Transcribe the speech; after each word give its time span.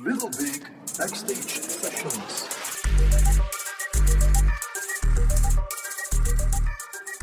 Little 0.00 0.28
Big 0.38 0.60
Backstage 0.96 1.48
Sessions. 1.68 2.46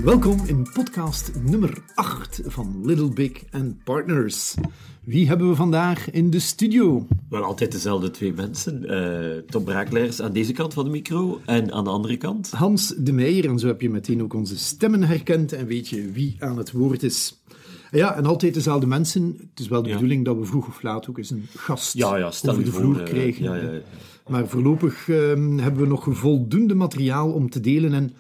Welkom 0.04 0.46
in 0.46 0.70
podcast 0.74 1.32
nummer 1.44 1.84
8 1.96 2.42
van 2.46 2.82
Little 2.86 3.10
Big 3.10 3.32
and 3.52 3.84
Partners. 3.84 4.56
Wie 5.04 5.28
hebben 5.28 5.50
we 5.50 5.56
vandaag 5.56 6.12
in 6.12 6.30
de 6.30 6.40
studio? 6.40 7.08
Wel 7.30 7.44
altijd 7.44 7.72
dezelfde 7.72 8.12
twee 8.12 8.34
mensen. 8.34 8.84
Uh, 8.84 9.38
Tom 9.38 9.64
Braakleers 9.64 10.22
aan 10.22 10.34
deze 10.34 10.54
kant 10.54 10.74
van 10.74 10.84
de 10.84 10.92
micro 10.92 11.42
en 11.46 11.72
aan 11.72 11.84
de 11.84 11.90
andere 11.90 12.18
kant. 12.18 12.52
Hans 12.52 12.94
de 12.98 13.12
Meijer. 13.12 13.46
En 13.46 13.60
zo 13.60 13.68
heb 13.68 13.82
je 13.82 13.90
meteen 13.90 14.24
ook 14.24 14.34
onze 14.34 14.58
stemmen 14.58 15.04
herkend 15.04 15.54
en 15.54 15.66
weet 15.66 15.88
je 15.88 16.12
wie 16.12 16.36
aan 16.40 16.58
het 16.58 16.72
woord 16.72 17.04
is. 17.04 17.42
Ja, 17.92 18.16
en 18.16 18.26
altijd 18.26 18.54
dezelfde 18.54 18.88
mensen. 18.88 19.36
Het 19.50 19.60
is 19.60 19.68
wel 19.68 19.84
de 19.84 19.92
bedoeling 19.92 20.26
dat 20.26 20.38
we 20.38 20.46
vroeg 20.46 20.68
of 20.68 20.82
laat 20.82 21.10
ook 21.10 21.18
eens 21.18 21.30
een 21.30 21.46
gast 21.56 21.94
ja, 21.94 22.16
ja, 22.16 22.26
over 22.26 22.64
de 22.64 22.72
vloer 22.72 22.96
voor, 22.96 23.04
krijgen. 23.04 23.44
ja, 23.44 23.56
ja, 23.56 23.82
Maar 24.28 24.48
voorlopig 24.48 25.08
uh, 25.08 25.18
hebben 25.36 25.82
we 25.82 25.88
nog 25.88 26.08
voldoende 26.10 26.76
materiaal 26.76 27.32
om 27.32 27.50
te 27.50 27.60
delen. 27.60 27.94
En 27.94 28.14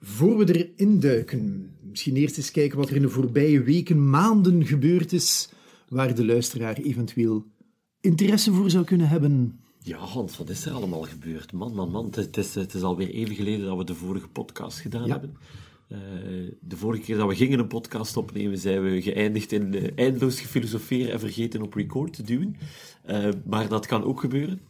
voor 0.00 0.38
we 0.38 0.68
erin 0.76 1.00
duiken, 1.00 1.70
misschien 1.82 2.16
eerst 2.16 2.36
eens 2.36 2.50
kijken 2.50 2.78
wat 2.78 2.88
er 2.88 2.96
in 2.96 3.02
de 3.02 3.08
voorbije 3.08 3.62
weken, 3.62 4.10
maanden 4.10 4.66
gebeurd 4.66 5.12
is, 5.12 5.48
waar 5.88 6.14
de 6.14 6.26
luisteraar 6.26 6.74
eventueel 6.74 7.44
interesse 8.00 8.52
voor 8.52 8.70
zou 8.70 8.84
kunnen 8.84 9.08
hebben. 9.08 9.60
Ja, 9.82 9.96
Hans, 9.98 10.36
wat 10.36 10.48
is 10.48 10.66
er 10.66 10.72
allemaal 10.72 11.02
gebeurd? 11.02 11.52
Man, 11.52 11.74
man, 11.74 11.90
man. 11.90 12.12
Het 12.14 12.36
is, 12.36 12.54
het 12.54 12.74
is 12.74 12.82
alweer 12.82 13.10
even 13.10 13.34
geleden 13.34 13.66
dat 13.66 13.76
we 13.76 13.84
de 13.84 13.94
vorige 13.94 14.28
podcast 14.28 14.80
gedaan 14.80 15.10
hebben. 15.10 15.36
Uh, 15.88 15.98
de 16.60 16.76
vorige 16.76 17.02
keer 17.02 17.16
dat 17.16 17.28
we 17.28 17.34
gingen 17.34 17.58
een 17.58 17.66
podcast 17.66 18.16
opnemen, 18.16 18.58
zijn 18.58 18.82
we 18.82 19.02
geëindigd 19.02 19.52
in 19.52 19.74
uh, 19.74 19.88
eindeloos 19.94 20.40
gefilosoferen 20.40 21.12
en 21.12 21.20
vergeten 21.20 21.62
op 21.62 21.74
record 21.74 22.12
te 22.12 22.22
duwen. 22.22 22.56
Uh, 23.10 23.28
maar 23.44 23.68
dat 23.68 23.86
kan 23.86 24.04
ook 24.04 24.20
gebeuren. 24.20 24.60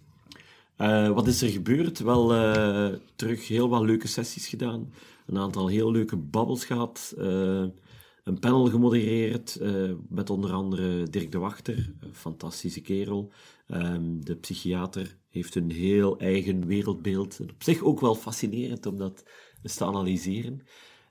wat 1.14 1.26
is 1.26 1.42
er 1.42 1.48
gebeurd? 1.48 1.98
Wel, 1.98 2.28
terug 3.14 3.48
heel 3.48 3.68
wat 3.68 3.82
leuke 3.82 4.08
sessies 4.08 4.48
gedaan. 4.48 4.92
Een 5.26 5.38
aantal 5.38 5.68
heel 5.68 5.90
leuke 5.90 6.16
babbels 6.16 6.64
gehad. 6.64 7.14
een 7.16 8.38
panel 8.40 8.66
gemodereerd 8.66 9.60
met 10.08 10.30
onder 10.30 10.52
andere 10.52 11.02
Dirk 11.02 11.32
de 11.32 11.38
Wachter, 11.38 11.92
een 12.00 12.14
fantastische 12.14 12.80
kerel. 12.80 13.32
Um, 13.68 14.24
de 14.24 14.36
psychiater 14.36 15.16
heeft 15.28 15.54
een 15.54 15.70
heel 15.70 16.18
eigen 16.18 16.66
wereldbeeld. 16.66 17.38
En 17.38 17.50
op 17.50 17.62
zich 17.62 17.82
ook 17.82 18.00
wel 18.00 18.14
fascinerend 18.14 18.86
om 18.86 18.96
dat 18.96 19.24
eens 19.62 19.74
te 19.74 19.84
analyseren. 19.84 20.62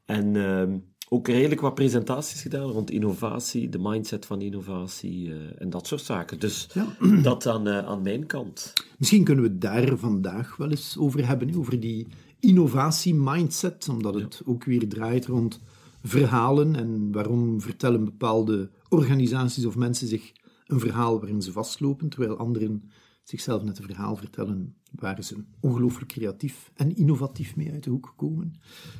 En 0.06 0.36
uh, 0.36 0.64
ook 1.09 1.28
redelijk 1.28 1.61
wat 1.61 1.75
presentaties 1.75 2.42
gedaan 2.42 2.70
rond 2.70 2.92
innovatie, 2.92 3.70
de 3.70 3.80
mindset 3.80 4.25
van 4.25 4.42
innovatie 4.42 5.28
uh, 5.28 5.36
en 5.58 5.70
dat 5.70 5.88
soort 5.88 6.02
zaken. 6.02 6.39
Dus 6.39 6.67
ja. 6.73 6.88
dat 7.22 7.47
aan, 7.47 7.67
uh, 7.67 7.78
aan 7.78 8.02
mijn 8.02 8.25
kant. 8.25 8.73
Misschien 8.97 9.23
kunnen 9.23 9.44
we 9.44 9.50
het 9.50 9.62
daar 9.62 9.97
vandaag 9.97 10.56
wel 10.56 10.70
eens 10.70 10.97
over 10.97 11.28
hebben, 11.28 11.56
over 11.56 11.80
die 11.80 12.08
innovatie-mindset, 12.39 13.89
omdat 13.89 14.14
het 14.14 14.42
ja. 14.45 14.52
ook 14.52 14.64
weer 14.64 14.89
draait 14.89 15.25
rond 15.25 15.59
verhalen 16.03 16.75
en 16.75 17.12
waarom 17.12 17.62
vertellen 17.62 18.06
bepaalde 18.06 18.69
organisaties 18.90 19.66
of 19.66 19.75
mensen 19.75 20.08
zich 20.08 20.31
een 20.67 20.80
verhaal 20.80 21.19
waarin 21.19 21.42
ze 21.42 21.52
vastlopen, 21.52 22.09
terwijl 22.09 22.38
anderen 22.38 22.90
zichzelf 23.23 23.64
net 23.64 23.78
een 23.78 23.86
verhaal 23.86 24.16
vertellen 24.16 24.75
waar 25.00 25.24
ze 25.24 25.36
ongelooflijk 25.60 26.12
creatief 26.12 26.72
en 26.76 26.96
innovatief 26.96 27.56
mee 27.56 27.72
uit 27.72 27.84
de 27.84 27.90
hoek 27.90 28.14
komen. 28.16 28.54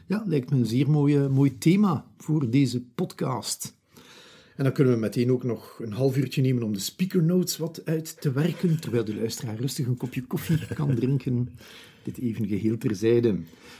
Ja, 0.08 0.24
lijkt 0.26 0.50
me 0.50 0.58
een 0.58 0.66
zeer 0.66 0.90
mooie, 0.90 1.30
mooi 1.30 1.58
thema 1.58 2.06
voor 2.18 2.50
deze 2.50 2.82
podcast. 2.82 3.78
En 4.56 4.64
dan 4.64 4.74
kunnen 4.74 4.94
we 4.94 5.00
meteen 5.00 5.32
ook 5.32 5.44
nog 5.44 5.80
een 5.82 5.94
half 5.94 6.18
uurtje 6.18 6.42
nemen 6.42 6.64
om 6.64 6.74
de 6.74 6.80
speaker 6.80 7.24
notes 7.24 7.58
wat 7.58 7.86
uit 7.86 8.22
te 8.22 8.32
werken, 8.32 8.80
terwijl 8.80 9.06
de 9.06 9.16
luisteraar 9.16 9.56
rustig 9.56 9.88
een 9.88 9.98
kopje 9.98 10.22
koffie 10.22 10.68
kan 10.74 10.96
drinken. 10.96 11.50
Dit 12.04 12.18
even 12.18 12.48
geheel 12.48 12.78
terzijde. 12.78 13.40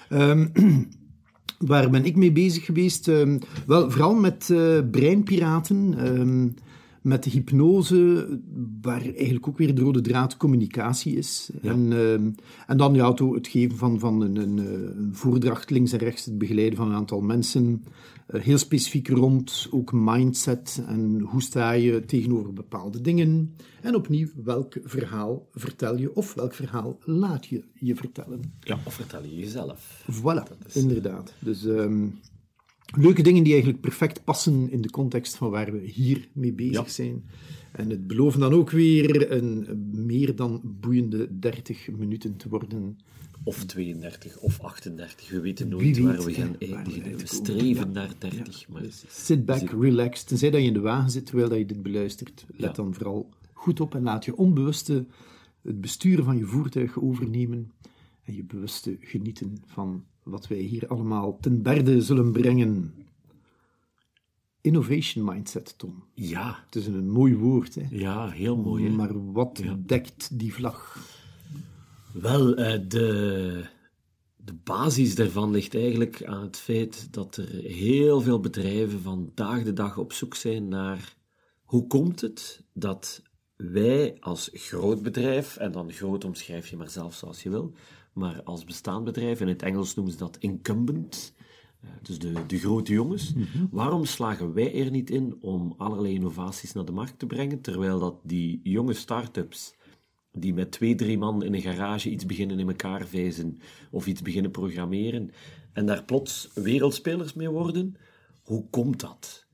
Um, 0.10 0.52
waar 1.58 1.90
ben 1.90 2.06
ik 2.06 2.16
mee 2.16 2.32
bezig 2.32 2.66
geweest? 2.66 3.08
Um, 3.08 3.40
wel, 3.68 3.92
vooral 3.92 4.16
met 4.16 4.50
uh, 4.52 4.80
breinpiraten. 4.92 6.08
Um, 6.20 6.54
met 7.06 7.24
de 7.24 7.30
hypnose, 7.30 8.28
waar 8.82 9.02
eigenlijk 9.02 9.48
ook 9.48 9.58
weer 9.58 9.76
de 9.76 9.82
rode 9.82 10.02
draad 10.02 10.38
communicatie 10.38 11.16
is. 11.16 11.50
Ja. 11.62 11.72
En, 11.72 11.92
uh, 11.92 12.14
en 12.68 12.78
dan 12.78 12.94
ja, 12.94 13.14
het 13.14 13.48
geven 13.48 13.78
van, 13.78 14.00
van 14.00 14.22
een, 14.22 14.36
een, 14.36 14.58
een, 14.58 15.10
voordracht 15.12 15.70
links 15.70 15.92
en 15.92 16.00
rechts, 16.00 16.26
het 16.26 16.38
begeleiden 16.38 16.78
van 16.78 16.88
een 16.88 16.96
aantal 16.96 17.22
mensen. 17.22 17.84
Uh, 18.34 18.42
heel 18.42 18.58
specifiek 18.58 19.08
rond 19.08 19.68
ook 19.72 19.92
mindset 19.94 20.84
en 20.88 21.20
hoe 21.20 21.42
sta 21.42 21.72
je 21.72 22.06
tegenover 22.06 22.54
bepaalde 22.54 23.02
dingen. 23.02 23.56
En 23.82 23.96
opnieuw, 23.96 24.28
welk 24.44 24.78
verhaal 24.84 25.48
vertel 25.52 25.98
je 25.98 26.16
of 26.16 26.34
welk 26.34 26.54
verhaal 26.54 26.98
laat 27.04 27.46
je 27.46 27.64
je 27.74 27.96
vertellen. 27.96 28.54
Ja, 28.60 28.80
of 28.86 28.94
vertel 28.94 29.24
je 29.24 29.36
jezelf. 29.36 30.06
Voilà, 30.12 30.66
is, 30.68 30.76
inderdaad. 30.76 31.34
Dus... 31.40 31.64
Um, 31.64 32.20
leuke 32.86 33.22
dingen 33.22 33.44
die 33.44 33.54
eigenlijk 33.54 33.82
perfect 33.82 34.24
passen 34.24 34.72
in 34.72 34.82
de 34.82 34.90
context 34.90 35.36
van 35.36 35.50
waar 35.50 35.72
we 35.72 35.80
hier 35.80 36.28
mee 36.34 36.54
bezig 36.54 36.86
ja. 36.86 36.88
zijn. 36.88 37.24
En 37.72 37.90
het 37.90 38.08
beloven 38.08 38.40
dan 38.40 38.54
ook 38.54 38.70
weer 38.70 39.32
een 39.32 39.68
meer 39.92 40.36
dan 40.36 40.62
boeiende 40.64 41.40
30 41.40 41.90
minuten 41.92 42.36
te 42.38 42.50
worden. 42.50 42.98
Of 43.44 43.66
32 43.66 44.38
of 44.38 44.60
38, 44.60 45.30
we 45.30 45.40
weten 45.40 45.68
nooit 45.68 45.84
weet, 45.84 46.00
waar 46.00 46.24
we 46.24 46.34
gaan 46.34 46.56
eindigen. 46.60 47.18
We, 47.18 47.28
streven 47.28 47.88
ja. 47.88 47.94
naar 47.94 48.12
30. 48.18 48.60
Ja. 48.60 48.66
Maar 48.70 48.82
dus 48.82 49.04
sit 49.08 49.46
back, 49.46 49.70
relax. 49.70 50.24
Tenzij 50.24 50.50
dat 50.50 50.62
je 50.62 50.68
in 50.68 50.74
de 50.74 50.80
wagen 50.80 51.12
zit 51.12 51.26
terwijl 51.26 51.56
je 51.56 51.66
dit 51.66 51.84
beluistert, 51.84 52.46
let 52.58 52.76
dan 52.76 52.94
vooral 52.94 53.30
goed 53.54 53.80
op 53.80 53.96
en 53.96 54.04
laat 54.04 54.26
je 54.26 54.36
onbewuste 54.36 55.06
het 55.62 55.82
besturen 55.82 56.26
van 56.26 56.38
je 56.38 56.46
voertuig 56.46 57.00
overnemen 57.00 57.72
en 58.24 58.36
je 58.36 58.44
bewuste 58.44 58.98
genieten 59.00 59.58
van 59.66 60.04
wat 60.26 60.48
wij 60.48 60.58
hier 60.58 60.88
allemaal 60.88 61.38
ten 61.40 61.62
berde 61.62 62.02
zullen 62.02 62.32
brengen. 62.32 62.94
Innovation 64.62 65.26
mindset, 65.26 65.78
Tom. 65.78 66.04
Ja. 66.14 66.64
Het 66.66 66.76
is 66.76 66.88
een 66.88 67.10
mooi 67.10 67.36
woord, 67.36 67.76
hè? 67.76 67.86
Ja, 67.90 68.30
heel 68.30 68.58
mooi. 68.58 68.86
Hè? 68.86 68.90
Maar 68.90 69.32
wat 69.32 69.60
ja. 69.64 69.78
dekt 69.86 70.40
die 70.40 70.54
vlag? 70.54 70.98
Wel, 72.14 72.60
uh, 72.60 72.80
de, 72.88 73.66
de 74.36 74.54
basis 74.64 75.16
daarvan 75.16 75.52
ligt 75.52 75.76
eigenlijk 75.76 76.24
aan 76.24 76.42
het 76.42 76.58
feit 76.58 77.14
dat 77.14 77.38
er 77.38 77.50
heel 77.64 78.22
veel 78.22 78.40
bedrijven 78.40 79.02
vandaag 79.02 79.64
de 79.64 79.74
dag 79.74 79.98
op 79.98 80.14
zoek 80.14 80.36
zijn 80.36 80.68
naar 80.68 81.16
hoe 81.64 81.88
komt 81.88 82.22
het 82.22 82.64
dat 82.74 83.22
wij 83.56 84.18
als 84.20 84.50
groot 84.54 85.02
bedrijf, 85.02 85.58
en 85.58 85.72
dan 85.72 85.92
groot 85.92 86.24
omschrijf 86.24 86.68
je 86.68 86.78
maar 86.78 86.90
zelf 86.90 87.16
zoals 87.16 87.44
je 87.44 87.50
wil, 87.50 87.74
maar 88.16 88.44
als 88.44 88.64
bestaand 88.64 89.04
bedrijf, 89.04 89.42
in 89.42 89.48
het 89.48 89.62
Engels 89.62 89.96
noemen 89.96 90.14
ze 90.14 90.20
dat 90.20 90.38
incumbent, 90.40 91.34
dus 92.02 92.20
de, 92.20 92.46
de 92.48 92.58
grote 92.58 92.94
jongens. 92.94 93.34
Mm 93.34 93.46
-hmm. 93.54 93.68
Waarom 93.72 94.06
slagen 94.06 94.54
wij 94.54 94.84
er 94.84 94.92
niet 94.92 95.10
in 95.10 95.38
om 95.42 95.74
allerlei 95.78 96.14
innovaties 96.14 96.74
naar 96.74 96.86
de 96.86 96.92
markt 96.92 97.20
te 97.20 97.26
brengen, 97.26 97.62
terwijl 97.62 98.00
dat 98.00 98.16
die 98.24 98.60
jonge 98.64 98.94
start-ups, 98.94 99.76
die 100.32 100.54
met 100.54 100.72
twee, 100.72 100.96
drie 100.96 101.18
man 101.18 101.44
in 101.44 101.54
een 101.54 101.62
garage 101.62 102.10
iets 102.10 102.26
beginnen 102.26 102.60
in 102.60 102.68
elkaar 102.68 103.08
vijzen, 103.08 103.60
of 103.92 104.08
iets 104.08 104.22
beginnen 104.22 104.52
programmeren, 104.52 105.32
en 105.74 105.86
daar 105.86 106.04
plots 106.04 106.50
wereldspelers 106.54 107.34
mee 107.34 107.50
worden, 107.50 107.96
hoe 108.44 108.66
komt 108.70 109.00
dat? 109.00 109.45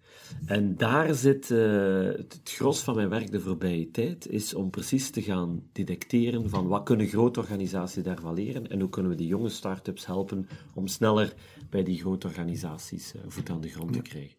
En 0.46 0.76
daar 0.76 1.14
zit 1.14 1.50
uh, 1.50 2.04
het 2.04 2.42
gros 2.44 2.80
van 2.80 2.96
mijn 2.96 3.10
werk 3.10 3.32
de 3.32 3.40
voorbije 3.40 3.92
tijd, 3.92 4.28
is 4.28 4.54
om 4.54 4.70
precies 4.70 5.10
te 5.10 5.22
gaan 5.22 5.64
detecteren 5.72 6.50
van 6.50 6.68
wat 6.68 6.84
kunnen 6.84 7.08
grote 7.08 7.40
organisaties 7.40 8.04
daarvan 8.04 8.34
leren 8.34 8.70
en 8.70 8.80
hoe 8.80 8.90
kunnen 8.90 9.12
we 9.12 9.18
die 9.18 9.28
jonge 9.28 9.50
start-ups 9.50 10.06
helpen 10.06 10.48
om 10.74 10.88
sneller 10.88 11.34
bij 11.70 11.84
die 11.84 12.00
grote 12.00 12.28
organisaties 12.28 13.14
uh, 13.16 13.22
voet 13.28 13.50
aan 13.50 13.62
de 13.62 13.70
grond 13.70 13.94
te 13.94 14.02
krijgen. 14.02 14.38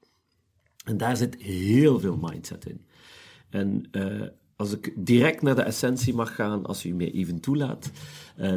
En 0.84 0.96
daar 0.96 1.16
zit 1.16 1.42
heel 1.42 2.00
veel 2.00 2.16
mindset 2.16 2.66
in. 2.66 2.86
En 3.50 3.88
uh, 3.92 4.22
als 4.56 4.72
ik 4.72 4.92
direct 4.96 5.42
naar 5.42 5.54
de 5.54 5.62
essentie 5.62 6.14
mag 6.14 6.34
gaan, 6.34 6.66
als 6.66 6.84
u 6.84 6.94
mij 6.94 7.12
even 7.12 7.40
toelaat, 7.40 7.90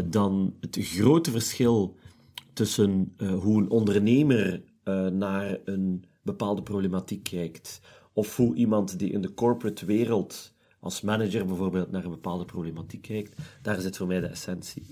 dan 0.05 0.55
het 0.59 0.77
grote 0.79 1.31
verschil 1.31 1.95
tussen 2.53 3.15
hoe 3.39 3.61
een 3.61 3.69
ondernemer 3.69 4.61
naar 5.11 5.57
een 5.65 6.05
bepaalde 6.25 6.63
problematiek 6.63 7.23
kijkt. 7.23 7.81
Of 8.13 8.35
hoe 8.35 8.55
iemand 8.55 8.99
die 8.99 9.11
in 9.11 9.21
de 9.21 9.33
corporate 9.33 9.85
wereld 9.85 10.53
als 10.79 11.01
manager 11.01 11.45
bijvoorbeeld 11.45 11.91
naar 11.91 12.03
een 12.03 12.09
bepaalde 12.09 12.45
problematiek 12.45 13.01
kijkt, 13.01 13.41
daar 13.61 13.81
zit 13.81 13.97
voor 13.97 14.07
mij 14.07 14.19
de 14.19 14.27
essentie. 14.27 14.85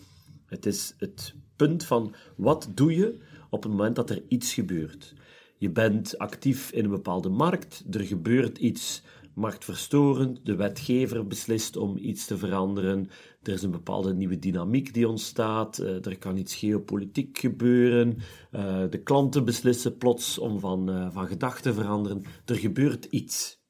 Het 0.45 0.65
is 0.65 0.95
het 0.97 1.33
punt 1.56 1.85
van 1.85 2.15
wat 2.35 2.68
doe 2.74 2.95
je 2.95 3.19
op 3.50 3.63
het 3.63 3.71
moment 3.71 3.95
dat 3.95 4.09
er 4.09 4.24
iets 4.27 4.53
gebeurt. 4.53 5.13
Je 5.57 5.69
bent 5.69 6.18
actief 6.18 6.71
in 6.71 6.83
een 6.83 6.89
bepaalde 6.89 7.30
markt, 7.30 7.83
er 7.91 8.06
gebeurt 8.06 8.57
iets 8.57 9.01
marktverstorend, 9.33 10.45
de 10.45 10.56
wetgever 10.56 11.27
beslist 11.27 11.77
om 11.77 11.97
iets 11.97 12.25
te 12.25 12.38
veranderen, 12.38 13.09
er 13.44 13.53
is 13.53 13.63
een 13.63 13.71
bepaalde 13.71 14.13
nieuwe 14.13 14.39
dynamiek 14.39 14.94
die 14.94 15.07
ontstaat, 15.07 15.80
uh, 15.80 16.06
er 16.06 16.18
kan 16.18 16.38
iets 16.38 16.56
geopolitiek 16.56 17.38
gebeuren, 17.38 18.18
uh, 18.51 18.83
de 18.89 19.01
klanten 19.03 19.45
beslissen 19.45 19.97
plots 19.97 20.38
om 20.38 20.59
van, 20.59 20.89
uh, 20.89 21.07
van 21.12 21.27
gedachten 21.27 21.63
te 21.63 21.74
veranderen, 21.74 22.24
er 22.45 22.56
gebeurt 22.56 23.06
iets. 23.06 23.62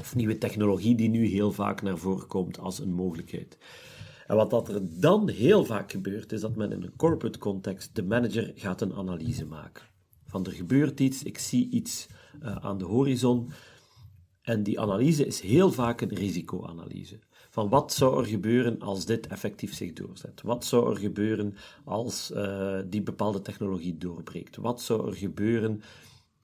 Of 0.00 0.14
nieuwe 0.14 0.38
technologie 0.38 0.94
die 0.94 1.08
nu 1.08 1.26
heel 1.26 1.52
vaak 1.52 1.82
naar 1.82 1.98
voren 1.98 2.26
komt 2.26 2.58
als 2.58 2.78
een 2.78 2.92
mogelijkheid. 2.92 3.58
En 4.26 4.36
wat 4.36 4.50
dat 4.50 4.68
er 4.68 5.00
dan 5.00 5.28
heel 5.28 5.64
vaak 5.64 5.90
gebeurt, 5.90 6.32
is 6.32 6.40
dat 6.40 6.56
men 6.56 6.72
in 6.72 6.82
een 6.82 6.96
corporate 6.96 7.38
context, 7.38 7.94
de 7.94 8.04
manager 8.04 8.52
gaat 8.54 8.80
een 8.80 8.94
analyse 8.94 9.46
maken. 9.46 9.84
Van 10.24 10.46
er 10.46 10.52
gebeurt 10.52 11.00
iets, 11.00 11.22
ik 11.22 11.38
zie 11.38 11.70
iets 11.70 12.06
aan 12.40 12.78
de 12.78 12.84
horizon. 12.84 13.50
En 14.46 14.62
die 14.62 14.80
analyse 14.80 15.26
is 15.26 15.40
heel 15.40 15.72
vaak 15.72 16.00
een 16.00 16.14
risicoanalyse. 16.14 17.18
Van 17.50 17.68
wat 17.68 17.92
zou 17.92 18.18
er 18.18 18.26
gebeuren 18.26 18.80
als 18.80 19.06
dit 19.06 19.26
effectief 19.26 19.74
zich 19.74 19.92
doorzet? 19.92 20.42
Wat 20.42 20.64
zou 20.64 20.90
er 20.90 20.96
gebeuren 20.96 21.54
als 21.84 22.30
uh, 22.30 22.78
die 22.86 23.02
bepaalde 23.02 23.42
technologie 23.42 23.98
doorbreekt? 23.98 24.56
Wat 24.56 24.80
zou 24.80 25.08
er 25.08 25.14
gebeuren 25.14 25.82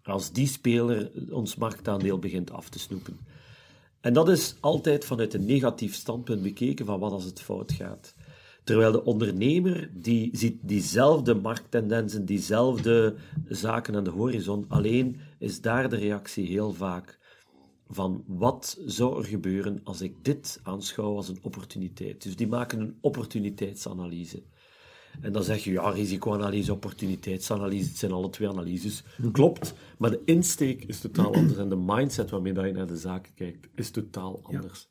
als 0.02 0.32
die 0.32 0.46
speler 0.46 1.10
ons 1.30 1.56
marktaandeel 1.56 2.18
begint 2.18 2.50
af 2.50 2.68
te 2.68 2.78
snoepen? 2.78 3.18
En 4.00 4.12
dat 4.12 4.28
is 4.28 4.56
altijd 4.60 5.04
vanuit 5.04 5.34
een 5.34 5.46
negatief 5.46 5.94
standpunt 5.94 6.42
bekeken 6.42 6.86
van 6.86 7.00
wat 7.00 7.12
als 7.12 7.24
het 7.24 7.40
fout 7.40 7.72
gaat. 7.72 8.14
Terwijl 8.64 8.92
de 8.92 9.04
ondernemer, 9.04 9.90
die 9.94 10.30
ziet 10.32 10.58
diezelfde 10.62 11.34
markttendensen, 11.34 12.24
diezelfde 12.24 13.14
zaken 13.48 13.96
aan 13.96 14.04
de 14.04 14.10
horizon, 14.10 14.64
alleen 14.68 15.20
is 15.38 15.60
daar 15.60 15.88
de 15.88 15.96
reactie 15.96 16.46
heel 16.46 16.72
vaak 16.72 17.20
van 17.94 18.24
wat 18.26 18.78
zou 18.86 19.18
er 19.18 19.24
gebeuren 19.24 19.80
als 19.84 20.00
ik 20.00 20.24
dit 20.24 20.60
aanschouw 20.62 21.16
als 21.16 21.28
een 21.28 21.38
opportuniteit. 21.42 22.22
Dus 22.22 22.36
die 22.36 22.46
maken 22.46 22.80
een 22.80 22.98
opportuniteitsanalyse. 23.00 24.42
En 25.20 25.32
dan 25.32 25.44
zeg 25.44 25.64
je, 25.64 25.70
ja, 25.70 25.90
risicoanalyse, 25.90 26.72
opportuniteitsanalyse, 26.72 27.88
het 27.88 27.98
zijn 27.98 28.12
alle 28.12 28.30
twee 28.30 28.48
analyses. 28.48 29.04
Klopt, 29.32 29.74
maar 29.98 30.10
de 30.10 30.22
insteek 30.24 30.84
is 30.84 31.00
totaal 31.00 31.34
anders 31.34 31.58
en 31.58 31.68
de 31.68 31.76
mindset 31.76 32.30
waarmee 32.30 32.54
je 32.54 32.72
naar 32.72 32.86
de 32.86 32.96
zaken 32.96 33.34
kijkt 33.34 33.68
is 33.74 33.90
totaal 33.90 34.40
anders. 34.42 34.88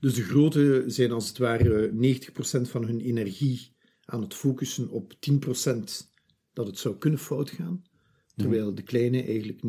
Dus 0.00 0.14
de 0.14 0.22
grote 0.22 0.84
zijn 0.86 1.12
als 1.12 1.28
het 1.28 1.38
ware 1.38 1.90
90% 1.92 2.70
van 2.70 2.84
hun 2.84 3.00
energie 3.00 3.76
aan 4.04 4.22
het 4.22 4.34
focussen 4.34 4.88
op 4.88 5.12
10% 5.12 6.08
dat 6.52 6.66
het 6.66 6.78
zou 6.78 6.96
kunnen 6.96 7.18
fout 7.18 7.50
gaan. 7.50 7.82
Terwijl 8.40 8.74
de 8.74 8.82
kleine 8.82 9.24
eigenlijk 9.24 9.60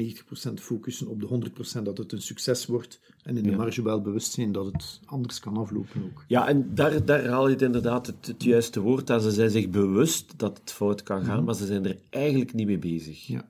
90% 0.50 0.54
focussen 0.54 1.08
op 1.08 1.20
de 1.20 1.52
100% 1.80 1.84
dat 1.84 1.98
het 1.98 2.12
een 2.12 2.22
succes 2.22 2.66
wordt 2.66 3.00
en 3.24 3.38
in 3.38 3.44
de 3.44 3.52
marge 3.52 3.84
wel 3.84 4.02
bewust 4.02 4.32
zijn 4.32 4.52
dat 4.52 4.66
het 4.66 5.00
anders 5.06 5.40
kan 5.40 5.58
aflopen 5.58 6.04
ook. 6.04 6.24
Ja, 6.28 6.48
en 6.48 6.76
daar, 6.76 7.06
daar 7.06 7.28
haal 7.28 7.48
je 7.48 7.54
het 7.54 7.62
inderdaad 7.62 8.08
het, 8.08 8.44
juiste 8.44 8.80
woord 8.80 9.10
aan. 9.10 9.22
Ze 9.22 9.32
zijn 9.32 9.50
zich 9.50 9.70
bewust 9.70 10.34
dat 10.40 10.58
het 10.60 10.72
fout 10.72 11.04
kan 11.04 11.24
gaan, 11.24 11.36
mhm. 11.36 11.46
maar 11.46 11.56
ze 11.56 11.66
zijn 11.66 11.86
er 11.86 11.98
eigenlijk 12.10 12.54
niet 12.54 12.68
mee 12.68 12.80
bezig. 12.80 13.28
Ja. 13.28 13.46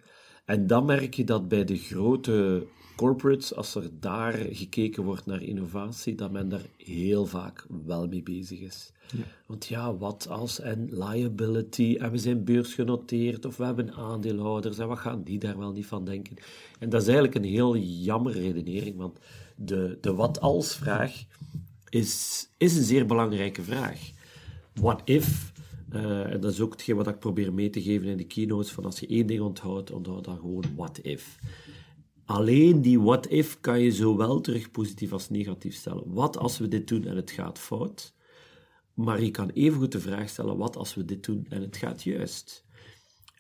En 0.46 0.68
dan 0.68 0.86
merk 0.86 1.14
je 1.14 1.24
dat 1.24 1.48
bij 1.48 1.66
de 1.66 1.78
grote 1.78 2.68
corporates, 3.02 3.56
als 3.56 3.76
er 3.76 3.90
daar 4.00 4.34
gekeken 4.34 5.04
wordt 5.04 5.26
naar 5.26 5.42
innovatie, 5.42 6.16
dat 6.16 6.32
men 6.32 6.50
daar 6.50 6.66
heel 6.78 7.26
vaak 7.26 7.66
wel 7.86 8.08
mee 8.08 8.24
bezig 8.24 8.60
is. 8.60 8.92
Ja. 9.16 9.24
Want 9.46 9.68
ja, 9.68 9.96
wat 9.96 10.28
als 10.30 10.60
en 10.60 10.90
liability, 10.92 11.98
en 12.00 12.12
we 12.12 12.18
zijn 12.18 12.44
beursgenoteerd, 12.44 13.46
of 13.46 13.58
we 13.58 13.64
hebben 13.64 13.94
aandeelhouders, 13.94 14.78
en 14.78 14.88
wat 14.88 15.00
gaan 15.00 15.24
die 15.24 15.40
daar 15.40 15.58
wel 15.58 15.72
niet 15.72 15.86
van 15.86 16.06
denken? 16.06 16.36
En 16.80 16.90
dat 16.90 17.02
is 17.02 17.08
eigenlijk 17.08 17.36
een 17.36 17.52
heel 17.52 17.78
jammer 17.78 18.34
redenering, 18.34 18.98
want 18.98 19.20
de, 19.56 19.98
de 20.02 20.14
wat-als-vraag 20.14 21.24
is, 21.90 22.48
is 22.58 22.78
een 22.78 22.84
zeer 22.84 23.06
belangrijke 23.06 23.64
vraag. 23.64 24.12
What 24.74 25.02
if 25.04 25.52
uh, 25.94 26.34
en 26.34 26.40
dat 26.40 26.52
is 26.52 26.60
ook 26.60 26.72
hetgeen 26.72 26.96
wat 26.96 27.08
ik 27.08 27.20
probeer 27.20 27.54
mee 27.54 27.70
te 27.70 27.82
geven 27.82 28.08
in 28.08 28.18
de 28.18 28.24
keynotes, 28.24 28.72
van 28.72 28.86
als 28.86 29.00
je 29.00 29.08
één 29.08 29.28
ding 29.28 29.42
onthoudt, 29.42 29.92
onthoud 29.92 30.26
dan 30.26 30.38
gewoon 30.38 30.64
what 30.76 31.00
if. 31.02 31.40
Alleen 32.32 32.82
die 32.82 33.00
what 33.00 33.30
if 33.30 33.60
kan 33.62 33.80
je 33.80 33.92
zowel 33.92 34.42
terug 34.42 34.72
positief 34.72 35.12
als 35.12 35.30
negatief 35.30 35.76
stellen. 35.76 36.04
Wat 36.14 36.38
als 36.38 36.58
we 36.58 36.68
dit 36.68 36.88
doen 36.88 37.06
en 37.06 37.16
het 37.16 37.32
gaat 37.32 37.60
fout? 37.60 38.14
Maar 38.94 39.22
je 39.22 39.32
kan 39.32 39.50
evengoed 39.50 39.92
de 39.92 40.00
vraag 40.00 40.30
stellen, 40.30 40.58
wat 40.58 40.76
als 40.76 40.96
we 40.96 41.06
dit 41.06 41.24
doen 41.24 41.46
en 41.50 41.62
het 41.62 41.78
gaat 41.78 42.04
juist? 42.04 42.66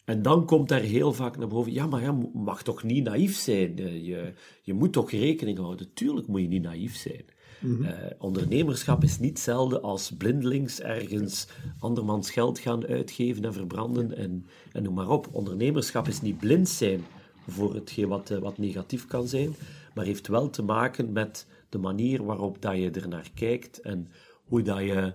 En 0.05 0.21
dan 0.21 0.45
komt 0.45 0.69
daar 0.69 0.81
heel 0.81 1.13
vaak 1.13 1.38
naar 1.38 1.47
boven, 1.47 1.73
ja, 1.73 1.85
maar 1.85 2.01
je 2.01 2.29
mag 2.33 2.63
toch 2.63 2.83
niet 2.83 3.03
naïef 3.03 3.35
zijn? 3.35 3.79
Eh, 3.79 4.05
je, 4.05 4.33
je 4.61 4.73
moet 4.73 4.93
toch 4.93 5.11
rekening 5.11 5.57
houden? 5.57 5.93
Tuurlijk 5.93 6.27
moet 6.27 6.41
je 6.41 6.47
niet 6.47 6.63
naïef 6.63 6.95
zijn. 6.95 7.25
Mhm. 7.59 7.83
Eh, 7.83 8.11
ondernemerschap 8.17 9.03
is 9.03 9.19
niet 9.19 9.29
hetzelfde 9.29 9.79
als 9.79 10.11
blindelings 10.17 10.81
ergens 10.81 11.47
andermans 11.79 12.31
geld 12.31 12.59
gaan 12.59 12.85
uitgeven 12.85 13.45
en 13.45 13.53
verbranden 13.53 14.17
en, 14.17 14.45
en 14.71 14.83
noem 14.83 14.93
maar 14.93 15.09
op. 15.09 15.27
Ondernemerschap 15.31 16.07
is 16.07 16.21
niet 16.21 16.38
blind 16.38 16.69
zijn 16.69 17.03
voor 17.47 17.73
hetgeen 17.73 18.07
wat, 18.07 18.29
eh, 18.29 18.38
wat 18.38 18.57
negatief 18.57 19.05
kan 19.05 19.27
zijn, 19.27 19.55
maar 19.93 20.05
heeft 20.05 20.27
wel 20.27 20.49
te 20.49 20.63
maken 20.63 21.11
met 21.11 21.47
de 21.69 21.77
manier 21.77 22.23
waarop 22.23 22.61
dat 22.61 22.75
je 22.75 22.91
er 22.91 23.07
naar 23.07 23.31
kijkt 23.33 23.81
en 23.81 24.07
hoe 24.43 24.61
dat 24.61 24.79
je 24.79 25.13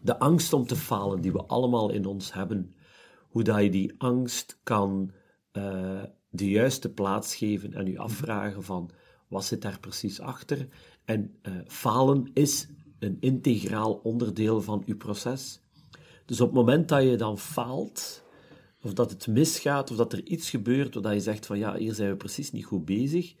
de 0.00 0.18
angst 0.18 0.52
om 0.52 0.66
te 0.66 0.76
falen 0.76 1.20
die 1.20 1.32
we 1.32 1.44
allemaal 1.44 1.90
in 1.90 2.06
ons 2.06 2.32
hebben, 2.32 2.74
hoe 3.28 3.42
dat 3.42 3.62
je 3.62 3.70
die 3.70 3.94
angst 3.98 4.60
kan 4.62 5.10
uh, 5.52 6.02
de 6.30 6.48
juiste 6.48 6.92
plaats 6.92 7.34
geven 7.34 7.74
en 7.74 7.86
je 7.86 7.98
afvragen 7.98 8.62
van 8.62 8.90
wat 9.28 9.44
zit 9.44 9.62
daar 9.62 9.80
precies 9.80 10.20
achter. 10.20 10.68
En 11.04 11.38
uh, 11.42 11.52
falen 11.66 12.30
is 12.32 12.68
een 12.98 13.16
integraal 13.20 13.92
onderdeel 13.92 14.60
van 14.60 14.82
je 14.86 14.96
proces. 14.96 15.60
Dus 16.24 16.40
op 16.40 16.46
het 16.46 16.56
moment 16.56 16.88
dat 16.88 17.02
je 17.02 17.16
dan 17.16 17.38
faalt, 17.38 18.24
of 18.86 18.92
dat 18.92 19.10
het 19.10 19.26
misgaat, 19.26 19.90
of 19.90 19.96
dat 19.96 20.12
er 20.12 20.24
iets 20.24 20.50
gebeurt 20.50 20.94
waar 20.94 21.14
je 21.14 21.20
zegt 21.20 21.46
van 21.46 21.58
ja, 21.58 21.76
hier 21.76 21.94
zijn 21.94 22.10
we 22.10 22.16
precies 22.16 22.52
niet 22.52 22.64
goed 22.64 22.84
bezig, 22.84 23.34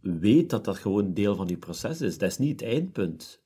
weet 0.00 0.50
dat 0.50 0.64
dat 0.64 0.78
gewoon 0.78 1.14
deel 1.14 1.36
van 1.36 1.48
je 1.48 1.56
proces 1.56 2.00
is. 2.00 2.18
Dat 2.18 2.30
is 2.30 2.38
niet 2.38 2.60
het 2.60 2.68
eindpunt. 2.68 3.44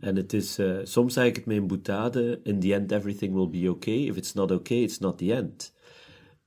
En 0.00 0.16
het 0.16 0.32
is, 0.32 0.58
uh, 0.58 0.78
soms 0.82 1.14
zeg 1.14 1.26
ik 1.26 1.36
het 1.36 1.46
met 1.46 1.56
een 1.56 1.66
boutade, 1.66 2.40
in 2.42 2.60
the 2.60 2.74
end 2.74 2.92
everything 2.92 3.34
will 3.34 3.48
be 3.48 3.70
okay. 3.70 4.06
If 4.06 4.16
it's 4.16 4.32
not 4.32 4.50
okay, 4.50 4.82
it's 4.82 4.98
not 4.98 5.18
the 5.18 5.34
end. 5.34 5.74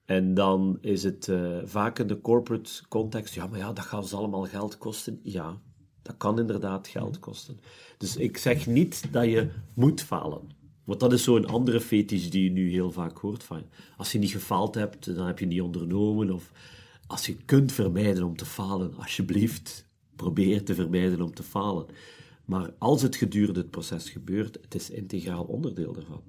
En 0.06 0.34
dan 0.34 0.78
is 0.82 1.04
het 1.04 1.28
uh, 1.28 1.58
vaak 1.64 2.00
in 2.00 2.08
de 2.08 2.22
corporate 2.22 2.88
context, 2.88 3.34
ja, 3.34 3.48
maar 3.48 3.60
ja, 3.60 3.74
dat 3.74 3.86
gaat 3.86 4.02
ons 4.02 4.14
allemaal 4.14 4.46
geld 4.46 4.78
kosten. 4.78 5.20
Ja, 5.24 5.62
dat 6.02 6.18
kan 6.18 6.40
inderdaad 6.40 6.88
geld 6.88 7.20
kosten. 7.20 7.60
Dus 7.98 8.18
ik 8.18 8.38
zeg 8.38 8.68
niet 8.68 9.14
dat 9.14 9.26
je 9.26 9.50
moet 9.76 10.02
falen. 10.02 10.61
Want 10.84 11.00
dat 11.00 11.14
is 11.14 11.24
zo'n 11.24 11.46
andere 11.46 11.82
fetish 11.82 12.30
die 12.30 12.44
je 12.44 12.52
nu 12.52 12.70
heel 12.70 12.92
vaak 12.92 13.18
hoort. 13.18 13.44
Van, 13.44 13.64
als 13.98 14.12
je 14.12 14.20
niet 14.20 14.32
gefaald 14.32 14.76
hebt, 14.76 15.16
dan 15.16 15.28
heb 15.28 15.40
je 15.40 15.46
niet 15.46 15.62
ondernomen. 15.62 16.32
Of 16.32 16.52
als 17.08 17.26
je 17.26 17.36
kunt 17.46 17.72
vermijden 17.72 18.24
om 18.24 18.36
te 18.36 18.46
falen, 18.46 18.94
alsjeblieft, 18.98 19.88
probeer 20.16 20.64
te 20.64 20.76
vermijden 20.76 21.22
om 21.22 21.34
te 21.34 21.44
falen. 21.44 21.86
Maar 22.46 22.74
als 22.78 23.02
het 23.02 23.16
gedurende 23.16 23.60
het 23.60 23.70
proces 23.70 24.10
gebeurt, 24.10 24.58
het 24.62 24.76
is 24.76 24.90
integraal 24.90 25.44
onderdeel 25.44 25.94
daarvan. 25.94 26.22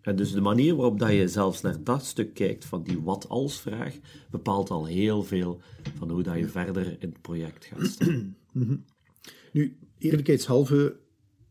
En 0.00 0.16
dus 0.16 0.32
de 0.32 0.40
manier 0.40 0.76
waarop 0.76 0.98
dat 0.98 1.10
je 1.10 1.28
zelfs 1.28 1.60
naar 1.60 1.84
dat 1.84 2.04
stuk 2.04 2.34
kijkt 2.34 2.64
van 2.64 2.82
die 2.82 3.00
wat-als-vraag, 3.00 3.98
bepaalt 4.30 4.70
al 4.70 4.86
heel 4.86 5.22
veel 5.22 5.60
van 5.96 6.10
hoe 6.10 6.22
dat 6.22 6.36
je 6.36 6.48
verder 6.48 6.86
in 6.86 7.08
het 7.08 7.20
project 7.20 7.64
gaat 7.64 7.86
staan. 7.86 8.36
Mhm. 8.54 8.76
Nu, 9.52 9.76
eerlijkheidshalve 9.98 10.96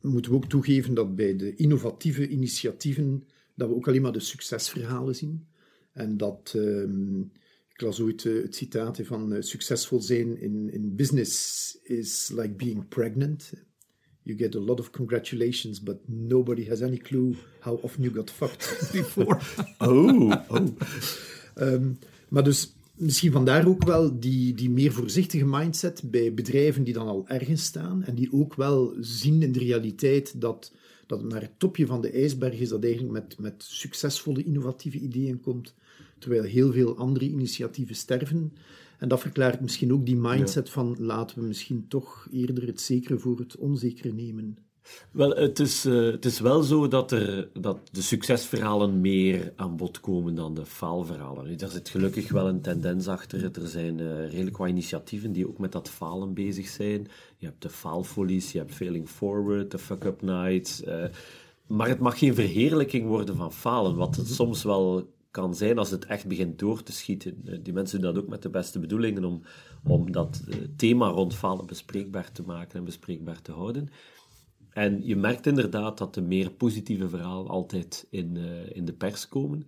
moeten 0.03 0.31
we 0.31 0.37
ook 0.37 0.49
toegeven 0.49 0.93
dat 0.93 1.15
bij 1.15 1.35
de 1.35 1.55
innovatieve 1.55 2.27
initiatieven 2.27 3.23
dat 3.55 3.69
we 3.69 3.75
ook 3.75 3.87
alleen 3.87 4.01
maar 4.01 4.11
de 4.11 4.19
succesverhalen 4.19 5.15
zien. 5.15 5.47
En 5.91 6.17
dat, 6.17 6.53
um, 6.55 7.31
ik 7.73 7.81
las 7.81 8.01
ooit 8.01 8.23
uh, 8.23 8.41
het 8.41 8.55
citaat 8.55 8.99
van 9.03 9.33
uh, 9.33 9.41
succesvol 9.41 10.01
zijn 10.01 10.41
in, 10.41 10.71
in 10.71 10.95
business 10.95 11.77
is 11.83 12.31
like 12.35 12.53
being 12.53 12.87
pregnant. 12.87 13.53
You 14.21 14.37
get 14.37 14.55
a 14.55 14.59
lot 14.59 14.79
of 14.79 14.89
congratulations, 14.89 15.83
but 15.83 15.97
nobody 16.07 16.67
has 16.67 16.81
any 16.81 16.97
clue 16.97 17.35
how 17.59 17.83
often 17.83 18.03
you 18.03 18.15
got 18.15 18.31
fucked 18.31 18.89
before. 18.91 19.39
oh, 19.77 20.33
oh. 20.47 20.67
Um, 21.55 21.99
maar 22.29 22.43
dus 22.43 22.73
misschien 22.97 23.31
vandaar 23.31 23.67
ook 23.67 23.83
wel 23.83 24.19
die, 24.19 24.53
die 24.53 24.69
meer 24.69 24.91
voorzichtige 24.91 25.45
mindset 25.45 26.01
bij 26.05 26.33
bedrijven 26.33 26.83
die 26.83 26.93
dan 26.93 27.07
al 27.07 27.27
ergens 27.27 27.63
staan 27.63 28.03
en 28.03 28.15
die 28.15 28.33
ook 28.33 28.55
wel 28.55 28.93
zien 28.99 29.41
in 29.41 29.51
de 29.51 29.59
realiteit 29.59 30.41
dat, 30.41 30.71
dat 31.07 31.19
het 31.19 31.29
naar 31.31 31.41
het 31.41 31.59
topje 31.59 31.85
van 31.85 32.01
de 32.01 32.09
ijsberg 32.09 32.59
is, 32.59 32.69
dat 32.69 32.83
eigenlijk 32.83 33.13
met, 33.13 33.39
met 33.39 33.63
succesvolle 33.63 34.43
innovatieve 34.43 34.97
ideeën 34.97 35.39
komt, 35.39 35.73
terwijl 36.19 36.43
heel 36.43 36.71
veel 36.71 36.97
andere 36.97 37.25
initiatieven 37.25 37.95
sterven. 37.95 38.53
En 38.97 39.07
dat 39.07 39.19
verklaart 39.19 39.61
misschien 39.61 39.93
ook 39.93 40.05
die 40.05 40.15
mindset 40.15 40.69
van 40.69 40.95
laten 40.99 41.39
we 41.39 41.47
misschien 41.47 41.85
toch 41.87 42.27
eerder 42.31 42.67
het 42.67 42.81
zekere 42.81 43.19
voor 43.19 43.39
het 43.39 43.57
onzekere 43.57 44.13
nemen. 44.13 44.57
Wel, 45.11 45.29
het 45.29 45.59
is, 45.59 45.85
uh, 45.85 46.11
het 46.11 46.25
is 46.25 46.39
wel 46.39 46.63
zo 46.63 46.87
dat, 46.87 47.11
er, 47.11 47.49
dat 47.53 47.79
de 47.91 48.01
succesverhalen 48.01 49.01
meer 49.01 49.53
aan 49.55 49.77
bod 49.77 49.99
komen 49.99 50.35
dan 50.35 50.53
de 50.53 50.65
faalverhalen. 50.65 51.57
Daar 51.57 51.69
zit 51.69 51.89
gelukkig 51.89 52.31
wel 52.31 52.47
een 52.47 52.61
tendens 52.61 53.07
achter. 53.07 53.43
Er 53.61 53.67
zijn 53.67 53.99
uh, 53.99 54.29
redelijk 54.29 54.57
wat 54.57 54.69
initiatieven 54.69 55.31
die 55.31 55.47
ook 55.47 55.57
met 55.57 55.71
dat 55.71 55.89
falen 55.89 56.33
bezig 56.33 56.67
zijn. 56.67 57.07
Je 57.37 57.45
hebt 57.45 57.61
de 57.61 57.69
faalfolies, 57.69 58.51
je 58.51 58.57
hebt 58.57 58.73
Failing 58.73 59.09
Forward, 59.09 59.71
de 59.71 59.77
Fuck-Up 59.77 60.21
Nights. 60.21 60.83
Uh, 60.83 61.03
maar 61.67 61.87
het 61.87 61.99
mag 61.99 62.17
geen 62.17 62.35
verheerlijking 62.35 63.07
worden 63.07 63.35
van 63.35 63.53
falen, 63.53 63.95
wat 63.95 64.15
het 64.15 64.27
soms 64.27 64.63
wel 64.63 65.11
kan 65.33 65.55
zijn 65.55 65.77
als 65.77 65.91
het 65.91 66.05
echt 66.05 66.27
begint 66.27 66.59
door 66.59 66.83
te 66.83 66.91
schieten. 66.91 67.41
Eh, 67.45 67.57
die 67.61 67.73
mensen 67.73 68.01
doen 68.01 68.13
dat 68.13 68.23
ook 68.23 68.29
met 68.29 68.41
de 68.41 68.49
beste 68.49 68.79
bedoelingen 68.79 69.25
om, 69.25 69.41
om 69.83 70.11
dat 70.11 70.43
eh, 70.49 70.57
thema 70.75 71.07
rond 71.07 71.35
falen 71.35 71.65
bespreekbaar 71.65 72.31
te 72.31 72.43
maken 72.43 72.77
en 72.79 72.85
bespreekbaar 72.85 73.41
te 73.41 73.51
houden. 73.51 73.89
En 74.73 74.99
je 75.03 75.15
merkt 75.15 75.47
inderdaad 75.47 75.97
dat 75.97 76.13
de 76.13 76.21
meer 76.21 76.51
positieve 76.51 77.09
verhalen 77.09 77.47
altijd 77.47 78.07
in, 78.09 78.35
uh, 78.35 78.75
in 78.75 78.85
de 78.85 78.93
pers 78.93 79.27
komen. 79.27 79.67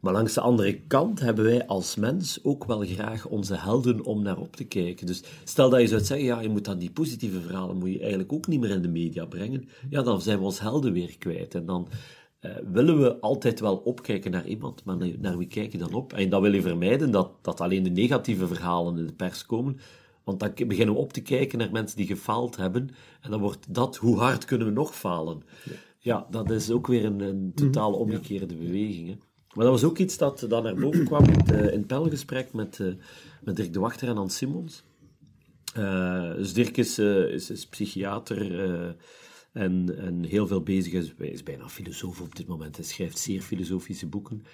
Maar 0.00 0.12
langs 0.12 0.34
de 0.34 0.40
andere 0.40 0.80
kant 0.86 1.20
hebben 1.20 1.44
wij 1.44 1.66
als 1.66 1.96
mens 1.96 2.38
ook 2.42 2.64
wel 2.64 2.80
graag 2.80 3.26
onze 3.26 3.56
helden 3.56 4.04
om 4.04 4.22
naar 4.22 4.38
op 4.38 4.56
te 4.56 4.64
kijken. 4.64 5.06
Dus 5.06 5.22
stel 5.44 5.70
dat 5.70 5.80
je 5.80 5.86
zou 5.86 6.04
zeggen, 6.04 6.26
ja, 6.26 6.40
je 6.40 6.48
moet 6.48 6.64
dan 6.64 6.78
die 6.78 6.90
positieve 6.90 7.40
verhalen 7.40 7.76
moet 7.76 7.92
je 7.92 8.00
eigenlijk 8.00 8.32
ook 8.32 8.46
niet 8.46 8.60
meer 8.60 8.70
in 8.70 8.82
de 8.82 8.88
media 8.88 9.24
brengen. 9.24 9.68
Ja, 9.90 10.02
dan 10.02 10.20
zijn 10.20 10.38
we 10.38 10.44
ons 10.44 10.60
helden 10.60 10.92
weer 10.92 11.18
kwijt. 11.18 11.54
En 11.54 11.66
dan 11.66 11.88
uh, 12.40 12.50
willen 12.72 13.00
we 13.00 13.20
altijd 13.20 13.60
wel 13.60 13.76
opkijken 13.76 14.30
naar 14.30 14.46
iemand, 14.46 14.84
maar 14.84 14.96
naar 15.18 15.38
wie 15.38 15.46
kijk 15.46 15.72
je 15.72 15.78
dan 15.78 15.94
op? 15.94 16.12
En 16.12 16.28
dan 16.28 16.42
wil 16.42 16.52
je 16.52 16.62
vermijden 16.62 17.10
dat, 17.10 17.30
dat 17.42 17.60
alleen 17.60 17.82
de 17.82 17.90
negatieve 17.90 18.46
verhalen 18.46 18.98
in 18.98 19.06
de 19.06 19.12
pers 19.12 19.46
komen, 19.46 19.78
want 20.26 20.40
dan 20.40 20.68
beginnen 20.68 20.94
we 20.94 21.00
op 21.00 21.12
te 21.12 21.20
kijken 21.20 21.58
naar 21.58 21.70
mensen 21.72 21.96
die 21.96 22.06
gefaald 22.06 22.56
hebben, 22.56 22.90
en 23.20 23.30
dan 23.30 23.40
wordt 23.40 23.74
dat, 23.74 23.96
hoe 23.96 24.18
hard 24.18 24.44
kunnen 24.44 24.66
we 24.66 24.72
nog 24.72 24.96
falen? 24.96 25.42
Ja, 25.98 26.26
dat 26.30 26.50
is 26.50 26.70
ook 26.70 26.86
weer 26.86 27.04
een, 27.04 27.20
een 27.20 27.52
totaal 27.54 27.90
mhm. 27.90 28.00
omgekeerde 28.00 28.56
beweging. 28.56 29.08
Hè? 29.08 29.16
Maar 29.54 29.64
dat 29.64 29.80
was 29.80 29.84
ook 29.84 29.98
iets 29.98 30.18
dat 30.18 30.46
dan 30.48 30.62
naar 30.62 30.74
boven 30.74 31.04
kwam 31.04 31.24
in 31.24 31.38
het, 31.38 31.72
in 31.72 31.86
pelgesprek 31.86 32.52
met, 32.52 32.78
uh, 32.78 32.94
met 33.42 33.56
Dirk 33.56 33.72
de 33.72 33.80
Wachter 33.80 34.08
en 34.08 34.16
Hans 34.16 34.36
Simons. 34.36 34.82
Uh, 35.76 36.34
dus 36.34 36.52
Dirk 36.52 36.76
is, 36.76 36.98
is, 36.98 37.50
is 37.50 37.66
psychiater 37.66 38.96
en, 39.52 39.98
en 39.98 40.24
heel 40.24 40.46
veel 40.46 40.62
bezig. 40.62 40.92
Is, 40.92 41.14
is 41.18 41.42
bijna 41.42 41.68
filosoof 41.68 42.20
op 42.20 42.36
dit 42.36 42.46
moment. 42.46 42.76
Hij 42.76 42.84
schrijft 42.84 43.18
zeer 43.18 43.40
filosofische 43.40 44.06
boeken. 44.06 44.44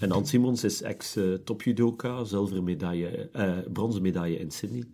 En 0.00 0.10
Hans 0.10 0.30
Simons 0.30 0.64
is 0.64 0.82
ex-topjudoka, 0.82 2.24
zilveren 2.24 2.64
medaille, 2.64 3.30
bronzen 3.72 4.02
medaille 4.02 4.38
in 4.38 4.50
Sydney. 4.50 4.84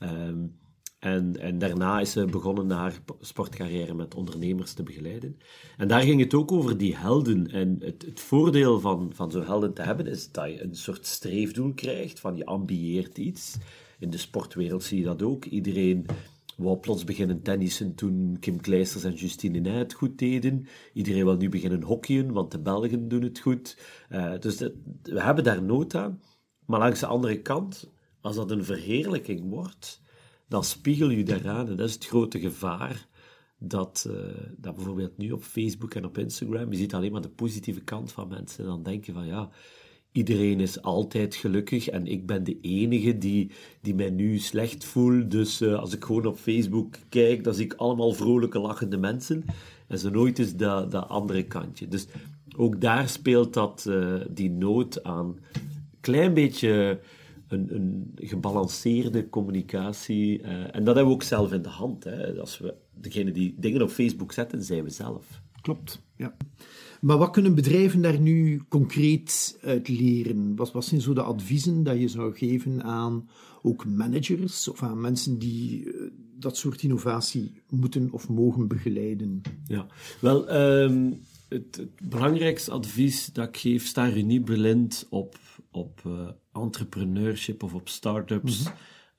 Um, 0.00 0.54
en, 0.98 1.40
en 1.40 1.58
daarna 1.58 2.00
is 2.00 2.10
ze 2.10 2.24
begonnen 2.24 2.70
haar 2.70 2.98
sportcarrière 3.20 3.94
met 3.94 4.14
ondernemers 4.14 4.72
te 4.72 4.82
begeleiden. 4.82 5.36
En 5.76 5.88
daar 5.88 6.02
ging 6.02 6.20
het 6.20 6.34
ook 6.34 6.52
over 6.52 6.78
die 6.78 6.96
helden. 6.96 7.50
En 7.50 7.76
het, 7.80 8.02
het 8.02 8.20
voordeel 8.20 8.80
van, 8.80 9.10
van 9.14 9.30
zo'n 9.30 9.44
helden 9.44 9.74
te 9.74 9.82
hebben 9.82 10.06
is 10.06 10.32
dat 10.32 10.48
je 10.48 10.62
een 10.62 10.74
soort 10.74 11.06
streefdoel 11.06 11.72
krijgt, 11.72 12.20
van 12.20 12.36
je 12.36 12.46
ambieert 12.46 13.18
iets. 13.18 13.56
In 13.98 14.10
de 14.10 14.18
sportwereld 14.18 14.82
zie 14.82 14.98
je 14.98 15.04
dat 15.04 15.22
ook. 15.22 15.44
Iedereen 15.44 16.06
wou 16.56 16.78
plots 16.78 17.04
beginnen 17.04 17.42
tennissen 17.42 17.94
toen 17.94 18.36
Kim 18.40 18.60
Kleisters 18.60 19.04
en 19.04 19.14
Justine 19.14 19.58
Nij 19.58 19.78
het 19.78 19.92
goed 19.92 20.18
deden. 20.18 20.66
Iedereen 20.92 21.24
wil 21.24 21.36
nu 21.36 21.48
beginnen 21.48 21.82
hockeyen, 21.82 22.32
want 22.32 22.50
de 22.50 22.58
Belgen 22.58 23.08
doen 23.08 23.22
het 23.22 23.38
goed. 23.38 23.78
Uh, 24.10 24.38
dus 24.38 24.58
we 25.02 25.22
hebben 25.22 25.44
daar 25.44 25.62
nood 25.62 25.94
aan. 25.94 26.20
Maar 26.66 26.80
langs 26.80 27.00
de 27.00 27.06
andere 27.06 27.42
kant, 27.42 27.90
als 28.20 28.36
dat 28.36 28.50
een 28.50 28.64
verheerlijking 28.64 29.48
wordt 29.48 30.04
dan 30.48 30.64
spiegel 30.64 31.10
je 31.10 31.24
daaraan. 31.24 31.68
En 31.68 31.76
dat 31.76 31.88
is 31.88 31.94
het 31.94 32.06
grote 32.06 32.40
gevaar 32.40 33.06
dat, 33.58 34.06
uh, 34.08 34.14
dat 34.56 34.74
bijvoorbeeld 34.74 35.16
nu 35.16 35.30
op 35.30 35.42
Facebook 35.42 35.94
en 35.94 36.04
op 36.04 36.18
Instagram, 36.18 36.70
je 36.70 36.76
ziet 36.76 36.94
alleen 36.94 37.12
maar 37.12 37.20
de 37.20 37.28
positieve 37.28 37.80
kant 37.80 38.12
van 38.12 38.28
mensen. 38.28 38.64
En 38.64 38.70
dan 38.70 38.82
denk 38.82 39.04
je 39.04 39.12
van 39.12 39.26
ja, 39.26 39.50
iedereen 40.16 40.60
is 40.60 40.82
altijd 40.82 41.34
gelukkig 41.34 41.88
en 41.88 42.06
ik 42.06 42.26
ben 42.26 42.44
de 42.44 42.58
enige 42.60 43.18
die, 43.18 43.50
die 43.80 43.94
mij 43.94 44.10
nu 44.10 44.38
slecht 44.38 44.84
voel. 44.84 45.28
Dus 45.28 45.60
uh, 45.60 45.78
als 45.78 45.94
ik 45.94 46.04
gewoon 46.04 46.26
op 46.26 46.38
Facebook 46.38 46.94
kijk, 47.08 47.44
dan 47.44 47.54
zie 47.54 47.64
ik 47.64 47.74
allemaal 47.74 48.12
vrolijke, 48.12 48.58
lachende 48.58 48.96
mensen. 48.96 49.44
En 49.86 49.98
zo 49.98 50.10
nooit 50.10 50.38
is 50.38 50.56
dat, 50.56 50.90
dat 50.90 51.08
andere 51.08 51.42
kantje. 51.42 51.88
Dus 51.88 52.06
ook 52.56 52.80
daar 52.80 53.08
speelt 53.08 53.54
dat, 53.54 53.86
uh, 53.88 54.14
die 54.30 54.50
nood 54.50 55.02
aan. 55.02 55.38
Klein 56.00 56.34
beetje 56.34 57.00
een, 57.48 57.74
een 57.74 58.12
gebalanceerde 58.14 59.28
communicatie. 59.28 60.40
Uh, 60.40 60.48
en 60.48 60.84
dat 60.84 60.94
hebben 60.94 61.06
we 61.06 61.10
ook 61.10 61.22
zelf 61.22 61.52
in 61.52 61.62
de 61.62 61.68
hand. 61.68 62.04
Hè. 62.04 62.40
Als 62.40 62.58
we 62.58 62.74
degene 62.94 63.30
die 63.30 63.54
dingen 63.58 63.82
op 63.82 63.90
Facebook 63.90 64.32
zetten, 64.32 64.62
zijn 64.62 64.84
we 64.84 64.90
zelf. 64.90 65.42
Klopt, 65.60 66.02
ja. 66.16 66.36
Maar 67.06 67.18
wat 67.18 67.30
kunnen 67.30 67.54
bedrijven 67.54 68.02
daar 68.02 68.20
nu 68.20 68.62
concreet 68.68 69.58
uit 69.62 69.88
leren? 69.88 70.56
Wat, 70.56 70.72
wat 70.72 70.84
zijn 70.84 71.00
zo 71.00 71.12
de 71.12 71.22
adviezen 71.22 71.82
dat 71.82 71.98
je 71.98 72.08
zou 72.08 72.36
geven 72.36 72.82
aan 72.82 73.28
ook 73.62 73.86
managers 73.86 74.68
of 74.68 74.82
aan 74.82 75.00
mensen 75.00 75.38
die 75.38 75.84
uh, 75.84 76.10
dat 76.38 76.56
soort 76.56 76.82
innovatie 76.82 77.62
moeten 77.70 78.12
of 78.12 78.28
mogen 78.28 78.68
begeleiden? 78.68 79.40
Ja, 79.66 79.86
wel, 80.20 80.54
um, 80.54 81.20
het, 81.48 81.76
het, 81.76 82.08
belangrijkste 82.08 82.70
advies 82.70 83.26
dat 83.26 83.48
ik 83.48 83.56
geef, 83.56 83.86
sta 83.86 84.10
er 84.10 84.22
niet 84.22 84.44
blind 84.44 85.06
op, 85.10 85.38
op 85.70 86.02
uh, 86.06 86.28
entrepreneurship 86.52 87.62
of 87.62 87.74
op 87.74 87.88
start-ups. 87.88 88.62
Mm 88.62 88.72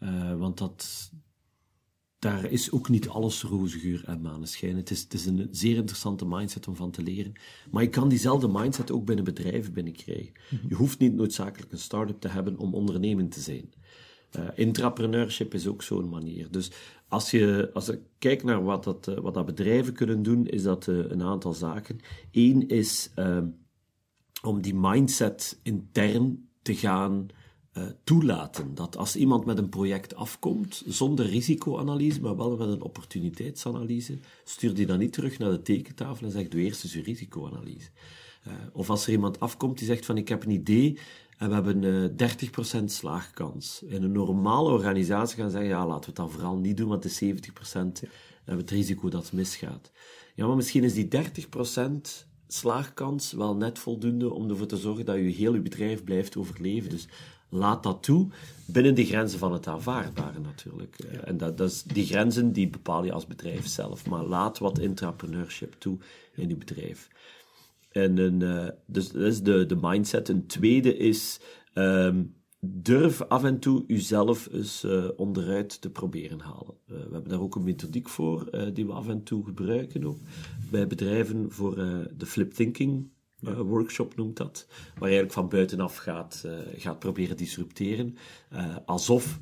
-hmm. 0.07 0.37
want 0.37 0.57
dat, 0.57 1.11
daar 2.19 2.45
is 2.45 2.71
ook 2.71 2.89
niet 2.89 3.09
alles 3.09 3.43
roze 3.43 3.79
geur 3.79 4.03
en 4.05 4.21
maneschijn. 4.21 4.75
Het 4.75 4.89
is, 4.91 5.01
het 5.01 5.13
is 5.13 5.25
een 5.25 5.47
zeer 5.51 5.75
interessante 5.75 6.25
mindset 6.25 6.67
om 6.67 6.75
van 6.75 6.91
te 6.91 7.03
leren. 7.03 7.33
Maar 7.71 7.83
je 7.83 7.89
kan 7.89 8.09
diezelfde 8.09 8.47
mindset 8.47 8.91
ook 8.91 9.05
binnen 9.05 9.25
bedrijven 9.25 9.73
binnenkrijgen. 9.73 10.31
-hmm. 10.49 10.59
Je 10.67 10.75
hoeft 10.75 10.99
niet 10.99 11.13
noodzakelijk 11.13 11.71
een 11.71 11.77
start-up 11.77 12.19
te 12.19 12.27
hebben 12.27 12.57
om 12.57 12.73
ondernemend 12.73 13.31
te 13.31 13.39
zijn. 13.39 13.73
Uh, 14.37 14.47
intrapreneurship 14.55 15.53
is 15.53 15.67
ook 15.67 15.83
zo'n 15.83 16.09
manier. 16.09 16.51
Dus 16.51 16.71
als 17.07 17.31
je, 17.31 17.69
als 17.73 17.85
je 17.85 18.01
kijkt 18.17 18.43
naar 18.43 18.63
wat 18.63 18.83
dat, 18.83 19.07
uh, 19.07 19.17
wat 19.17 19.33
dat 19.33 19.45
bedrijven 19.45 19.93
kunnen 19.93 20.23
doen, 20.23 20.45
is 20.47 20.63
dat 20.63 20.87
uh, 20.87 20.97
een 20.97 21.23
aantal 21.23 21.53
zaken. 21.53 21.99
Eén 22.31 22.67
is 22.67 23.11
ehm, 23.15 23.47
om 24.41 24.61
die 24.61 24.75
mindset 24.75 25.59
intern 25.63 26.49
te 26.61 26.75
gaan 26.75 27.27
toelaten. 28.03 28.75
Dat 28.75 28.97
als 28.97 29.15
iemand 29.15 29.45
met 29.45 29.57
een 29.57 29.69
project 29.69 30.15
afkomt, 30.15 30.83
zonder 30.87 31.25
risicoanalyse, 31.25 32.21
maar 32.21 32.37
wel 32.37 32.57
met 32.57 32.67
een 32.67 32.81
opportuniteitsanalyse, 32.81 34.17
stuur 34.43 34.73
die 34.73 34.85
dan 34.85 34.99
niet 34.99 35.13
terug 35.13 35.39
naar 35.39 35.51
de 35.51 35.61
tekentafel 35.61 36.25
en 36.25 36.31
zegt, 36.31 36.51
doe 36.51 36.61
eerst 36.61 36.83
eens 36.83 36.93
je 36.93 37.01
risicoanalyse. 37.01 37.89
of 38.73 38.89
als 38.89 39.05
er 39.05 39.11
iemand 39.11 39.39
afkomt 39.39 39.77
die 39.77 39.87
zegt 39.87 40.05
van, 40.05 40.17
ik 40.17 40.27
heb 40.27 40.43
een 40.43 40.51
idee, 40.51 40.97
en 41.37 41.47
we 41.47 41.53
hebben 41.53 41.83
uh, 41.83 42.81
30% 42.81 42.83
slaagkans. 42.85 43.83
In 43.87 44.03
een 44.03 44.11
normale 44.11 44.69
organisatie 44.69 45.37
gaan 45.37 45.51
zeggen, 45.51 45.69
ja, 45.69 45.85
laten 45.87 45.99
we 45.99 46.05
het 46.05 46.15
dan 46.15 46.31
vooral 46.31 46.57
niet 46.57 46.77
doen, 46.77 46.89
want 46.89 47.05
is 47.05 47.23
70%. 47.23 47.25
En 47.73 47.99
we 48.01 48.09
hebben 48.45 48.65
het 48.65 48.71
risico 48.71 49.09
dat 49.09 49.23
het 49.23 49.33
misgaat. 49.33 49.91
Ja, 50.35 50.47
maar 50.47 50.55
misschien 50.55 50.83
is 50.83 50.93
die 50.93 51.07
30% 51.07 52.27
slaagkans 52.47 53.31
wel 53.31 53.55
net 53.55 53.79
voldoende 53.79 54.33
om 54.33 54.49
ervoor 54.49 54.67
te 54.67 54.77
zorgen 54.77 55.05
dat 55.05 55.15
je 55.15 55.21
heel 55.21 55.53
je 55.53 55.61
bedrijf 55.61 56.03
blijft 56.03 56.37
overleven. 56.37 56.89
Dus 56.89 57.07
laat 57.49 57.83
dat 57.83 58.03
toe, 58.03 58.27
binnen 58.65 58.95
de 58.95 59.05
grenzen 59.05 59.39
van 59.39 59.53
het 59.53 59.67
aanvaardbare 59.67 60.39
natuurlijk. 60.39 60.95
En 60.99 61.37
dat, 61.37 61.57
dat 61.57 61.69
is, 61.69 61.83
die 61.83 62.05
grenzen 62.05 62.51
die 62.51 62.69
bepaal 62.69 63.03
je 63.03 63.11
als 63.11 63.27
bedrijf 63.27 63.67
zelf. 63.67 64.09
Maar 64.09 64.23
laat 64.23 64.57
wat 64.57 64.79
intrapreneurship 64.79 65.75
toe 65.77 65.97
in 66.35 66.49
je 66.49 66.55
bedrijf. 66.55 67.09
En 67.91 68.17
een, 68.17 68.39
uh, 68.39 68.67
dus 68.85 69.11
dat 69.11 69.21
is 69.21 69.41
de, 69.41 69.65
de 69.65 69.77
mindset. 69.81 70.29
Een 70.29 70.47
tweede 70.47 70.97
is, 70.97 71.39
um, 71.73 72.35
durf 72.59 73.21
af 73.21 73.43
en 73.43 73.59
toe 73.59 73.83
jezelf 73.87 74.47
eens 74.51 74.83
uh, 74.83 75.05
onderuit 75.15 75.81
te 75.81 75.89
proberen 75.89 76.39
halen. 76.39 76.73
Uh, 76.85 76.97
we 76.97 77.11
hebben 77.11 77.29
daar 77.29 77.41
ook 77.41 77.55
een 77.55 77.63
methodiek 77.63 78.09
voor, 78.09 78.69
die 78.73 78.85
we 78.85 78.91
af 78.91 79.07
en 79.07 79.23
toe 79.23 79.45
gebruiken 79.45 80.05
ook, 80.05 80.19
bij 80.71 80.87
bedrijven 80.87 81.51
voor 81.51 81.75
de 82.17 82.25
flip 82.25 82.53
thinking 82.53 83.09
workshop 83.39 84.15
noemt 84.15 84.37
dat, 84.37 84.65
waar 84.69 85.09
je 85.09 85.15
eigenlijk 85.15 85.33
van 85.33 85.49
buitenaf 85.49 85.95
gaat, 85.95 86.43
gaat 86.77 86.99
proberen 86.99 87.37
disrupteren, 87.37 88.17
alsof 88.85 89.39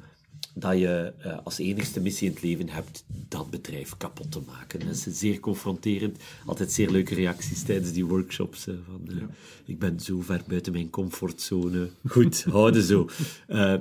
dat 0.53 0.77
je 0.79 1.13
uh, 1.25 1.37
als 1.43 1.57
enigste 1.57 2.01
missie 2.01 2.27
in 2.27 2.33
het 2.33 2.43
leven 2.43 2.69
hebt 2.69 3.05
dat 3.07 3.49
bedrijf 3.49 3.97
kapot 3.97 4.31
te 4.31 4.41
maken. 4.45 4.79
Dat 4.79 4.89
is 4.89 5.19
zeer 5.19 5.39
confronterend. 5.39 6.17
Altijd 6.45 6.71
zeer 6.71 6.89
leuke 6.89 7.15
reacties 7.15 7.63
tijdens 7.63 7.91
die 7.91 8.05
workshops. 8.05 8.67
Uh, 8.67 8.75
van, 8.85 9.01
uh, 9.07 9.19
ja. 9.19 9.27
Ik 9.65 9.79
ben 9.79 9.99
zo 9.99 10.21
ver 10.21 10.41
buiten 10.47 10.71
mijn 10.71 10.89
comfortzone. 10.89 11.89
Goed, 12.07 12.43
houden 12.49 12.83
zo. 12.83 13.09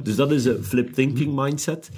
dus 0.02 0.16
dat 0.16 0.32
is 0.32 0.44
een 0.44 0.64
flip 0.64 0.92
thinking 0.92 1.34
mindset. 1.34 1.90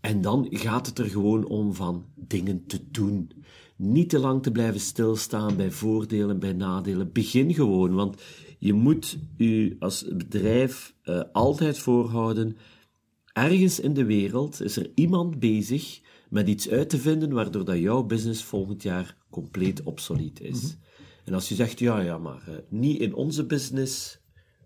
En 0.00 0.20
dan 0.20 0.46
gaat 0.50 0.86
het 0.86 0.98
er 0.98 1.08
gewoon 1.08 1.46
om 1.46 1.74
van 1.74 2.04
dingen 2.14 2.66
te 2.66 2.80
doen. 2.90 3.30
Niet 3.78 4.08
te 4.08 4.18
lang 4.18 4.42
te 4.42 4.50
blijven 4.50 4.80
stilstaan 4.80 5.56
bij 5.56 5.70
voordelen, 5.70 6.38
bij 6.38 6.52
nadelen. 6.52 7.12
Begin 7.12 7.54
gewoon, 7.54 7.94
want 7.94 8.22
je 8.58 8.72
moet 8.72 9.18
je 9.36 9.76
als 9.78 10.04
bedrijf 10.16 10.94
altijd 11.32 11.78
voorhouden 11.78 12.56
Ergens 13.38 13.80
in 13.80 13.94
de 13.94 14.04
wereld 14.04 14.62
is 14.62 14.76
er 14.76 14.90
iemand 14.94 15.38
bezig 15.38 16.00
met 16.28 16.48
iets 16.48 16.68
uit 16.68 16.90
te 16.90 16.98
vinden 16.98 17.32
waardoor 17.32 17.64
dat 17.64 17.78
jouw 17.78 18.02
business 18.02 18.44
volgend 18.44 18.82
jaar 18.82 19.16
compleet 19.30 19.82
obsolet 19.82 20.40
is. 20.40 20.62
Mhm. 20.62 20.72
En 21.24 21.34
als 21.34 21.48
je 21.48 21.54
zegt, 21.54 21.78
ja, 21.78 22.00
ja, 22.00 22.18
maar 22.18 22.42
uh, 22.48 22.54
niet 22.68 23.00
in 23.00 23.14
onze 23.14 23.44
business, 23.44 24.18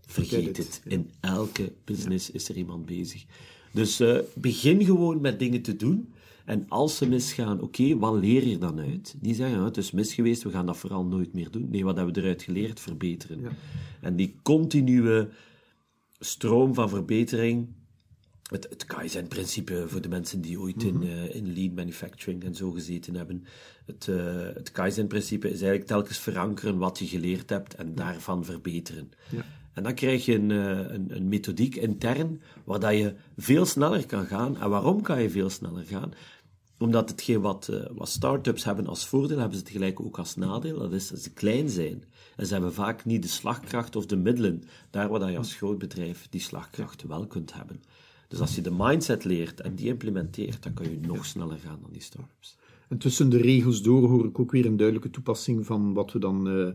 vergeet 0.06 0.56
het. 0.56 0.56
het. 0.56 0.82
In 0.84 1.10
elke 1.20 1.72
business 1.84 2.26
ja. 2.26 2.34
is 2.34 2.48
er 2.48 2.56
iemand 2.56 2.86
bezig. 2.86 3.24
Dus 3.72 4.00
uh, 4.00 4.18
begin 4.34 4.84
gewoon 4.84 5.20
met 5.20 5.38
dingen 5.38 5.62
te 5.62 5.76
doen. 5.76 6.12
En 6.44 6.68
als 6.68 6.96
ze 6.96 7.08
misgaan, 7.08 7.60
oké, 7.60 7.98
wat 7.98 8.14
leer 8.14 8.46
je 8.46 8.58
dan 8.58 8.80
uit? 8.80 9.16
Niet 9.20 9.36
zeggen, 9.36 9.58
"Ah, 9.58 9.64
het 9.64 9.76
is 9.76 9.90
mis 9.90 10.14
geweest, 10.14 10.42
we 10.42 10.50
gaan 10.50 10.66
dat 10.66 10.76
vooral 10.76 11.04
nooit 11.04 11.32
meer 11.32 11.50
doen. 11.50 11.70
Nee, 11.70 11.84
wat 11.84 11.96
hebben 11.96 12.14
we 12.14 12.20
eruit 12.20 12.42
geleerd? 12.42 12.80
Verbeteren. 12.80 13.40
En 14.00 14.16
die 14.16 14.34
continue 14.42 15.28
stroom 16.18 16.74
van 16.74 16.88
verbetering, 16.88 17.68
het, 18.50 18.66
het 18.70 18.84
Kaizen-principe 18.84 19.84
voor 19.88 20.00
de 20.00 20.08
mensen 20.08 20.40
die 20.40 20.60
ooit 20.60 20.82
in, 20.82 21.02
eh, 21.02 21.34
in 21.34 21.52
lean 21.52 21.74
manufacturing 21.74 22.44
en 22.44 22.54
zo 22.54 22.70
gezeten 22.70 23.14
hebben. 23.14 23.44
Het, 23.86 24.08
eh, 24.08 24.54
het 24.54 24.72
Kaizen-principe 24.72 25.46
is 25.46 25.60
eigenlijk 25.60 25.86
telkens 25.86 26.18
verankeren 26.18 26.78
wat 26.78 26.98
je 26.98 27.06
geleerd 27.06 27.50
hebt 27.50 27.74
en 27.74 27.94
daarvan 27.94 28.44
verbeteren. 28.44 29.10
Ja. 29.30 29.44
En 29.72 29.82
dan 29.82 29.94
krijg 29.94 30.24
je 30.24 30.34
een, 30.34 30.50
eh, 30.50 30.94
een, 30.94 31.16
een 31.16 31.28
methodiek 31.28 31.76
intern 31.76 32.40
waar 32.64 32.80
dat 32.80 32.92
je 32.92 33.14
veel 33.36 33.64
sneller 33.64 34.06
kan 34.06 34.26
gaan. 34.26 34.58
En 34.58 34.70
waarom 34.70 35.02
kan 35.02 35.22
je 35.22 35.30
veel 35.30 35.50
sneller 35.50 35.84
gaan? 35.84 36.12
Omdat 36.78 37.08
hetgeen 37.08 37.40
wat, 37.40 37.68
eh, 37.68 37.90
wat 37.92 38.08
start-ups 38.08 38.64
hebben 38.64 38.86
als 38.86 39.06
voordeel, 39.06 39.38
hebben 39.38 39.58
ze 39.58 39.62
het 39.64 39.72
gelijk 39.72 40.00
ook 40.00 40.18
als 40.18 40.36
nadeel. 40.36 40.78
Dat 40.78 40.92
is 40.92 41.08
dat 41.08 41.18
ze 41.18 41.32
klein 41.32 41.68
zijn. 41.68 42.04
En 42.36 42.46
ze 42.46 42.52
hebben 42.52 42.74
vaak 42.74 43.04
niet 43.04 43.22
de 43.22 43.28
slagkracht 43.28 43.96
of 43.96 44.06
de 44.06 44.16
middelen, 44.16 44.62
daar 44.90 45.08
waar 45.08 45.30
je 45.30 45.38
als 45.38 45.54
groot 45.54 45.78
bedrijf 45.78 46.26
die 46.30 46.40
slagkracht 46.40 47.02
wel 47.02 47.26
kunt 47.26 47.54
hebben. 47.54 47.82
Dus 48.28 48.40
als 48.40 48.54
je 48.54 48.60
de 48.60 48.74
mindset 48.76 49.24
leert 49.24 49.60
en 49.60 49.74
die 49.74 49.86
implementeert, 49.86 50.62
dan 50.62 50.74
kan 50.74 50.90
je 50.90 50.98
nog 51.00 51.24
sneller 51.24 51.58
gaan 51.58 51.78
dan 51.80 51.92
die 51.92 52.02
start-ups. 52.02 52.56
En 52.88 52.98
tussen 52.98 53.28
de 53.28 53.36
regels 53.36 53.82
door 53.82 54.08
hoor 54.08 54.24
ik 54.24 54.38
ook 54.38 54.50
weer 54.50 54.66
een 54.66 54.76
duidelijke 54.76 55.10
toepassing 55.10 55.66
van 55.66 55.92
wat 55.94 56.12
we 56.12 56.18
dan 56.18 56.48
eh, 56.48 56.68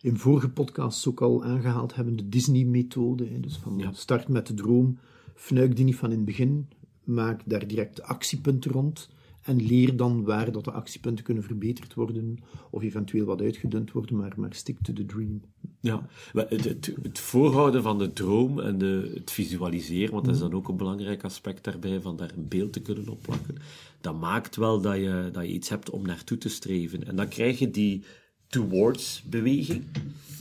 in 0.00 0.16
vorige 0.16 0.48
podcasts 0.48 1.08
ook 1.08 1.20
al 1.20 1.44
aangehaald 1.44 1.94
hebben, 1.94 2.16
de 2.16 2.28
Disney-methode. 2.28 3.40
Dus 3.40 3.56
van 3.56 3.78
Ja. 3.78 3.92
start 3.92 4.28
met 4.28 4.46
de 4.46 4.54
droom, 4.54 4.98
fnuik 5.34 5.76
die 5.76 5.84
niet 5.84 5.96
van 5.96 6.10
in 6.10 6.16
het 6.16 6.24
begin, 6.24 6.68
maak 7.04 7.40
daar 7.44 7.66
direct 7.66 8.02
actiepunten 8.02 8.70
rond 8.70 9.08
en 9.42 9.66
leer 9.66 9.96
dan 9.96 10.24
waar 10.24 10.52
dat 10.52 10.64
de 10.64 10.70
actiepunten 10.72 11.24
kunnen 11.24 11.42
verbeterd 11.42 11.94
worden 11.94 12.38
of 12.70 12.82
eventueel 12.82 13.24
wat 13.24 13.40
uitgedund 13.40 13.92
worden, 13.92 14.16
maar, 14.16 14.32
maar 14.36 14.54
stick 14.54 14.76
to 14.82 14.92
the 14.92 15.06
dream. 15.06 15.40
Ja, 15.80 16.06
het, 16.32 16.64
het, 16.64 16.94
het 17.02 17.18
voorhouden 17.18 17.82
van 17.82 17.98
de 17.98 18.12
droom 18.12 18.60
en 18.60 18.78
de, 18.78 19.10
het 19.14 19.30
visualiseren, 19.30 20.12
want 20.12 20.24
dat 20.24 20.34
is 20.34 20.40
dan 20.40 20.52
ook 20.54 20.68
een 20.68 20.76
belangrijk 20.76 21.24
aspect 21.24 21.64
daarbij, 21.64 22.00
van 22.00 22.16
daar 22.16 22.32
een 22.36 22.48
beeld 22.48 22.72
te 22.72 22.80
kunnen 22.80 23.08
opplakken, 23.08 23.54
dat 24.00 24.20
maakt 24.20 24.56
wel 24.56 24.80
dat 24.80 24.96
je, 24.96 25.28
dat 25.32 25.42
je 25.44 25.52
iets 25.52 25.68
hebt 25.68 25.90
om 25.90 26.02
naartoe 26.02 26.38
te 26.38 26.48
streven. 26.48 27.06
En 27.06 27.16
dan 27.16 27.28
krijg 27.28 27.58
je 27.58 27.70
die 27.70 28.02
towards 28.48 29.22
beweging, 29.26 29.84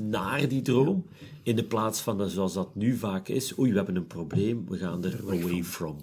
naar 0.04 0.48
die 0.48 0.62
droom, 0.62 1.06
in 1.44 1.56
de 1.56 1.64
plaats 1.64 2.02
van, 2.02 2.30
zoals 2.30 2.54
dat 2.54 2.76
nu 2.76 2.98
vaak 2.98 3.28
is, 3.28 3.60
oei, 3.60 3.70
we 3.70 3.78
hebben 3.78 3.96
een 3.96 4.08
probleem, 4.08 4.66
we 4.68 4.78
gaan 4.78 5.04
er 5.04 5.20
away 5.22 5.64
from. 5.64 5.98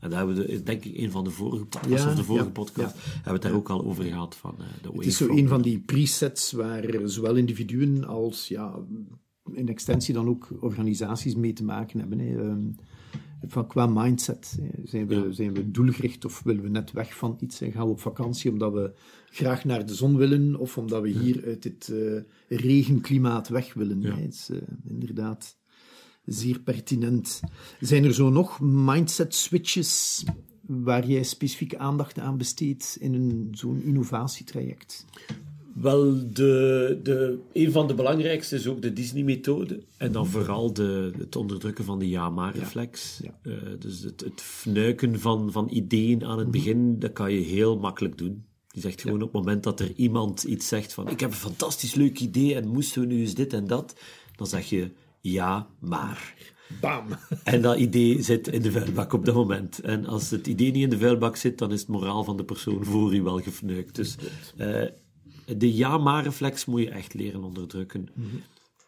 En 0.00 0.10
daar 0.10 0.18
hebben 0.18 0.36
we, 0.36 0.46
de, 0.46 0.62
denk 0.62 0.84
ik, 0.84 0.96
een 0.96 1.10
van 1.10 1.24
de 1.24 1.30
vorige 1.30 1.64
podcasts, 1.64 2.02
Ja, 2.02 2.10
of 2.10 2.16
de 2.16 2.24
vorige 2.24 2.44
ja, 2.44 2.50
podcast, 2.50 2.94
ja. 2.94 3.00
hebben 3.02 3.24
we 3.24 3.30
het 3.30 3.42
daar 3.42 3.54
ook 3.54 3.70
al 3.70 3.84
over 3.84 4.04
gehad, 4.04 4.34
van 4.34 4.54
eh, 4.58 4.66
de 4.82 4.88
Het 4.96 5.06
is 5.06 5.16
zo 5.16 5.28
een 5.28 5.48
van 5.48 5.62
die 5.62 5.78
presets 5.78 6.52
waar 6.52 6.84
zowel 7.04 7.34
individuen 7.34 8.04
als 8.04 8.48
ja, 8.48 8.74
in 9.52 9.68
extensie 9.68 10.14
dan 10.14 10.28
ook 10.28 10.48
organisaties 10.60 11.34
mee 11.34 11.52
te 11.52 11.64
maken 11.64 11.98
hebben. 11.98 12.18
Hè. 12.18 12.40
Ehm, 12.40 12.66
Van 13.48 13.66
qua 13.66 13.86
mindset. 13.86 14.58
Zijn 14.84 15.06
we, 15.06 15.14
Ja. 15.14 15.32
zijn 15.32 15.54
we 15.54 15.70
doelgericht 15.70 16.24
of 16.24 16.42
willen 16.42 16.62
we 16.62 16.68
net 16.68 16.92
weg 16.92 17.16
van 17.16 17.36
iets 17.40 17.60
en 17.60 17.72
gaan 17.72 17.86
we 17.86 17.92
op 17.92 18.00
vakantie 18.00 18.50
omdat 18.50 18.72
we 18.72 18.92
graag 19.30 19.64
naar 19.64 19.86
de 19.86 19.94
zon 19.94 20.16
willen 20.16 20.56
of 20.56 20.78
omdat 20.78 21.02
we 21.02 21.08
hier 21.08 21.44
uit 21.44 21.62
dit 21.62 21.88
eh, 21.88 22.58
regenklimaat 22.58 23.48
weg 23.48 23.74
willen. 23.74 24.00
Ja. 24.00 24.14
Het 24.16 24.34
is 24.34 24.48
eh, 24.50 24.58
inderdaad 24.88 25.56
zeer 26.24 26.60
pertinent. 26.60 27.40
Zijn 27.80 28.04
er 28.04 28.14
zo 28.14 28.30
nog 28.30 28.60
mindset 28.60 29.34
switches 29.34 30.24
waar 30.66 31.06
jij 31.06 31.22
specifieke 31.22 31.78
aandacht 31.78 32.18
aan 32.18 32.36
besteedt 32.36 32.96
in 33.00 33.14
een, 33.14 33.48
zo'n 33.50 33.82
innovatietraject? 33.82 35.04
Wel, 35.74 36.30
de, 36.32 37.00
de, 37.02 37.38
een 37.52 37.72
van 37.72 37.86
de 37.86 37.94
belangrijkste 37.94 38.56
is 38.56 38.66
ook 38.66 38.82
de 38.82 38.92
Disney-methode. 38.92 39.82
En 39.96 40.12
dan 40.12 40.26
vooral 40.26 40.72
de, 40.72 41.12
het 41.18 41.36
onderdrukken 41.36 41.84
van 41.84 41.98
de 41.98 42.08
ja-maar-reflex. 42.08 43.20
Ja. 43.22 43.38
Eh, 43.42 43.52
dus 43.78 44.00
het, 44.00 44.20
het 44.20 44.42
fnuiken 44.42 45.20
van, 45.20 45.52
van 45.52 45.68
ideeën 45.70 46.24
aan 46.24 46.38
het 46.38 46.50
begin, 46.50 46.98
dat 46.98 47.12
kan 47.12 47.32
je 47.32 47.40
heel 47.40 47.78
makkelijk 47.78 48.18
doen. 48.18 48.44
Je 48.68 48.80
zegt 48.80 49.00
gewoon 49.00 49.22
op 49.22 49.32
het 49.32 49.42
moment 49.42 49.62
dat 49.62 49.80
er 49.80 49.92
iemand 49.96 50.42
iets 50.42 50.68
zegt 50.68 50.94
van 50.94 51.08
ik 51.08 51.20
heb 51.20 51.30
een 51.30 51.36
fantastisch 51.36 51.94
leuk 51.94 52.20
idee 52.20 52.54
en 52.54 52.68
moesten 52.68 53.00
we 53.00 53.06
nu 53.06 53.20
eens 53.20 53.34
dit 53.34 53.52
en 53.52 53.66
dat, 53.66 53.94
dan 54.36 54.46
zeg 54.46 54.68
je 54.68 54.90
ja, 55.20 55.66
maar. 55.78 56.34
Bam! 56.80 57.06
En 57.44 57.62
dat 57.62 57.78
idee 57.78 58.22
zit 58.22 58.48
in 58.48 58.62
de 58.62 58.72
vuilbak 58.72 59.12
op 59.12 59.24
dat 59.24 59.34
moment. 59.34 59.80
En 59.80 60.06
als 60.06 60.30
het 60.30 60.46
idee 60.46 60.70
niet 60.70 60.82
in 60.82 60.90
de 60.90 60.98
vuilbak 60.98 61.36
zit, 61.36 61.58
dan 61.58 61.72
is 61.72 61.80
het 61.80 61.88
moraal 61.88 62.24
van 62.24 62.36
de 62.36 62.44
persoon 62.44 62.84
voor 62.84 63.14
u 63.14 63.22
wel 63.22 63.38
gefnuikt. 63.38 63.94
Dus 63.94 64.16
de 65.56 65.74
ja-maar-reflex 65.74 66.64
moet 66.64 66.80
je 66.80 66.90
echt 66.90 67.14
leren 67.14 67.44
onderdrukken. 67.44 68.08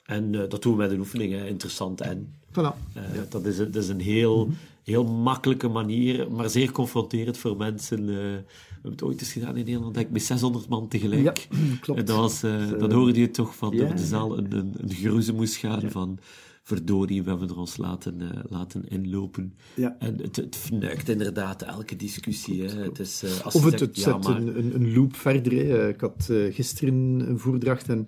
En 0.06 0.34
eh, 0.34 0.48
dat 0.48 0.62
doen 0.62 0.72
we 0.72 0.78
met 0.78 0.90
een 0.90 0.98
oefening, 0.98 1.32
hè. 1.32 1.46
interessant 1.46 2.00
en. 2.00 2.34
Voilà. 2.50 2.74
Eh, 2.92 3.02
dat, 3.28 3.44
is 3.44 3.56
dat 3.56 3.76
is 3.76 3.88
een 3.88 4.00
heel, 4.00 4.48
heel 4.84 5.04
makkelijke 5.04 5.68
manier, 5.68 6.30
maar 6.30 6.50
zeer 6.50 6.72
confronterend 6.72 7.38
voor 7.38 7.56
mensen. 7.56 7.98
eh, 8.00 8.06
we 8.06 8.42
hebben 8.72 8.90
het 8.90 9.02
ooit 9.02 9.20
eens 9.20 9.32
gedaan 9.32 9.56
in 9.56 9.64
Nederland, 9.64 9.94
denk 9.94 10.06
ik, 10.06 10.12
met 10.12 10.22
600 10.22 10.68
man 10.68 10.88
tegelijk. 10.88 11.48
Ja, 11.50 11.56
klopt. 11.80 12.00
En 12.00 12.06
dat 12.06 12.16
was, 12.16 12.40
dan 12.78 12.92
hoorde 12.92 13.20
je 13.20 13.30
toch 13.30 13.56
van 13.56 13.72
ja, 13.72 13.78
door 13.78 13.94
de 13.94 14.00
ja. 14.00 14.06
zaal 14.06 14.38
een, 14.38 14.52
een, 14.52 14.74
een 14.76 15.46
gaan 15.48 15.90
van 15.90 16.18
verdorie, 16.66 17.22
we 17.22 17.28
hebben 17.30 17.48
er 17.48 17.58
ons 17.58 17.76
laten, 17.76 18.20
eh, 18.20 18.40
laten 18.48 18.88
inlopen. 18.88 19.54
Ja. 19.74 19.96
En 19.98 20.20
het, 20.20 20.36
het 20.36 20.56
fnuikt 20.56 21.08
inderdaad 21.08 21.62
elke 21.62 21.96
discussie. 21.96 22.62
Hè. 22.62 22.82
Het 22.82 22.98
is, 22.98 23.22
eh, 23.22 23.40
als 23.44 23.54
Of 23.54 23.64
het, 23.64 23.78
zegt, 23.78 23.80
het 23.80 23.96
ja, 23.96 24.02
zet 24.02 24.22
maar- 24.24 24.36
een, 24.36 24.58
een, 24.58 24.74
een 24.74 24.94
loop 24.94 25.16
verder. 25.16 25.52
hè. 25.52 25.82
Eh, 25.82 25.88
Ik 25.88 26.00
had 26.00 26.30
gisteren 26.50 26.94
een 27.28 27.38
voordracht 27.38 27.88
en 27.88 28.06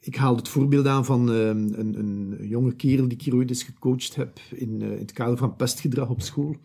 ik 0.00 0.16
haalde 0.16 0.38
het 0.38 0.48
voorbeeld 0.48 0.86
aan 0.86 1.04
van 1.04 1.28
een, 1.28 1.98
een 1.98 2.36
jonge 2.48 2.74
kerel 2.74 3.08
die 3.08 3.18
ik 3.18 3.24
hier 3.24 3.34
ooit 3.34 3.48
eens 3.48 3.62
gecoacht 3.62 4.14
heb 4.14 4.38
in, 4.54 4.82
in 4.82 4.98
het 4.98 5.12
kader 5.12 5.36
van 5.36 5.56
pestgedrag 5.56 6.08
op 6.08 6.22
school. 6.22 6.56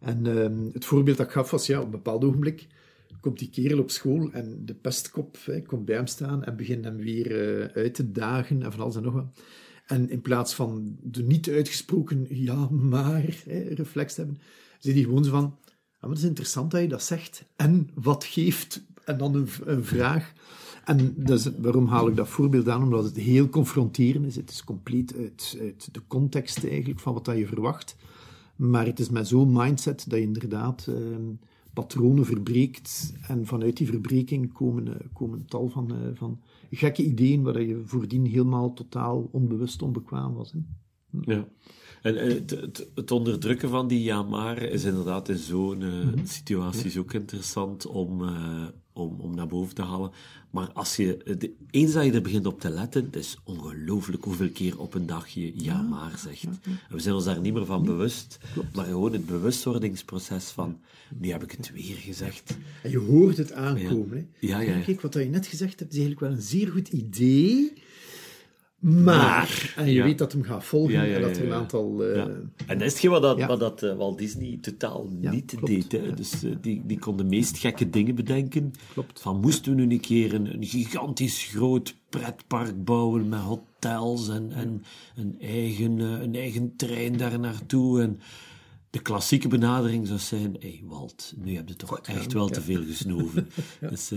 En 0.00 0.26
eh, 0.42 0.72
het 0.72 0.84
voorbeeld 0.84 1.16
dat 1.16 1.26
ik 1.26 1.32
gaf 1.32 1.50
was, 1.50 1.66
ja, 1.66 1.78
op 1.78 1.84
een 1.84 1.90
bepaald 1.90 2.24
ogenblik 2.24 2.66
komt 3.20 3.38
die 3.38 3.50
kerel 3.50 3.78
op 3.78 3.90
school 3.90 4.30
en 4.32 4.62
de 4.64 4.74
pestkop 4.74 5.36
hè, 5.44 5.62
komt 5.62 5.84
bij 5.84 5.96
hem 5.96 6.06
staan 6.06 6.44
en 6.44 6.56
begint 6.56 6.84
hem 6.84 6.96
weer 6.96 7.70
uit 7.74 7.94
te 7.94 8.10
dagen 8.12 8.62
en 8.62 8.72
van 8.72 8.80
alles 8.80 8.96
en 8.96 9.02
nog 9.02 9.12
wat. 9.14 9.26
En 9.88 10.10
in 10.10 10.20
plaats 10.20 10.54
van 10.54 10.96
de 11.02 11.22
niet 11.22 11.48
uitgesproken 11.48 12.26
ja, 12.28 12.68
maar 12.70 13.24
hè, 13.44 13.62
reflex 13.74 14.14
te 14.14 14.20
hebben, 14.20 14.40
zei 14.78 14.94
hij 14.94 15.02
gewoon 15.02 15.24
zo 15.24 15.30
van, 15.30 15.56
ja, 15.64 15.70
maar 16.00 16.10
het 16.10 16.18
is 16.18 16.24
interessant 16.24 16.70
dat 16.70 16.80
je 16.80 16.88
dat 16.88 17.02
zegt. 17.02 17.44
En 17.56 17.90
wat 17.94 18.24
geeft? 18.24 18.82
En 19.04 19.18
dan 19.18 19.48
een 19.64 19.84
vraag. 19.84 20.32
En 20.84 21.14
dus, 21.16 21.48
waarom 21.58 21.86
haal 21.86 22.08
ik 22.08 22.16
dat 22.16 22.28
voorbeeld 22.28 22.68
aan? 22.68 22.82
Omdat 22.82 23.04
het 23.04 23.16
heel 23.16 23.48
confronterend 23.48 24.26
is. 24.26 24.36
Het 24.36 24.50
is 24.50 24.64
compleet 24.64 25.14
uit, 25.16 25.58
uit 25.60 25.88
de 25.92 26.00
context 26.06 26.64
eigenlijk 26.64 27.00
van 27.00 27.14
wat 27.14 27.24
dat 27.24 27.36
je 27.36 27.46
verwacht. 27.46 27.96
Maar 28.56 28.86
het 28.86 29.00
is 29.00 29.10
met 29.10 29.28
zo'n 29.28 29.52
mindset 29.52 30.04
dat 30.08 30.18
je 30.18 30.24
inderdaad 30.24 30.86
ehm, 30.88 31.30
patronen 31.78 32.24
verbreekt. 32.24 33.14
En 33.22 33.46
vanuit 33.46 33.76
die 33.76 33.86
verbreking 33.86 34.52
komen, 34.52 35.00
eh, 35.00 35.06
komen 35.12 35.46
tal 35.46 35.68
van, 35.68 35.90
eh, 35.90 35.98
van 36.14 36.40
gekke 36.70 37.04
ideeën 37.04 37.42
waar 37.42 37.62
je 37.62 37.82
voordien 37.84 38.26
helemaal 38.26 38.72
totaal 38.72 39.28
onbewust 39.32 39.82
onbekwaam 39.82 40.34
was. 40.34 40.52
Hè. 40.52 40.58
Ja. 41.20 41.48
En 42.02 42.16
eh, 42.16 42.34
het, 42.34 42.50
het, 42.50 42.90
het 42.94 43.10
onderdrukken 43.10 43.68
van 43.68 43.88
die 43.88 44.02
ja 44.02 44.22
maar 44.22 44.62
is 44.62 44.84
inderdaad 44.84 45.28
in 45.28 45.36
zo'n 45.36 45.82
eh, 45.82 46.24
situaties 46.24 46.96
ook 46.96 47.12
interessant 47.12 47.86
om, 47.86 48.22
om, 48.98 49.20
om 49.20 49.34
naar 49.34 49.46
boven 49.46 49.74
te 49.74 49.82
halen. 49.82 50.10
Maar 50.50 50.72
als 50.72 50.96
je, 50.96 51.36
de, 51.38 51.52
eens 51.70 51.92
dat 51.92 52.04
je 52.04 52.12
er 52.12 52.22
begint 52.22 52.46
op 52.46 52.60
te 52.60 52.70
letten, 52.70 53.04
het 53.04 53.16
is 53.16 53.36
ongelooflijk 53.44 54.24
hoeveel 54.24 54.50
keer 54.50 54.78
op 54.78 54.94
een 54.94 55.06
dag 55.06 55.28
je 55.28 55.52
ja 55.54 55.82
maar 55.82 56.18
zegt. 56.18 56.44
En 56.44 56.78
we 56.94 56.98
zijn 56.98 57.14
ons 57.14 57.24
daar 57.24 57.40
niet 57.40 57.54
meer 57.54 57.66
van 57.66 57.84
bewust, 57.84 58.38
maar 58.74 58.84
gewoon 58.84 59.12
het 59.12 59.26
bewustwordingsproces 59.26 60.44
van, 60.44 60.80
nu 61.18 61.30
heb 61.30 61.42
ik 61.42 61.50
het 61.50 61.72
weer 61.72 61.96
gezegd. 61.96 62.56
En 62.82 62.90
je 62.90 62.98
hoort 62.98 63.36
het 63.36 63.52
aankomen. 63.52 64.16
Hè. 64.16 64.46
Ja, 64.46 64.60
ja, 64.60 64.76
ja. 64.76 64.82
Kijk, 64.82 65.00
wat 65.00 65.14
je 65.14 65.24
net 65.24 65.46
gezegd 65.46 65.78
hebt, 65.78 65.92
is 65.92 65.98
eigenlijk 65.98 66.28
wel 66.28 66.38
een 66.38 66.46
zeer 66.46 66.68
goed 66.68 66.88
idee. 66.88 67.72
Maar, 68.78 69.74
en 69.76 69.86
je 69.86 69.92
ja. 69.92 70.04
weet 70.04 70.18
dat 70.18 70.32
hem 70.32 70.42
gaat 70.42 70.64
volgen 70.64 70.92
Ja, 70.92 71.02
ja, 71.02 71.14
en 71.16 71.22
dat 71.22 71.36
er 71.36 71.44
een 71.44 71.52
aantal... 71.52 72.04
eh, 72.04 72.16
Ja. 72.16 72.26
En 72.66 72.78
dat 72.78 72.80
is 72.80 72.92
hetgeen 72.92 73.10
wat, 73.10 73.22
dat, 73.22 73.44
wat 73.44 73.60
dat, 73.60 73.82
eh, 73.82 73.96
Walt 73.96 74.18
Disney 74.18 74.58
totaal 74.60 75.08
niet 75.10 75.54
klopt. 75.56 75.66
deed. 75.66 75.92
Hè. 75.92 76.14
Dus 76.14 76.42
eh, 76.42 76.50
die, 76.60 76.82
die 76.86 76.98
kon 76.98 77.16
de 77.16 77.24
meest 77.24 77.58
gekke 77.58 77.90
dingen 77.90 78.14
bedenken. 78.14 78.72
Klopt. 78.92 79.20
Van 79.20 79.40
moesten 79.40 79.76
we 79.76 79.84
nu 79.84 79.92
een 79.92 80.00
keer 80.00 80.34
een, 80.34 80.54
een 80.54 80.64
gigantisch 80.64 81.44
groot 81.44 81.96
pretpark 82.08 82.84
bouwen 82.84 83.28
met 83.28 83.40
hotels 83.40 84.28
en, 84.28 84.52
en 84.52 84.82
een, 85.16 85.36
eigen, 85.40 85.98
een 85.98 86.34
eigen 86.34 86.76
trein 86.76 87.16
daar 87.16 87.38
naartoe. 87.40 88.02
En 88.02 88.20
de 88.90 88.98
klassieke 89.02 89.48
benadering 89.48 90.06
zou 90.06 90.18
zijn, 90.18 90.56
hé 90.58 90.68
hey 90.68 90.82
Walt, 90.84 91.34
nu 91.36 91.54
heb 91.54 91.68
je 91.68 91.76
toch 91.76 92.00
echt 92.00 92.32
wel 92.32 92.48
te 92.48 92.60
veel 92.62 92.84
gesnoven. 92.84 93.48
dus, 93.90 94.12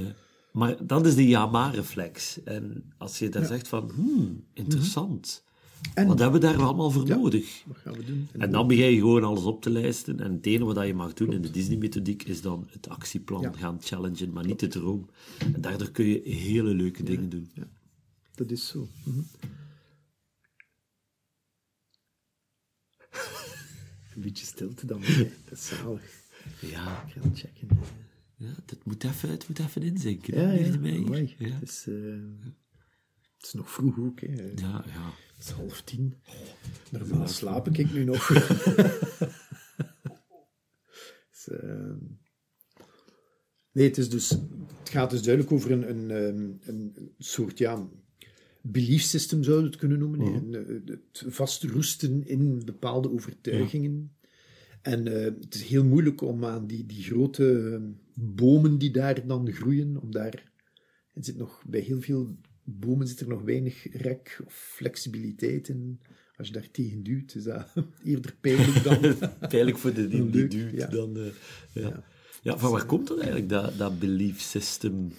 maar 0.51 0.85
dat 0.85 1.05
is 1.05 1.15
de 1.15 1.27
ja-maar-reflex. 1.27 2.43
En 2.43 2.93
als 2.97 3.19
je 3.19 3.29
dan 3.29 3.45
zegt 3.45 3.67
van, 3.67 3.91
hmm, 3.95 4.43
interessant. 4.53 5.43
En, 5.93 6.07
wat 6.07 6.19
hebben 6.19 6.41
we 6.41 6.47
daar 6.47 6.61
allemaal 6.61 6.91
voor 6.91 7.07
nodig? 7.07 7.63
Wat 7.65 7.77
gaan 7.77 7.93
we 7.93 8.03
doen? 8.03 8.29
En, 8.37 8.51
dan 8.51 8.67
begin 8.67 8.91
je 8.91 8.97
gewoon 8.97 9.23
alles 9.23 9.43
op 9.43 9.61
te 9.61 9.69
lijsten. 9.69 10.19
En 10.19 10.33
het 10.33 10.45
enige 10.45 10.73
wat 10.73 10.87
je 10.87 10.93
mag 10.93 11.13
doen 11.13 11.33
in 11.33 11.41
de 11.41 11.51
Disney-methodiek 11.51 12.23
is 12.23 12.41
dan 12.41 12.67
het 12.71 12.89
actieplan 12.89 13.55
gaan 13.55 13.77
challengen, 13.81 14.31
maar 14.33 14.45
niet 14.45 14.59
de 14.59 14.67
droom. 14.67 15.09
En 15.53 15.61
daardoor 15.61 15.91
kun 15.91 16.05
je 16.05 16.21
hele 16.23 16.73
leuke 16.73 17.03
dingen 17.03 17.29
doen. 17.29 17.49
Ja. 17.53 17.67
Dat 18.35 18.51
is 18.51 18.67
zo. 18.67 18.87
Mhm. 19.03 19.19
Een 24.15 24.21
beetje 24.21 24.45
stilte 24.45 24.85
dan. 24.85 25.01
Dat 25.49 25.57
is 25.57 25.67
zalig. 25.67 26.19
Ja. 26.59 27.03
Ik 27.07 27.13
ga 27.13 27.21
het 27.21 27.39
checken. 27.39 27.67
Ja, 28.41 28.54
het 28.65 28.86
moet 28.86 29.04
even, 29.04 29.30
het 29.30 29.47
moet 29.47 29.60
even 29.60 29.82
inzinken. 29.82 30.41
Ja, 30.41 30.51
ja. 30.51 30.77
Mij. 30.77 31.36
ja. 31.38 31.49
Het, 31.49 31.69
is, 31.69 31.86
uh, 31.88 32.21
het 33.38 33.45
is 33.45 33.54
nog 33.54 33.71
vroeg 33.71 33.99
ook. 33.99 34.19
Hè. 34.19 34.51
Ja, 34.56 34.84
ja. 34.88 35.13
Het 35.36 35.45
is 35.45 35.49
half 35.49 35.82
tien. 35.82 36.15
Normaal 36.91 37.27
slaap 37.27 37.67
ik 37.67 37.93
nu 37.93 38.04
nog. 38.04 38.27
dus, 41.32 41.47
uh, 41.51 41.93
nee, 43.71 43.88
het, 43.88 43.97
is 43.97 44.10
dus, 44.10 44.30
het 44.80 44.89
gaat 44.89 45.10
dus 45.10 45.23
duidelijk 45.23 45.54
over 45.54 45.71
een, 45.71 45.89
een, 45.89 46.10
een, 46.10 46.62
een 46.65 47.13
soort 47.17 47.58
ja, 47.58 47.89
belief 48.62 49.01
system, 49.01 49.43
zou 49.43 49.60
je 49.60 49.65
het 49.65 49.75
kunnen 49.75 49.99
noemen. 49.99 50.19
Mm 50.19 50.54
-hmm. 50.54 50.54
Het 50.86 51.23
vastroesten 51.27 52.27
in 52.27 52.62
bepaalde 52.65 53.12
overtuigingen. 53.12 54.12
Ja. 54.13 54.19
En 54.82 55.08
uh, 55.08 55.23
het 55.23 55.56
is 55.56 55.63
heel 55.63 55.86
moeilijk 55.86 56.21
om 56.21 56.45
aan 56.45 56.67
die, 56.67 56.86
die 56.86 57.04
grote 57.04 57.43
uh, 57.43 57.89
bomen 58.21 58.77
die 58.77 58.91
daar 58.91 59.27
dan 59.27 59.51
groeien, 59.51 59.97
om 59.97 60.12
daar... 60.12 60.49
Er 61.13 61.23
zit 61.23 61.38
nog, 61.38 61.63
bij 61.67 61.79
heel 61.79 62.01
veel 62.01 62.38
bomen 62.63 63.07
zit 63.07 63.19
er 63.19 63.27
nog 63.27 63.41
weinig 63.41 63.88
rek 63.91 64.41
of 64.45 64.53
flexibiliteit 64.53 65.67
in. 65.67 65.99
Als 66.36 66.47
je 66.47 66.53
daar 66.53 66.71
tegen 66.71 67.03
duwt, 67.03 67.36
is 67.36 67.43
dat 67.43 67.73
eerder 68.03 68.36
pijnlijk 68.41 68.84
dan... 68.84 69.15
pijnlijk 69.49 69.77
voor 69.77 69.93
de 69.93 70.07
die, 70.07 70.29
die 70.29 70.47
duwt 70.47 70.71
ja. 70.71 70.88
dan... 70.88 71.17
Uh, 71.17 71.25
ja. 71.73 71.81
ja. 71.81 72.03
ja, 72.41 72.57
van 72.57 72.71
waar 72.71 72.86
komt 72.86 73.07
dat 73.07 73.17
eigenlijk, 73.17 73.49
dat, 73.49 73.77
dat 73.77 73.99
belief 73.99 74.39
system? 74.39 75.12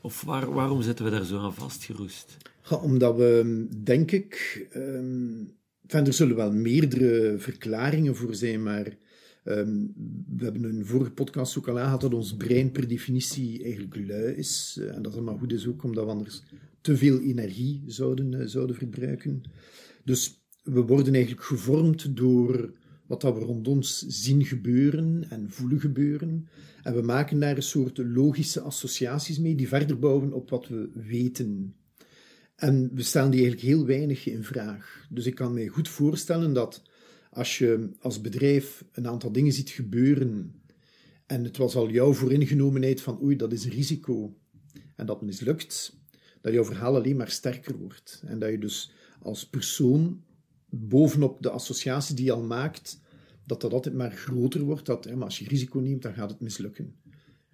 Of 0.00 0.22
waar, 0.22 0.52
waarom 0.52 0.82
zitten 0.82 1.04
we 1.04 1.10
daar 1.10 1.24
zo 1.24 1.38
aan 1.38 1.54
vastgeroest? 1.54 2.36
Ja, 2.70 2.76
omdat 2.76 3.16
we, 3.16 3.66
denk 3.82 4.10
ik... 4.10 4.66
Um, 4.74 5.60
Enfin, 5.92 6.06
er 6.06 6.12
zullen 6.12 6.36
wel 6.36 6.52
meerdere 6.52 7.38
verklaringen 7.38 8.16
voor 8.16 8.34
zijn, 8.34 8.62
maar 8.62 8.96
um, 9.44 9.92
we 10.36 10.44
hebben 10.44 10.64
een 10.64 10.86
vorige 10.86 11.10
podcast 11.10 11.58
ook 11.58 11.68
al 11.68 11.78
aangehaald 11.78 12.00
dat 12.00 12.14
ons 12.14 12.36
brein 12.36 12.70
per 12.70 12.88
definitie 12.88 13.62
eigenlijk 13.62 13.96
lui 13.96 14.34
is. 14.34 14.76
Uh, 14.80 14.96
en 14.96 15.02
dat 15.02 15.14
het 15.14 15.24
maar 15.24 15.38
goed 15.38 15.52
is 15.52 15.66
ook 15.66 15.82
omdat 15.82 16.04
we 16.04 16.10
anders 16.10 16.42
te 16.80 16.96
veel 16.96 17.20
energie 17.20 17.82
zouden, 17.86 18.32
uh, 18.32 18.46
zouden 18.46 18.76
verbruiken. 18.76 19.42
Dus 20.04 20.42
we 20.62 20.80
worden 20.80 21.14
eigenlijk 21.14 21.44
gevormd 21.44 22.16
door 22.16 22.72
wat 23.06 23.20
dat 23.20 23.34
we 23.34 23.40
rond 23.40 23.68
ons 23.68 23.98
zien 24.06 24.44
gebeuren 24.44 25.24
en 25.28 25.50
voelen 25.50 25.80
gebeuren. 25.80 26.48
En 26.82 26.94
we 26.94 27.02
maken 27.02 27.40
daar 27.40 27.56
een 27.56 27.62
soort 27.62 27.98
logische 27.98 28.60
associaties 28.60 29.38
mee 29.38 29.54
die 29.54 29.68
verder 29.68 29.98
bouwen 29.98 30.32
op 30.32 30.50
wat 30.50 30.68
we 30.68 30.90
weten. 30.94 31.74
En 32.56 32.90
we 32.94 33.02
stellen 33.02 33.30
die 33.30 33.40
eigenlijk 33.40 33.68
heel 33.68 33.86
weinig 33.86 34.26
in 34.26 34.44
vraag. 34.44 35.06
Dus 35.10 35.26
ik 35.26 35.34
kan 35.34 35.52
me 35.52 35.68
goed 35.68 35.88
voorstellen 35.88 36.52
dat 36.52 36.82
als 37.32 37.58
je 37.58 37.88
als 38.00 38.20
bedrijf 38.20 38.84
een 38.92 39.08
aantal 39.08 39.32
dingen 39.32 39.52
ziet 39.52 39.70
gebeuren 39.70 40.62
en 41.26 41.44
het 41.44 41.56
was 41.56 41.74
al 41.74 41.90
jouw 41.90 42.12
vooringenomenheid 42.12 43.00
van 43.00 43.22
oei, 43.22 43.36
dat 43.36 43.52
is 43.52 43.66
risico 43.66 44.36
en 44.96 45.06
dat 45.06 45.22
mislukt, 45.22 45.96
dat 46.40 46.52
jouw 46.52 46.64
verhaal 46.64 46.96
alleen 46.96 47.16
maar 47.16 47.30
sterker 47.30 47.76
wordt. 47.76 48.22
En 48.26 48.38
dat 48.38 48.50
je 48.50 48.58
dus 48.58 48.92
als 49.20 49.48
persoon 49.48 50.22
bovenop 50.68 51.42
de 51.42 51.50
associatie 51.50 52.14
die 52.14 52.24
je 52.24 52.32
al 52.32 52.42
maakt, 52.42 53.00
dat 53.44 53.60
dat 53.60 53.72
altijd 53.72 53.94
maar 53.94 54.12
groter 54.12 54.60
wordt. 54.60 54.86
Dat, 54.86 55.04
hè, 55.04 55.16
maar 55.16 55.24
als 55.24 55.38
je 55.38 55.48
risico 55.48 55.78
neemt, 55.78 56.02
dan 56.02 56.14
gaat 56.14 56.30
het 56.30 56.40
mislukken. 56.40 56.94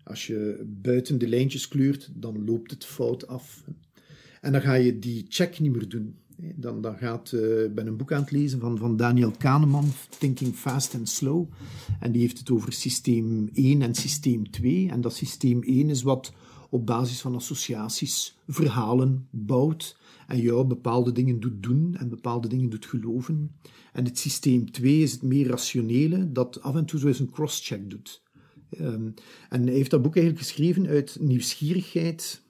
Als 0.03 0.27
je 0.27 0.65
buiten 0.67 1.19
de 1.19 1.29
lijntjes 1.29 1.69
kleurt, 1.69 2.11
dan 2.15 2.45
loopt 2.45 2.71
het 2.71 2.85
fout 2.85 3.27
af. 3.27 3.65
En 4.41 4.53
dan 4.53 4.61
ga 4.61 4.75
je 4.75 4.99
die 4.99 5.27
check 5.29 5.61
niet 5.61 5.73
meer 5.73 5.89
doen. 5.89 6.19
Dan, 6.41 6.81
dan 6.81 6.97
gaat, 6.97 7.33
uh, 7.33 7.65
ik 7.65 7.75
ben 7.75 7.87
een 7.87 7.97
boek 7.97 8.13
aan 8.13 8.21
het 8.21 8.31
lezen 8.31 8.61
van, 8.61 8.79
van 8.79 8.97
Daniel 8.97 9.31
Kahneman, 9.31 9.85
Thinking 10.19 10.55
Fast 10.55 10.95
and 10.95 11.09
Slow. 11.09 11.47
En 12.01 12.13
die 12.13 12.21
heeft 12.21 12.39
het 12.39 12.51
over 12.51 12.73
systeem 12.73 13.51
1 13.53 13.83
en 13.83 13.95
systeem 13.95 14.51
2. 14.51 14.89
En 14.91 15.01
dat 15.01 15.15
systeem 15.15 15.63
1 15.63 15.91
is 15.91 16.03
wat 16.03 16.33
op 16.71 16.87
basis 16.87 17.21
van 17.21 17.35
associaties 17.35 18.39
verhalen 18.47 19.27
bouwt. 19.31 19.97
En 20.27 20.41
jou 20.41 20.67
bepaalde 20.67 21.13
dingen 21.13 21.41
doet 21.41 21.63
doen 21.63 21.97
en 21.99 22.09
bepaalde 22.09 22.49
dingen 22.49 22.71
doet 22.71 22.87
geloven. 22.87 23.51
En 23.93 24.05
het 24.05 24.19
systeem 24.19 24.71
2 24.71 25.03
is 25.03 25.13
het 25.13 25.23
meer 25.23 25.47
rationele, 25.47 26.33
dat 26.33 26.63
af 26.63 26.75
en 26.75 26.85
toe 26.85 27.01
zo 27.01 27.07
eens 27.07 27.19
een 27.19 27.31
crosscheck 27.31 27.91
doet. 27.91 28.23
Um, 28.81 29.15
en 29.49 29.63
hij 29.63 29.75
heeft 29.75 29.91
dat 29.91 30.03
boek 30.03 30.17
eigenlijk 30.17 30.47
geschreven 30.47 30.87
uit 30.87 31.17
nieuwsgierigheid 31.21 32.43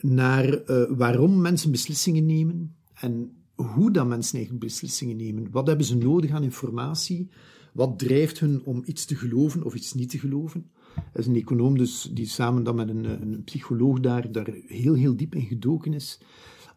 naar 0.00 0.70
uh, 0.70 0.84
waarom 0.90 1.40
mensen 1.40 1.70
beslissingen 1.70 2.26
nemen 2.26 2.74
en 2.94 3.32
hoe 3.54 3.90
dat 3.90 4.06
mensen 4.06 4.34
eigenlijk 4.34 4.64
beslissingen 4.64 5.16
nemen. 5.16 5.50
Wat 5.50 5.66
hebben 5.66 5.86
ze 5.86 5.96
nodig 5.96 6.30
aan 6.30 6.42
informatie? 6.42 7.28
Wat 7.72 7.98
drijft 7.98 8.38
hun 8.38 8.64
om 8.64 8.82
iets 8.84 9.04
te 9.04 9.14
geloven 9.14 9.62
of 9.64 9.74
iets 9.74 9.94
niet 9.94 10.10
te 10.10 10.18
geloven? 10.18 10.70
Er 11.12 11.20
is 11.20 11.26
een 11.26 11.36
econoom 11.36 11.78
dus, 11.78 12.10
die 12.12 12.26
samen 12.26 12.64
dan 12.64 12.74
met 12.74 12.88
een, 12.88 13.04
een 13.04 13.44
psycholoog 13.44 14.00
daar, 14.00 14.32
daar 14.32 14.48
heel, 14.66 14.94
heel 14.94 15.16
diep 15.16 15.34
in 15.34 15.46
gedoken 15.46 15.92
is. 15.92 16.20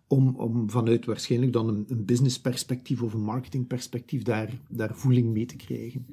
Om, 0.08 0.36
om 0.36 0.70
vanuit 0.70 1.06
waarschijnlijk 1.06 1.54
dan 1.54 1.68
een, 1.68 1.86
een 1.88 2.06
businessperspectief 2.06 3.02
of 3.02 3.14
een 3.14 3.22
marketingperspectief 3.22 4.24
daar, 4.24 4.62
daar 4.70 4.96
voeling 4.96 5.34
mee 5.34 5.46
te 5.46 5.56
krijgen. 5.56 6.06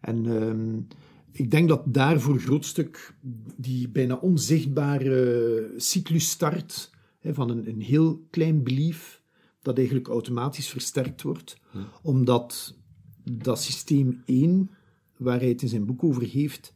En 0.00 0.26
um, 0.26 0.86
ik 1.32 1.50
denk 1.50 1.68
dat 1.68 1.82
daar 1.86 2.20
voor 2.20 2.34
een 2.34 2.40
groot 2.40 2.64
stuk 2.64 3.14
die 3.56 3.88
bijna 3.88 4.14
onzichtbare 4.14 5.72
cyclus 5.76 6.30
start 6.30 6.90
hè, 7.18 7.34
van 7.34 7.50
een, 7.50 7.68
een, 7.68 7.80
heel 7.80 8.26
klein 8.30 8.62
belief 8.62 9.22
dat 9.62 9.76
eigenlijk 9.76 10.08
automatisch 10.08 10.68
versterkt 10.68 11.22
wordt, 11.22 11.60
omdat 12.02 12.78
dat 13.22 13.60
systeem 13.60 14.22
1, 14.24 14.70
waar 15.16 15.38
hij 15.38 15.48
het 15.48 15.62
in 15.62 15.68
zijn 15.68 15.86
boek 15.86 16.04
over 16.04 16.22
heeft, 16.22 16.74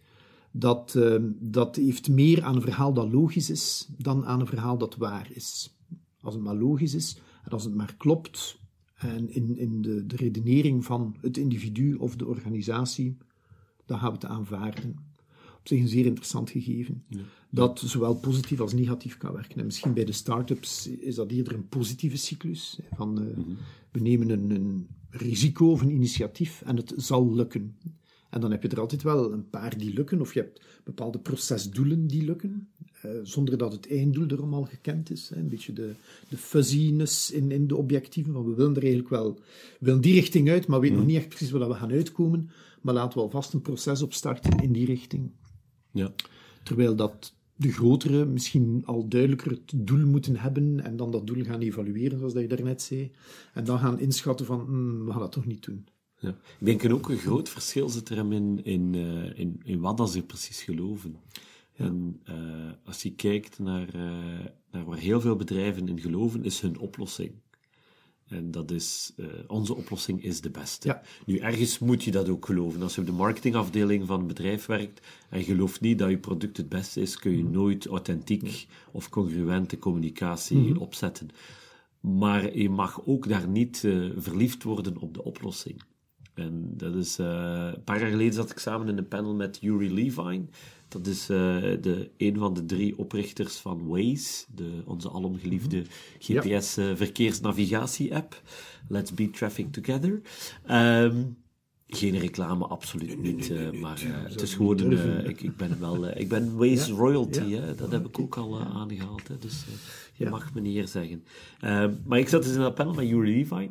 dat, 0.51 0.95
uh, 0.97 1.17
dat 1.41 1.77
heeft 1.77 2.09
meer 2.09 2.43
aan 2.43 2.55
een 2.55 2.63
verhaal 2.63 2.93
dat 2.93 3.13
logisch 3.13 3.51
is 3.51 3.89
dan 3.99 4.27
aan 4.27 4.41
een 4.41 4.47
verhaal 4.47 4.79
dat 4.79 4.97
waar 4.97 5.29
is. 5.33 5.77
Als 6.21 6.35
het 6.35 6.43
maar 6.43 6.57
logisch 6.57 6.95
is 6.95 7.21
en 7.45 7.51
als 7.51 7.65
het 7.65 7.75
maar 7.75 7.95
klopt 7.97 8.59
en 8.95 9.31
in, 9.31 9.59
in 9.59 9.83
de, 9.83 10.07
de 10.07 10.17
redenering 10.17 10.85
van 10.85 11.17
het 11.21 11.37
individu 11.37 11.95
of 11.95 12.17
de 12.17 12.27
organisatie, 12.27 13.17
dan 13.87 13.99
gaan 13.99 14.09
we 14.09 14.15
het 14.15 14.25
aanvaarden. 14.25 14.97
Op 15.59 15.71
zich 15.71 15.81
een 15.81 15.89
zeer 15.89 16.07
interessant 16.07 16.51
gegeven. 16.51 17.05
Ja. 17.09 17.21
Dat 17.51 17.83
zowel 17.85 18.15
positief 18.15 18.61
als 18.61 18.73
negatief 18.73 19.17
kan 19.17 19.33
werken. 19.33 19.59
En 19.59 19.65
misschien 19.65 19.95
bij 19.95 20.05
de 20.05 20.13
start-ups 20.13 20.87
is 20.87 21.15
dat 21.15 21.31
eerder 21.31 21.55
een 21.55 21.69
positieve 21.69 22.17
cyclus. 22.17 22.79
Van, 22.95 23.23
uh, 23.23 23.37
mm-hmm. 23.37 23.57
We 23.91 24.01
nemen 24.01 24.31
een, 24.31 24.51
een, 24.51 24.89
risico 25.11 25.71
of 25.71 25.81
een 25.81 25.91
initiatief 25.91 26.63
en 26.67 26.77
het 26.77 26.93
zal 26.97 27.35
lukken. 27.35 27.77
En 28.31 28.41
dan 28.41 28.51
heb 28.51 28.63
je 28.63 28.69
er 28.69 28.81
altijd 28.81 29.03
wel 29.03 29.33
een 29.33 29.51
paar 29.51 29.79
die 29.79 29.93
lukken, 29.93 30.21
of 30.21 30.35
je 30.35 30.41
hebt 30.41 30.61
bepaalde 30.85 31.19
procesdoelen 31.19 32.07
die 32.07 32.25
lukken, 32.25 32.69
uh, 33.05 33.11
zonder 33.23 33.59
dat 33.59 33.73
het 33.73 33.91
einddoel 33.91 34.29
er 34.29 34.39
allemaal 34.39 34.65
gekend 34.65 35.11
is. 35.11 35.29
Hè. 35.29 35.37
Een 35.37 35.49
beetje 35.49 35.73
de, 35.73 35.95
de 36.29 36.37
fuzziness 36.37 37.31
in, 37.31 37.51
in 37.51 37.67
de 37.67 37.77
objectieven, 37.77 38.33
van 38.33 38.45
we 38.45 38.55
willen 38.55 38.75
er 38.75 38.83
eigenlijk 38.83 39.11
wel, 39.11 39.35
we 39.79 39.87
willen 39.87 40.01
die 40.01 40.15
richting 40.15 40.51
uit, 40.51 40.67
maar 40.67 40.81
weten 40.81 40.97
mm. 40.97 41.03
nog 41.03 41.11
niet 41.11 41.21
echt 41.21 41.29
precies 41.29 41.51
waar 41.51 41.69
we 41.69 41.75
gaan 41.75 41.91
uitkomen, 41.91 42.51
maar 42.85 42.95
laten 42.95 43.19
we 43.19 43.25
alvast 43.25 43.53
een 43.53 43.63
proces 43.63 44.03
opstarten 44.03 44.63
in 44.63 44.73
die 44.73 44.87
richting. 44.87 45.31
Ja. 45.91 46.13
Terwijl 46.63 46.97
dat 46.97 47.35
de 47.57 47.73
grotere 47.73 48.25
misschien 48.25 48.83
al 48.85 49.09
duidelijker 49.09 49.51
het 49.51 49.73
doel 49.75 50.07
moeten 50.07 50.37
hebben 50.37 50.81
en 50.81 50.97
dan 50.97 51.11
dat 51.11 51.27
doel 51.27 51.45
gaan 51.45 51.61
evalueren, 51.61 52.19
zoals 52.19 52.33
dat 52.33 52.43
je 52.43 52.49
daarnet 52.49 52.83
zei, 52.83 53.13
en 53.55 53.65
dan 53.65 53.79
gaan 53.79 54.01
inschatten 54.01 54.47
van, 54.47 54.67
mm, 54.69 55.05
we 55.05 55.11
gaan 55.11 55.21
dat 55.21 55.33
toch 55.33 55.47
niet 55.47 55.65
doen. 55.65 55.87
Ja. 56.19 56.37
Ik 56.59 56.67
denk 56.67 56.93
ook 56.93 57.09
een 57.09 57.19
groot 57.19 57.49
verschil 57.49 57.89
zit 57.89 58.09
er 58.09 58.33
in, 58.33 58.65
in, 58.65 58.93
uh, 58.93 59.39
in, 59.39 59.61
in 59.63 59.81
wat 59.81 59.97
dat 59.97 60.11
ze 60.11 60.23
precies 60.23 60.63
geloven. 60.63 61.17
Ja. 61.73 61.85
En 61.85 62.21
uh, 62.29 62.73
als 62.85 63.03
je 63.03 63.15
kijkt 63.15 63.59
naar, 63.59 63.95
uh, 63.95 64.47
naar 64.71 64.85
waar 64.85 64.99
heel 64.99 65.21
veel 65.21 65.37
bedrijven 65.37 65.89
in 65.89 66.01
geloven, 66.01 66.45
is 66.45 66.61
hun 66.61 66.79
oplossing. 66.79 67.33
En 68.29 68.51
dat 68.51 68.71
is, 68.71 69.13
uh, 69.17 69.27
onze 69.47 69.75
oplossing 69.75 70.23
is 70.23 70.41
de 70.41 70.51
beste. 70.51 70.89
Ja. 70.89 71.03
Nu, 71.27 71.39
ergens 71.39 71.79
moet 71.79 72.05
je 72.05 72.11
dat 72.11 72.29
ook 72.29 72.47
geloven. 72.47 72.83
Als 72.83 72.95
je 72.95 73.01
op 73.01 73.07
de 73.07 73.13
marketingafdeling 73.13 74.07
van 74.07 74.21
een 74.21 74.27
bedrijf 74.27 74.67
werkt 74.67 75.07
en 75.31 75.39
je 75.39 75.45
gelooft 75.45 75.81
niet 75.81 75.99
dat 75.99 76.11
je 76.11 76.19
product 76.19 76.57
het 76.57 76.69
beste 76.69 77.01
is, 77.01 77.19
kun 77.19 77.31
je 77.31 77.37
mm-hmm. 77.37 77.53
nooit 77.53 77.87
authentiek 77.87 78.67
of 78.93 79.09
congruente 79.09 79.79
communicatie 79.79 80.57
mm-hmm. 80.57 80.77
opzetten. 80.77 81.31
Maar 82.01 82.57
je 82.57 82.71
mag 82.71 83.07
ook 83.07 83.29
daar 83.29 83.49
niet 83.49 83.83
uh, 83.83 84.11
verliefd 84.17 84.63
worden 84.63 84.99
op 84.99 85.15
de 85.15 85.25
oplossing. 85.25 85.83
En 86.35 86.73
dat 86.77 86.95
is, 86.95 87.19
uh, 87.19 87.27
een 87.75 87.85
paar 87.85 88.01
jaar 88.01 88.11
geleden 88.11 88.33
zat 88.33 88.51
ik 88.51 88.59
samen 88.59 88.89
in 88.89 88.99
een 88.99 89.09
panel 89.09 89.35
met 89.35 89.59
Yuri 89.61 89.95
Levine. 89.95 90.45
Dat 90.89 91.07
is 91.07 91.31
uh, 91.31 91.37
de, 91.81 92.11
een 92.17 92.39
van 92.39 92.55
de 92.55 92.67
drie 92.67 92.99
oprichters 92.99 93.57
van 93.57 93.87
Waze, 93.87 94.45
de, 94.55 94.83
onze 94.85 95.11
alomgeliefde 95.11 95.83
GPS-verkeersnavigatie-app. 96.19 98.43
Let's 98.89 99.15
Beat 99.15 99.37
Traffic 99.37 99.73
Together. 99.73 100.21
Um, 100.71 101.37
geen 101.87 102.19
reclame, 102.19 102.67
absoluut 102.67 103.23
niet. 103.23 103.53
Maar 103.81 104.03
uh, 104.03 104.11
het 104.23 104.43
is 104.43 104.55
gewoon 104.55 104.79
een. 104.79 104.93
Uh, 104.93 105.29
ik, 105.29 105.41
ik 105.41 105.57
ben 105.57 105.81
wel. 105.81 106.09
ik 106.09 106.29
ben 106.29 106.57
Waze 106.57 106.93
ja, 106.93 106.99
Royalty, 106.99 107.43
ja, 107.43 107.61
hè, 107.61 107.75
dat 107.75 107.93
heb 107.93 108.07
ik 108.07 108.19
ook 108.19 108.37
al 108.37 108.61
aangehaald. 108.61 109.29
Hè, 109.29 109.39
dus 109.39 109.65
je 110.15 110.29
mag 110.29 110.55
meneer 110.55 110.89
zeggen. 110.89 111.25
maar 112.07 112.19
ik 112.19 112.29
zat 112.29 112.43
dus 112.43 112.53
in 112.53 112.61
dat 112.61 112.75
panel 112.75 112.95
met 112.95 113.09
Yuri 113.09 113.37
Levi. 113.37 113.71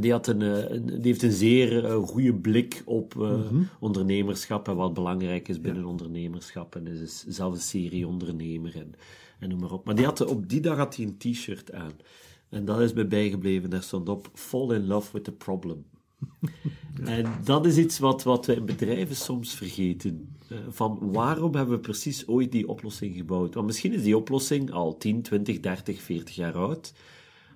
Die, 0.00 0.12
had 0.12 0.26
een, 0.26 0.40
een, 0.40 0.86
die 0.86 1.02
heeft 1.02 1.22
een 1.22 1.32
zeer 1.32 1.90
goede 1.90 2.34
blik 2.34 2.82
op 2.84 3.14
mm-hmm. 3.14 3.68
ondernemerschap 3.80 4.68
en 4.68 4.76
wat 4.76 4.94
belangrijk 4.94 5.48
is 5.48 5.60
binnen 5.60 5.84
ondernemerschap. 5.84 6.76
En 6.76 6.86
is 6.86 7.24
zelf 7.28 7.54
een 7.54 7.60
serie-ondernemer 7.60 8.76
en, 8.76 8.94
en 9.38 9.48
noem 9.48 9.60
maar 9.60 9.72
op. 9.72 9.84
Maar 9.84 9.94
die 9.94 10.04
had, 10.04 10.26
op 10.26 10.48
die 10.48 10.60
dag 10.60 10.76
had 10.76 10.96
hij 10.96 11.04
een 11.04 11.18
t-shirt 11.18 11.72
aan. 11.72 11.92
En 12.48 12.64
dat 12.64 12.80
is 12.80 12.92
mij 12.92 13.08
bijgebleven. 13.08 13.70
Daar 13.70 13.82
stond 13.82 14.08
op: 14.08 14.30
Fall 14.34 14.74
in 14.74 14.86
love 14.86 15.12
with 15.12 15.24
the 15.24 15.32
problem. 15.32 15.84
En 17.04 17.26
dat 17.44 17.66
is 17.66 17.76
iets 17.76 17.98
wat, 17.98 18.22
wat 18.22 18.46
we 18.46 18.54
in 18.54 18.64
bedrijven 18.64 19.16
soms 19.16 19.54
vergeten. 19.54 20.36
Uh, 20.52 20.58
van 20.68 20.98
waarom 21.00 21.54
hebben 21.54 21.74
we 21.74 21.80
precies 21.80 22.28
ooit 22.28 22.52
die 22.52 22.68
oplossing 22.68 23.16
gebouwd? 23.16 23.54
Want 23.54 23.66
misschien 23.66 23.92
is 23.92 24.02
die 24.02 24.16
oplossing 24.16 24.72
al 24.72 24.96
10, 24.96 25.22
20, 25.22 25.60
30, 25.60 26.00
40 26.00 26.34
jaar 26.34 26.54
oud. 26.54 26.92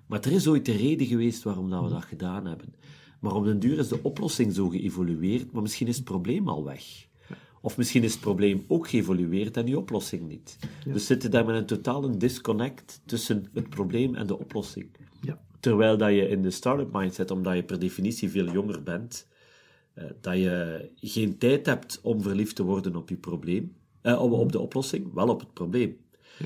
Maar 0.09 0.21
er 0.21 0.33
is 0.33 0.49
ooit 0.49 0.67
de 0.67 0.73
reden 0.73 1.07
geweest 1.07 1.43
waarom 1.43 1.71
dat 1.71 1.83
we 1.83 1.89
dat 1.89 2.05
gedaan 2.05 2.47
hebben. 2.47 2.75
Maar 3.21 3.35
op 3.35 3.45
den 3.45 3.61
duur 3.61 3.79
is 3.79 3.89
de 3.89 4.03
oplossing 4.03 4.55
zo 4.55 4.69
geëvolueerd, 4.69 5.53
maar 5.53 5.63
misschien 5.63 5.87
is 5.87 5.97
het 5.97 6.05
probleem 6.05 6.49
al 6.49 6.65
weg. 6.65 7.07
Of 7.61 7.77
misschien 7.77 8.03
is 8.03 8.13
het 8.13 8.21
probleem 8.21 8.65
ook 8.69 8.89
geëvolueerd 8.89 9.57
en 9.57 9.65
die 9.65 9.79
oplossing 9.79 10.29
niet. 10.29 10.59
Ja. 10.85 10.93
Dus 10.93 11.07
zitten 11.07 11.31
daar 11.31 11.45
met 11.45 11.55
een 11.55 11.67
totale 11.67 12.17
disconnect 12.17 13.01
tussen 13.07 13.47
het 13.55 13.69
probleem 13.69 14.15
en 14.15 14.27
de 14.27 14.39
oplossing. 14.39 14.91
Ja. 15.21 15.41
Terwijl 15.61 15.97
dat 15.97 16.11
je 16.11 16.29
in 16.29 16.43
de 16.43 16.51
start-up 16.51 16.93
mindset, 16.93 17.31
omdat 17.31 17.55
je 17.55 17.63
per 17.63 17.79
definitie 17.79 18.31
veel 18.31 18.53
jonger 18.53 18.83
bent, 18.83 19.27
uh, 19.95 20.05
dat 20.21 20.37
je 20.37 20.89
geen 20.97 21.39
tijd 21.39 21.67
hebt 21.67 22.01
om 22.03 22.23
verliefd 22.23 22.57
te 22.57 22.63
worden 22.63 22.97
op 22.97 23.09
je 23.09 23.17
probleem, 23.17 23.77
op, 24.03 24.33
op, 24.33 24.53
de 24.53 24.61
oplossing, 24.61 25.15
wel 25.15 25.29
op 25.29 25.41
het 25.41 25.53
probleem. 25.53 25.97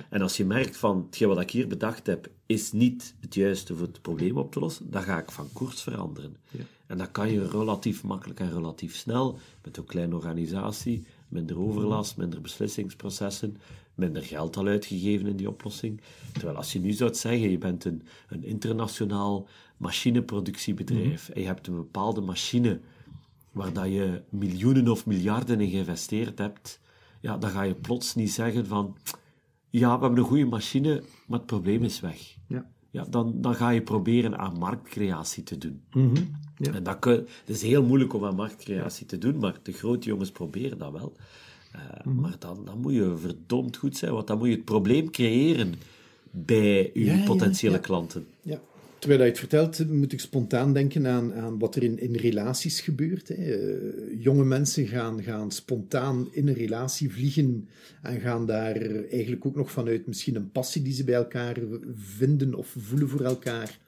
En 0.09 0.22
als 0.22 0.37
je 0.37 0.44
merkt 0.44 0.76
van, 0.76 1.02
hetgeen 1.07 1.28
wat 1.28 1.40
ik 1.40 1.50
hier 1.50 1.68
bedacht 1.68 2.07
heb, 2.07 2.31
is 2.46 2.72
niet 2.72 3.14
het 3.20 3.35
juiste 3.35 3.74
voor 3.74 3.87
het 3.87 4.02
probleem 4.02 4.38
op 4.38 4.52
te 4.52 4.61
lossen, 4.61 4.90
dan 4.90 5.02
ga 5.02 5.18
ik 5.18 5.31
van 5.31 5.48
koers 5.52 5.83
veranderen. 5.83 6.37
En 6.87 6.98
dat 6.98 7.11
kan 7.11 7.31
je 7.31 7.48
relatief 7.48 8.02
makkelijk 8.02 8.40
en 8.40 8.52
relatief 8.52 8.96
snel, 8.96 9.38
met 9.62 9.76
een 9.76 9.85
kleine 9.85 10.14
organisatie, 10.14 11.07
minder 11.28 11.59
overlast, 11.59 12.16
minder 12.16 12.40
beslissingsprocessen, 12.40 13.57
minder 13.94 14.22
geld 14.22 14.57
al 14.57 14.66
uitgegeven 14.66 15.26
in 15.26 15.37
die 15.37 15.48
oplossing. 15.48 16.00
Terwijl 16.33 16.57
als 16.57 16.72
je 16.72 16.81
nu 16.81 16.92
zou 16.92 17.14
zeggen, 17.14 17.50
je 17.50 17.59
bent 17.59 17.85
een, 17.85 18.02
een 18.28 18.44
internationaal 18.44 19.48
machineproductiebedrijf 19.76 21.28
mm 21.28 21.35
en 21.35 21.40
je 21.40 21.46
hebt 21.46 21.66
een 21.66 21.76
bepaalde 21.76 22.20
machine 22.20 22.81
waar 23.52 23.72
dat 23.72 23.87
je 23.87 24.22
miljoenen 24.28 24.88
of 24.88 25.07
miljarden 25.07 25.61
in 25.61 25.70
geïnvesteerd 25.70 26.38
hebt, 26.38 26.81
ja, 27.20 27.37
dan 27.37 27.50
ga 27.50 27.62
je 27.62 27.74
plots 27.74 28.14
niet 28.14 28.33
zeggen 28.33 28.66
van, 28.66 28.96
ja, 29.72 29.94
we 29.94 30.00
hebben 30.00 30.18
een 30.18 30.28
goede 30.28 30.44
machine, 30.44 31.02
maar 31.26 31.38
het 31.38 31.46
probleem 31.46 31.82
is 31.82 32.00
weg. 32.00 32.37
Ja. 32.48 32.70
Ja, 32.90 33.04
dan, 33.11 33.40
dan 33.40 33.54
ga 33.54 33.70
je 33.70 33.82
proberen 33.82 34.38
aan 34.38 34.58
marktcreatie 34.58 35.42
te 35.42 35.58
doen. 35.58 35.82
Mm 35.92 36.14
-hmm. 36.14 36.30
ja. 36.56 36.72
En 36.72 36.82
dat 36.82 36.98
kun, 36.98 37.12
het 37.14 37.48
is 37.48 37.62
heel 37.62 37.82
moeilijk 37.82 38.12
om 38.12 38.24
aan 38.24 38.35
marktcreatie 38.35 39.06
te 39.06 39.18
doen, 39.18 39.38
maar 39.38 39.58
de 39.62 39.72
grote 39.72 40.08
jongens 40.08 40.30
proberen 40.30 40.78
dat 40.78 40.92
wel. 40.92 41.12
Uh, 41.74 41.80
mm 41.80 42.12
-hmm. 42.12 42.20
Maar 42.20 42.37
dan, 42.38 42.64
dan 42.64 42.80
moet 42.80 42.92
je 42.92 43.16
verdomd 43.16 43.76
goed 43.76 43.96
zijn, 43.96 44.12
want 44.12 44.26
dan 44.26 44.38
moet 44.38 44.48
je 44.48 44.54
het 44.54 44.64
probleem 44.64 45.11
creëren 45.11 45.74
bij 46.30 46.90
je 46.94 47.22
potentiële 47.24 47.74
ja, 47.74 47.80
klanten. 47.80 48.26
Ja. 48.42 48.61
Terwijl 49.02 49.22
je 49.22 49.28
het 49.28 49.38
vertelt, 49.38 49.90
moet 49.90 50.12
ik 50.12 50.20
spontaan 50.20 50.72
denken 50.72 51.06
aan, 51.06 51.34
aan 51.34 51.58
wat 51.58 51.76
er 51.76 51.82
in, 51.82 51.98
in 51.98 52.14
relaties 52.14 52.80
gebeurt. 52.80 53.28
Hè. 53.28 53.34
Uh, 53.36 54.22
jonge 54.22 54.44
mensen 54.44 54.86
gaan, 54.86 55.22
gaan 55.22 55.50
spontaan 55.50 56.28
in 56.30 56.48
een 56.48 56.54
relatie 56.54 57.10
vliegen 57.10 57.68
en 58.02 58.20
gaan 58.20 58.46
daar 58.46 58.76
eigenlijk 59.10 59.46
ook 59.46 59.56
nog 59.56 59.70
vanuit 59.70 60.06
misschien 60.06 60.34
een 60.34 60.50
passie 60.50 60.82
die 60.82 60.92
ze 60.92 61.04
bij 61.04 61.14
elkaar 61.14 61.56
vinden 61.96 62.54
of 62.54 62.74
voelen 62.78 63.08
voor 63.08 63.20
elkaar, 63.20 63.78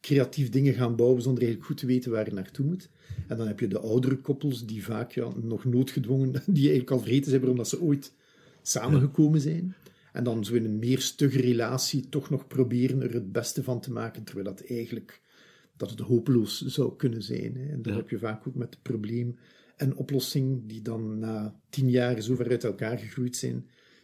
creatief 0.00 0.50
dingen 0.50 0.74
gaan 0.74 0.96
bouwen 0.96 1.22
zonder 1.22 1.42
eigenlijk 1.42 1.70
goed 1.70 1.80
te 1.80 1.86
weten 1.86 2.10
waar 2.10 2.28
je 2.28 2.34
naartoe 2.34 2.66
moet. 2.66 2.88
En 3.28 3.36
dan 3.36 3.46
heb 3.46 3.60
je 3.60 3.68
de 3.68 3.78
oudere 3.78 4.16
koppels 4.16 4.66
die 4.66 4.84
vaak 4.84 5.12
ja, 5.12 5.28
nog 5.42 5.64
noodgedwongen, 5.64 6.32
die 6.46 6.68
eigenlijk 6.68 6.90
al 6.90 7.00
vreten 7.00 7.30
zijn 7.30 7.48
omdat 7.48 7.68
ze 7.68 7.80
ooit 7.80 8.12
samengekomen 8.62 9.40
zijn. 9.40 9.74
En 10.12 10.24
dan 10.24 10.44
zo 10.44 10.54
in 10.54 10.64
een 10.64 10.78
meer 10.78 11.00
stugge 11.00 11.40
relatie 11.40 12.08
toch 12.08 12.30
nog 12.30 12.46
proberen 12.46 13.02
er 13.02 13.14
het 13.14 13.32
beste 13.32 13.62
van 13.62 13.80
te 13.80 13.92
maken, 13.92 14.24
terwijl 14.24 14.46
dat 14.46 14.64
eigenlijk 14.68 15.20
dat 15.76 15.90
het 15.90 16.00
hopeloos 16.00 16.60
zou 16.66 16.96
kunnen 16.96 17.22
zijn. 17.22 17.56
Hè. 17.56 17.66
En 17.68 17.82
dan 17.82 17.92
Ja. 17.92 17.98
heb 17.98 18.08
je 18.10 18.18
vaak 18.18 18.46
ook 18.46 18.54
met 18.54 18.70
het 18.74 18.82
probleem 18.82 19.38
en 19.76 19.96
oplossing 19.96 20.62
die 20.66 20.82
dan 20.82 21.18
na 21.18 21.60
tien 21.70 21.90
jaar 21.90 22.20
zo 22.20 22.34
ver 22.34 22.50
uit 22.50 22.64
elkaar 22.64 22.98
gegroeid 22.98 23.36
zijn, 23.36 23.54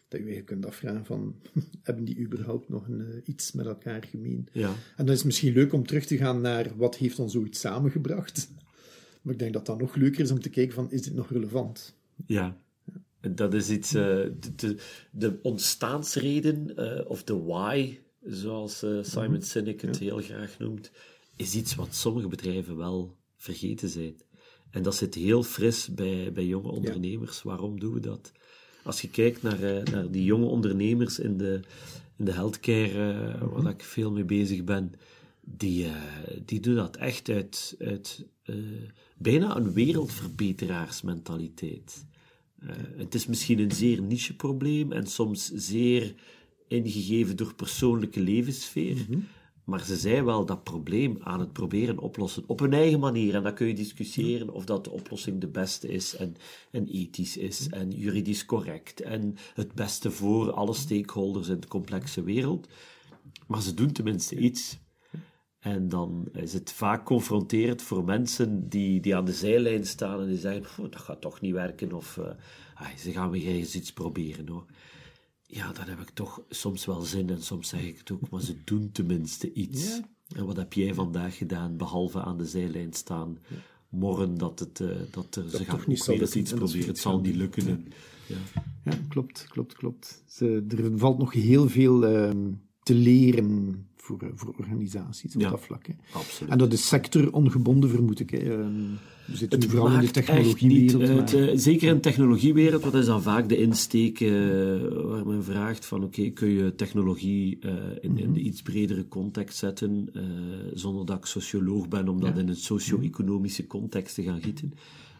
dat 0.08 0.20
je 0.20 0.26
eigenlijk 0.26 0.46
kunt 0.46 0.66
afvragen 0.66 1.04
van, 1.04 1.36
hebben 1.82 2.04
die 2.04 2.18
überhaupt 2.18 2.68
nog 2.68 2.88
een, 2.88 3.00
eh, 3.00 3.16
iets 3.24 3.52
met 3.52 3.66
elkaar 3.66 4.02
gemeen? 4.10 4.48
Ja. 4.52 4.68
En 4.68 5.04
dan 5.04 5.08
is 5.08 5.16
het 5.16 5.24
misschien 5.24 5.52
leuk 5.52 5.72
om 5.72 5.86
terug 5.86 6.06
te 6.06 6.16
gaan 6.16 6.40
naar 6.40 6.76
wat 6.76 6.96
heeft 6.96 7.18
ons 7.18 7.36
ooit 7.36 7.56
samengebracht. 7.56 8.48
Maar 9.22 9.34
ik 9.34 9.40
denk 9.40 9.52
dat 9.52 9.66
dat 9.66 9.80
nog 9.80 9.94
leuker 9.94 10.20
is 10.20 10.30
om 10.30 10.40
te 10.40 10.48
kijken 10.50 10.74
van, 10.74 10.90
is 10.90 11.02
dit 11.02 11.14
nog 11.14 11.30
relevant? 11.30 11.94
Ja. 12.26 12.60
Dat 13.20 13.54
is 13.54 13.70
iets, 13.70 13.94
eh, 13.94 14.02
de, 14.02 14.54
de, 14.56 14.76
de 15.10 15.38
ontstaansreden, 15.42 16.76
eh, 16.76 17.10
of 17.10 17.24
de 17.24 17.42
why, 17.42 17.98
zoals 18.24 18.82
eh, 18.82 18.98
Simon 19.02 19.42
Sinek 19.42 19.82
het 19.82 19.98
heel 19.98 20.18
graag 20.18 20.58
noemt, 20.58 20.90
is 21.36 21.54
iets 21.54 21.74
wat 21.74 21.94
sommige 21.94 22.28
bedrijven 22.28 22.76
wel 22.76 23.16
vergeten 23.36 23.88
zijn. 23.88 24.14
En 24.70 24.82
dat 24.82 24.94
zit 24.94 25.14
heel 25.14 25.42
fris 25.42 25.88
bij, 25.88 26.32
bij 26.32 26.46
jonge 26.46 26.68
ondernemers. 26.68 27.42
Waarom 27.42 27.80
doen 27.80 27.94
we 27.94 28.00
dat? 28.00 28.32
Als 28.82 29.00
je 29.00 29.10
kijkt 29.10 29.42
naar, 29.42 29.82
naar 29.90 30.10
die 30.10 30.24
jonge 30.24 30.46
ondernemers 30.46 31.18
in 31.18 31.36
de, 31.36 31.60
in 32.16 32.24
de 32.24 32.32
healthcare, 32.32 33.12
eh, 33.12 33.42
waar 33.52 33.72
ik 33.72 33.82
veel 33.82 34.10
mee 34.10 34.24
bezig 34.24 34.64
ben, 34.64 34.92
die, 35.40 35.86
die 36.44 36.60
doen 36.60 36.74
dat 36.74 36.96
echt 36.96 37.28
uit, 37.28 37.76
uit 37.78 38.24
bijna 39.16 39.56
een 39.56 39.72
wereldverbeteraarsmentaliteit. 39.72 42.04
Eh, 42.66 42.76
het 42.96 43.14
is 43.14 43.26
misschien 43.26 43.58
een 43.58 43.72
zeer 43.72 44.02
niche 44.02 44.36
probleem 44.36 44.92
en 44.92 45.06
soms 45.06 45.50
zeer 45.54 46.14
ingegeven 46.68 47.36
door 47.36 47.54
persoonlijke 47.54 48.20
levenssfeer. 48.20 49.06
Maar 49.64 49.84
ze 49.84 49.96
zijn 49.96 50.24
wel 50.24 50.46
dat 50.46 50.64
probleem 50.64 51.18
aan 51.22 51.40
het 51.40 51.52
proberen 51.52 51.98
oplossen 51.98 52.44
op 52.46 52.58
hun 52.58 52.72
eigen 52.72 53.00
manier. 53.00 53.34
En 53.34 53.42
dan 53.42 53.54
kun 53.54 53.66
je 53.66 53.74
discussiëren 53.74 54.50
of 54.50 54.64
dat 54.64 54.84
de 54.84 54.90
oplossing 54.90 55.40
de 55.40 55.48
beste 55.48 55.88
is 55.88 56.16
en, 56.16 56.36
en 56.70 56.86
ethisch 56.86 57.36
is 57.36 57.68
en 57.68 57.90
juridisch 57.90 58.44
correct 58.44 59.00
en 59.00 59.36
het 59.54 59.74
beste 59.74 60.10
voor 60.10 60.52
alle 60.52 60.74
stakeholders 60.74 61.48
in 61.48 61.60
de 61.60 61.68
complexe 61.68 62.22
wereld. 62.22 62.68
Maar 63.46 63.62
ze 63.62 63.74
doen 63.74 63.92
tenminste 63.92 64.36
iets. 64.36 64.78
En 65.66 65.88
dan 65.88 66.28
is 66.32 66.52
het 66.52 66.72
vaak 66.72 67.04
confronterend 67.04 67.82
voor 67.82 68.04
mensen 68.04 68.68
die, 68.68 69.00
die 69.00 69.16
aan 69.16 69.24
de 69.24 69.32
zijlijn 69.32 69.86
staan 69.86 70.20
en 70.20 70.26
die 70.26 70.38
zeggen, 70.38 70.62
"Pff, 70.62 70.76
dat 70.76 70.96
gaat 70.96 71.20
toch 71.20 71.40
niet 71.40 71.52
werken, 71.52 71.92
of 71.92 72.16
uh, 72.16 72.24
ah, 72.74 72.96
ze 72.96 73.12
gaan 73.12 73.30
weer 73.30 73.46
eens 73.46 73.74
iets 73.74 73.92
proberen 73.92 74.48
hoor. 74.48 74.64
Ja, 75.42 75.72
dan 75.72 75.84
heb 75.84 76.00
ik 76.00 76.10
toch 76.10 76.42
soms 76.48 76.84
wel 76.84 77.00
zin 77.00 77.30
en 77.30 77.42
soms 77.42 77.68
zeg 77.68 77.82
ik 77.82 77.98
het 77.98 78.10
ook, 78.10 78.30
maar 78.30 78.40
ze 78.40 78.56
doen 78.64 78.90
tenminste 78.92 79.52
iets. 79.52 79.96
Ja. 79.96 80.08
En 80.36 80.46
wat 80.46 80.56
heb 80.56 80.72
jij 80.72 80.94
vandaag 80.94 81.36
gedaan, 81.36 81.76
behalve 81.76 82.22
aan 82.22 82.38
de 82.38 82.46
zijlijn 82.46 82.92
staan, 82.92 83.38
morren 83.88 84.38
dat, 84.38 84.58
het, 84.58 84.80
uh, 84.80 84.96
dat 85.10 85.36
er, 85.36 85.50
ze 85.50 85.64
gaan 85.64 85.76
toch 85.76 85.86
niet 85.86 86.06
weer 86.06 86.20
eens 86.20 86.36
iets 86.36 86.52
proberen, 86.52 86.88
het 86.88 86.98
zal 86.98 87.20
niet 87.20 87.36
lukken. 87.36 87.66
En, 87.68 87.86
ja. 88.26 88.36
Ja, 88.84 88.98
klopt, 89.08 89.46
klopt, 89.48 89.74
klopt. 89.74 90.22
Ze, 90.26 90.64
er 90.68 90.98
valt 90.98 91.18
nog 91.18 91.32
heel 91.32 91.68
veel 91.68 92.06
ehm, 92.06 92.52
te 92.82 92.94
leren 92.94 93.88
voor, 94.06 94.18
eh, 94.20 94.28
voor 94.34 94.54
organisaties 94.58 95.34
op 95.34 95.40
Ja. 95.40 95.50
dat 95.50 95.60
vlak. 95.60 95.86
Hè. 95.86 95.92
Absoluut. 96.12 96.52
En 96.52 96.58
dat 96.58 96.72
is 96.72 96.88
sectorongebonden, 96.88 97.90
vermoed 97.90 98.20
ik. 98.20 98.30
Hè. 98.30 98.38
Ehm, 98.38 98.72
we 99.26 99.36
zitten 99.36 99.60
Het 99.60 99.70
vooral 99.70 99.90
in 99.92 100.00
de 100.00 100.10
technologiewereld. 100.10 100.98
niet 101.32 101.32
maar- 101.40 101.48
eh, 101.48 101.58
zeker 101.58 101.88
in 101.88 101.94
de 101.94 102.00
technologiewereld, 102.00 102.82
wat 102.84 102.94
is 102.94 103.06
dan 103.06 103.22
vaak 103.22 103.48
de 103.48 103.56
insteek 103.56 104.20
eh, 104.20 104.30
waar 105.04 105.26
men 105.26 105.44
vraagt 105.44 105.86
van 105.86 106.04
oké, 106.04 106.30
kun 106.30 106.48
je 106.48 106.74
technologie 106.74 107.58
in, 108.00 108.18
in 108.18 108.32
de 108.32 108.40
iets 108.40 108.62
bredere 108.62 109.08
context 109.08 109.58
zetten, 109.58 110.08
zonder 110.74 111.06
dat 111.06 111.18
ik 111.18 111.24
socioloog 111.24 111.88
ben, 111.88 112.08
om 112.08 112.20
dat 112.20 112.34
Ja. 112.34 112.40
in 112.40 112.48
een 112.48 112.56
socio-economische 112.56 113.66
context 113.66 114.14
te 114.14 114.22
gaan 114.22 114.42
gieten. 114.42 114.72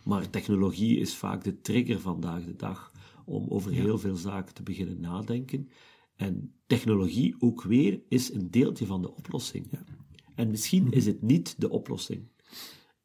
Maar 0.05 0.31
technologie 0.31 0.99
is 0.99 1.15
vaak 1.15 1.45
de 1.45 1.61
trigger 1.61 2.01
vandaag 2.01 2.45
de 2.45 2.57
dag 2.57 2.93
om 3.25 3.47
over 3.49 3.71
heel 3.73 3.99
veel 3.99 4.17
zaken 4.17 4.55
te 4.55 4.63
beginnen 4.63 5.01
nadenken. 5.01 5.69
En 6.17 6.55
technologie 6.67 7.35
ook 7.39 7.63
weer 7.63 8.01
is 8.09 8.33
een 8.33 8.51
deeltje 8.51 8.87
van 8.87 9.03
de 9.03 9.15
oplossing. 9.15 9.71
En 10.35 10.51
misschien 10.51 10.91
is 10.91 11.07
het 11.07 11.23
niet 11.23 11.55
de 11.59 11.71
oplossing. 11.71 12.29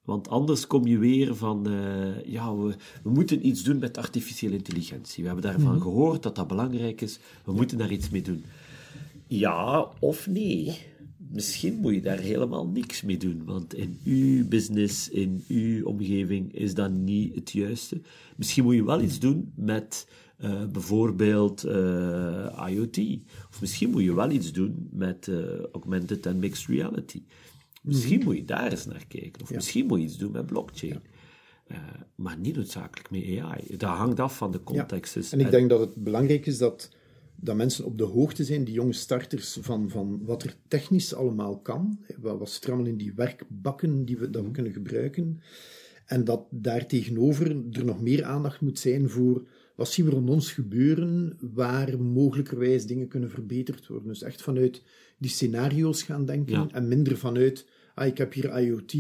Want 0.02 0.30
anders 0.30 0.68
kom 0.68 0.88
je 0.88 0.98
weer 0.98 1.36
van, 1.36 1.72
uh, 1.72 2.24
ja, 2.26 2.56
we, 2.56 2.76
we, 3.04 3.10
moeten 3.10 3.48
iets 3.48 3.64
doen 3.64 3.80
met 3.80 3.98
artificiële 3.98 4.56
intelligentie. 4.56 5.24
We 5.24 5.30
hebben 5.30 5.52
daarvan 5.52 5.74
mhm. 5.74 5.82
gehoord 5.82 6.24
dat 6.24 6.36
dat 6.36 6.48
belangrijk 6.48 7.02
is. 7.02 7.20
We 7.46 7.54
moeten 7.54 7.78
daar 7.78 7.92
iets 7.92 8.10
mee 8.10 8.22
doen. 8.22 8.44
Ja 9.28 9.92
of 10.00 10.28
nee? 10.28 10.78
Misschien 11.18 11.76
moet 11.76 11.94
je 11.94 12.02
daar 12.02 12.20
helemaal 12.20 12.68
niks 12.68 13.02
mee 13.02 13.18
doen, 13.18 13.46
want 13.46 13.74
in 13.74 14.00
uw 14.04 14.48
business, 14.48 15.10
in 15.10 15.44
uw 15.48 15.86
omgeving 15.86 16.54
is 16.54 16.74
dat 16.74 16.92
niet 16.92 17.36
het 17.36 17.52
juiste. 17.52 18.02
Misschien 18.38 18.64
moet 18.64 18.76
je 18.76 18.84
wel 18.84 19.02
iets 19.02 19.20
doen 19.20 19.52
met 19.56 20.08
uh, 20.44 20.66
bijvoorbeeld 20.66 21.66
uh, 21.66 22.68
IoT. 22.70 22.98
Of 23.50 23.62
misschien 23.62 23.90
moet 23.90 24.04
je 24.04 24.16
wel 24.16 24.32
iets 24.32 24.52
doen 24.52 24.90
met 24.92 25.28
uh, 25.28 25.60
augmented 25.72 26.28
and 26.28 26.38
mixed 26.38 26.68
reality. 26.68 27.24
Misschien 27.82 28.18
mhm. 28.18 28.26
moet 28.26 28.36
je 28.36 28.46
daar 28.46 28.72
eens 28.72 28.86
naar 28.86 29.06
kijken. 29.08 29.42
Of 29.42 29.54
misschien 29.54 29.86
moet 29.86 30.00
je 30.00 30.06
iets 30.06 30.18
doen 30.18 30.32
met 30.32 30.46
blockchain. 30.46 31.02
maar 32.16 32.38
niet 32.38 32.56
noodzakelijk 32.56 33.12
met 33.12 33.40
AI. 33.40 33.78
Dat 33.78 33.90
hangt 33.90 34.20
af 34.20 34.38
van 34.38 34.52
de 34.52 34.64
context. 34.64 35.14
Ja. 35.14 35.22
En 35.32 35.40
ik 35.40 35.52
denk 35.52 35.70
dat 35.70 35.80
het 35.80 35.96
belangrijk 35.96 36.46
is 36.46 36.58
dat, 36.58 36.90
dat 37.36 37.56
mensen 37.56 37.86
op 37.86 37.98
de 37.98 38.04
hoogte 38.04 38.44
zijn, 38.44 38.64
die 38.64 38.74
jonge 38.74 38.94
starters, 38.94 39.58
van, 39.62 39.90
van 39.90 40.20
wat 40.26 40.44
er 40.44 40.56
technisch 40.68 41.14
allemaal 41.14 41.60
kan. 41.60 42.00
Wat, 42.18 42.40
wat 42.40 42.50
zit 42.50 42.64
er 42.64 42.70
allemaal 42.72 42.92
in 42.92 42.98
die 42.98 43.14
werkbakken 43.16 44.06
die 44.06 44.18
we, 44.18 44.30
dat 44.30 44.42
we 44.42 44.48
mhm. 44.48 44.52
kunnen 44.52 44.74
gebruiken. 44.74 45.42
En 46.06 46.24
dat 46.24 46.46
daartegenover 46.50 47.50
er 47.72 47.86
nog 47.86 48.02
meer 48.02 48.24
aandacht 48.24 48.62
moet 48.62 48.80
zijn 48.80 49.10
voor 49.10 49.44
wat 49.76 49.90
zien 49.90 50.06
we 50.06 50.12
rond 50.12 50.30
ons 50.30 50.52
gebeuren 50.52 51.38
waar 51.54 52.02
mogelijkerwijs 52.02 52.86
dingen 52.86 53.08
kunnen 53.08 53.30
verbeterd 53.30 53.88
worden. 53.88 54.08
Dus 54.08 54.22
echt 54.22 54.42
vanuit 54.42 54.84
die 55.18 55.30
scenario's 55.30 56.04
gaan 56.04 56.26
denken 56.26 56.72
en 56.72 56.88
minder 56.88 57.18
vanuit, 57.18 57.68
ah, 57.96 58.08
ik 58.08 58.18
heb 58.18 58.34
hier 58.34 58.60
IoT, 58.60 58.94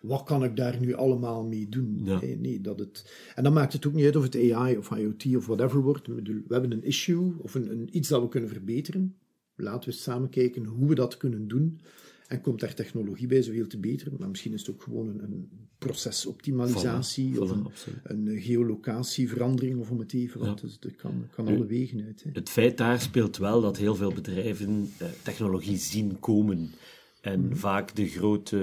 wat 0.00 0.22
kan 0.22 0.44
ik 0.44 0.56
daar 0.56 0.80
nu 0.80 0.94
allemaal 0.94 1.44
mee 1.44 1.68
doen? 1.68 2.02
Nee, 2.02 2.36
nee, 2.36 2.60
dat 2.60 2.78
het... 2.78 3.12
En 3.34 3.42
dan 3.42 3.52
maakt 3.52 3.72
het 3.72 3.86
ook 3.86 3.92
niet 3.92 4.04
uit 4.04 4.16
of 4.16 4.22
het 4.22 4.52
AI 4.52 4.76
of 4.76 4.90
IoT 4.90 5.36
of 5.36 5.46
whatever 5.46 5.80
wordt. 5.80 6.06
We 6.06 6.42
hebben 6.48 6.72
een 6.72 6.84
issue 6.84 7.34
of 7.38 7.54
een, 7.54 7.70
een 7.70 7.88
iets 7.96 8.08
dat 8.08 8.22
we 8.22 8.28
kunnen 8.28 8.50
verbeteren. 8.50 9.16
Laten 9.56 9.88
we 9.88 9.94
samen 9.94 10.28
kijken 10.28 10.64
hoe 10.64 10.88
we 10.88 10.94
dat 10.94 11.16
kunnen 11.16 11.48
doen. 11.48 11.80
En 12.28 12.40
komt 12.40 12.60
daar 12.60 12.74
technologie 12.74 13.26
bij, 13.26 13.42
zoveel 13.42 13.66
te 13.66 13.78
beter. 13.78 14.12
Maar 14.18 14.28
misschien 14.28 14.52
is 14.52 14.60
het 14.60 14.70
ook 14.70 14.82
gewoon 14.82 15.08
een, 15.08 15.22
een 15.22 15.48
procesoptimalisatie 15.78 17.40
of 17.40 17.50
een, 17.50 17.66
een, 18.02 18.40
geolocatieverandering, 18.40 19.80
of 19.80 19.90
om 19.90 19.98
het 19.98 20.12
even. 20.12 20.56
Dus 20.60 20.78
dat 20.78 20.96
kan, 20.96 21.26
kan 21.30 21.46
alle 21.46 21.66
wegen 21.66 22.04
uit. 22.04 22.22
Hè. 22.22 22.30
Het 22.32 22.50
feit 22.50 22.78
daar 22.78 23.00
speelt 23.00 23.36
wel 23.36 23.60
dat 23.60 23.76
heel 23.76 23.94
veel 23.94 24.12
bedrijven 24.12 24.92
eh, 24.98 25.08
technologie 25.22 25.76
zien 25.76 26.20
komen. 26.20 26.72
En 27.20 27.46
mhm. 27.46 27.56
vaak 27.56 27.94
de 27.94 28.08
grote 28.08 28.56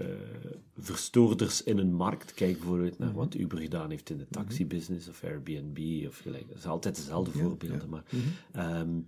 uh, 0.00 0.06
verstoorders 0.78 1.62
in 1.62 1.78
een 1.78 1.94
markt, 1.94 2.34
kijk 2.34 2.58
bijvoorbeeld 2.58 2.98
naar 2.98 3.08
mhm. 3.08 3.18
wat 3.18 3.34
Uber 3.34 3.58
gedaan 3.58 3.90
heeft 3.90 4.10
in 4.10 4.16
de 4.16 4.26
mhm. 4.30 4.32
taxibusiness 4.32 5.08
of 5.08 5.24
Airbnb 5.24 6.06
of 6.06 6.18
gelijk. 6.18 6.48
Dat 6.48 6.56
is 6.56 6.66
altijd 6.66 6.96
dezelfde 6.96 7.38
voorbeelden. 7.38 7.88
Maar 7.88 8.04
um, 8.80 9.06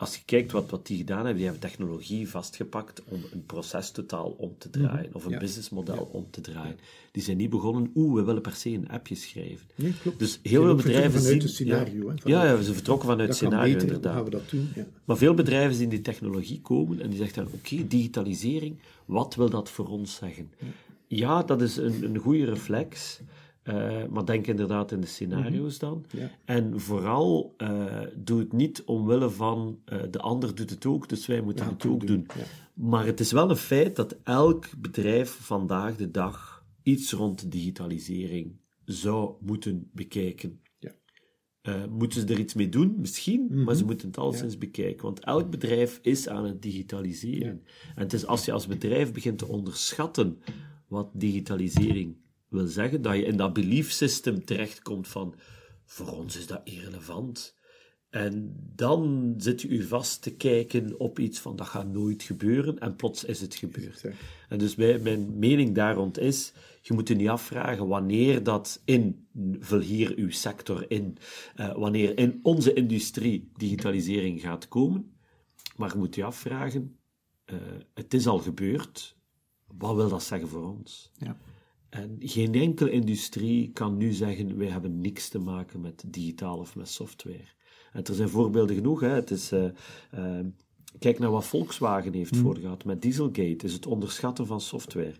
als 0.00 0.16
je 0.16 0.22
kijkt 0.24 0.52
wat, 0.52 0.70
wat 0.70 0.86
die 0.86 0.96
gedaan 0.96 1.16
hebben, 1.16 1.36
die 1.36 1.44
hebben 1.44 1.62
technologie 1.62 2.28
vastgepakt 2.28 3.02
om 3.04 3.20
een 3.32 3.46
proces 3.46 3.90
totaal 3.90 4.34
om 4.38 4.54
te 4.58 4.70
draaien, 4.70 5.06
mhm. 5.08 5.16
of 5.16 5.24
een 5.24 5.38
businessmodel 5.38 6.08
om 6.12 6.26
te 6.30 6.40
draaien. 6.40 6.78
Die 7.12 7.22
zijn 7.22 7.36
niet 7.36 7.50
begonnen, 7.50 7.90
oeh, 7.94 8.14
we 8.14 8.22
willen 8.22 8.42
per 8.42 8.54
se 8.54 8.70
een 8.70 8.88
appje 8.88 9.14
schrijven. 9.14 9.66
Nee, 9.74 9.94
klopt. 10.02 10.18
Dus 10.18 10.40
heel 10.42 10.62
veel 10.62 10.74
bedrijven 10.74 11.20
zien... 11.20 11.40
Het 11.40 11.50
scenario, 11.50 12.14
ja, 12.24 12.44
ja, 12.44 12.62
ze 12.62 12.74
vertrokken 12.74 13.08
vanuit 13.08 13.28
het 13.28 13.36
scenario, 13.36 13.72
beter, 13.72 13.86
inderdaad. 13.86 14.14
Gaan 14.14 14.24
we 14.24 14.30
dat 14.30 14.50
doen, 14.50 14.72
Maar 15.04 15.16
veel 15.16 15.34
bedrijven 15.34 15.74
zien 15.74 15.88
die 15.88 16.00
technologie 16.00 16.60
komen 16.60 17.00
en 17.00 17.08
die 17.08 17.18
zeggen 17.18 17.44
dan, 17.44 17.52
oké, 17.52 17.86
digitalisering, 17.86 18.78
wat 19.04 19.34
wil 19.34 19.50
dat 19.50 19.70
voor 19.70 19.88
ons 19.88 20.14
zeggen? 20.14 20.50
Ja, 21.06 21.42
dat 21.42 21.62
is 21.62 21.76
een, 21.76 22.04
een 22.04 22.18
goede 22.18 22.44
reflex, 22.44 23.20
uh, 23.70 24.06
maar 24.10 24.24
denk 24.24 24.46
inderdaad 24.46 24.92
in 24.92 25.00
de 25.00 25.06
scenario's 25.06 25.78
mhm. 25.78 25.90
dan. 25.90 26.04
En 26.44 26.80
vooral, 26.80 27.54
uh, 27.58 28.00
doe 28.16 28.38
het 28.38 28.52
niet 28.52 28.82
omwille 28.84 29.30
van 29.30 29.78
uh, 29.92 29.98
de 30.10 30.18
ander 30.18 30.54
doet 30.54 30.70
het 30.70 30.86
ook, 30.86 31.08
dus 31.08 31.26
wij 31.26 31.40
moeten 31.40 31.66
het 31.66 31.86
ook 31.86 32.06
doen. 32.06 32.26
Maar 32.74 33.06
het 33.06 33.20
is 33.20 33.32
wel 33.32 33.50
een 33.50 33.56
feit 33.56 33.96
dat 33.96 34.16
elk 34.22 34.66
bedrijf 34.78 35.30
vandaag 35.30 35.96
de 35.96 36.10
dag 36.10 36.64
iets 36.82 37.12
rond 37.12 37.52
digitalisering 37.52 38.60
zou 38.84 39.34
moeten 39.40 39.90
bekijken. 39.92 40.60
Moeten 41.90 42.20
ze 42.20 42.26
er 42.26 42.38
iets 42.38 42.54
mee 42.54 42.68
doen? 42.68 42.94
Misschien, 42.98 43.48
maar 43.50 43.74
ze 43.74 43.80
mhm. 43.80 43.90
moeten 43.90 44.08
het 44.08 44.18
al 44.18 44.34
eens 44.34 44.58
bekijken. 44.58 45.02
Want 45.02 45.24
elk 45.24 45.50
bedrijf 45.50 45.98
is 46.02 46.28
aan 46.28 46.44
het 46.44 46.62
digitaliseren. 46.62 47.62
En 47.94 48.02
het 48.02 48.12
is 48.12 48.26
als 48.26 48.44
je 48.44 48.52
als 48.52 48.66
bedrijf 48.66 49.12
begint 49.12 49.38
te 49.38 49.46
onderschatten 49.46 50.38
wat 50.88 51.10
digitalisering 51.12 52.16
wil 52.50 52.66
zeggen 52.66 53.02
dat 53.02 53.16
je 53.16 53.24
in 53.24 53.36
dat 53.36 53.52
belief 53.52 53.90
system 53.90 54.44
terechtkomt 54.44 55.08
van 55.08 55.34
voor 55.84 56.08
ons 56.08 56.36
is 56.36 56.46
dat 56.46 56.60
irrelevant. 56.64 57.58
En 58.10 58.56
dan 58.74 59.34
zit 59.36 59.62
je 59.62 59.68
u 59.68 59.82
vast 59.82 60.22
te 60.22 60.34
kijken 60.36 61.00
op 61.00 61.18
iets 61.18 61.38
van 61.38 61.56
dat 61.56 61.66
gaat 61.66 61.88
nooit 61.88 62.22
gebeuren 62.22 62.78
en 62.78 62.96
plots 62.96 63.24
is 63.24 63.40
het 63.40 63.54
gebeurd. 63.54 64.04
En 64.48 64.58
dus 64.58 64.74
mijn 64.74 65.38
mening 65.38 65.74
daar 65.74 65.94
rond 65.94 66.18
is, 66.18 66.52
je 66.82 66.94
moet 66.94 67.08
je 67.08 67.14
niet 67.14 67.28
afvragen 67.28 67.86
wanneer 67.86 68.42
dat 68.42 68.82
in, 68.84 69.28
vul 69.58 69.80
hier 69.80 70.12
uw 70.16 70.30
sector 70.30 70.90
in, 70.90 71.16
uh, 71.56 71.76
wanneer 71.76 72.18
in 72.18 72.40
onze 72.42 72.72
industrie 72.72 73.50
digitalisering 73.56 74.40
gaat 74.40 74.68
komen, 74.68 75.16
maar 75.76 75.92
je 75.92 75.98
moet 75.98 76.14
je 76.14 76.24
afvragen, 76.24 76.98
uh, 77.46 77.56
het 77.94 78.14
is 78.14 78.26
al 78.26 78.38
gebeurd, 78.38 79.16
wat 79.66 79.96
wil 79.96 80.08
dat 80.08 80.22
zeggen 80.22 80.48
voor 80.48 80.68
ons? 80.68 81.10
Ja. 81.16 81.36
En 81.90 82.16
geen 82.20 82.54
enkele 82.54 82.90
industrie 82.90 83.70
kan 83.72 83.96
nu 83.96 84.12
zeggen, 84.12 84.58
wij 84.58 84.68
hebben 84.68 85.00
niks 85.00 85.28
te 85.28 85.38
maken 85.38 85.80
met 85.80 86.04
digitaal 86.06 86.58
of 86.58 86.76
met 86.76 86.88
software. 86.88 87.44
En 87.92 88.04
er 88.04 88.14
zijn 88.14 88.28
voorbeelden 88.28 88.76
genoeg. 88.76 89.00
Hè. 89.00 89.08
Het 89.08 89.30
is, 89.30 89.52
uh, 89.52 89.64
uh, 90.14 90.38
kijk 90.98 91.18
naar 91.18 91.30
wat 91.30 91.46
Volkswagen 91.46 92.12
heeft 92.12 92.34
mm. 92.34 92.40
voorgehad 92.40 92.84
met 92.84 93.02
Dieselgate, 93.02 93.64
is 93.64 93.72
het 93.72 93.86
onderschatten 93.86 94.46
van 94.46 94.60
software. 94.60 95.14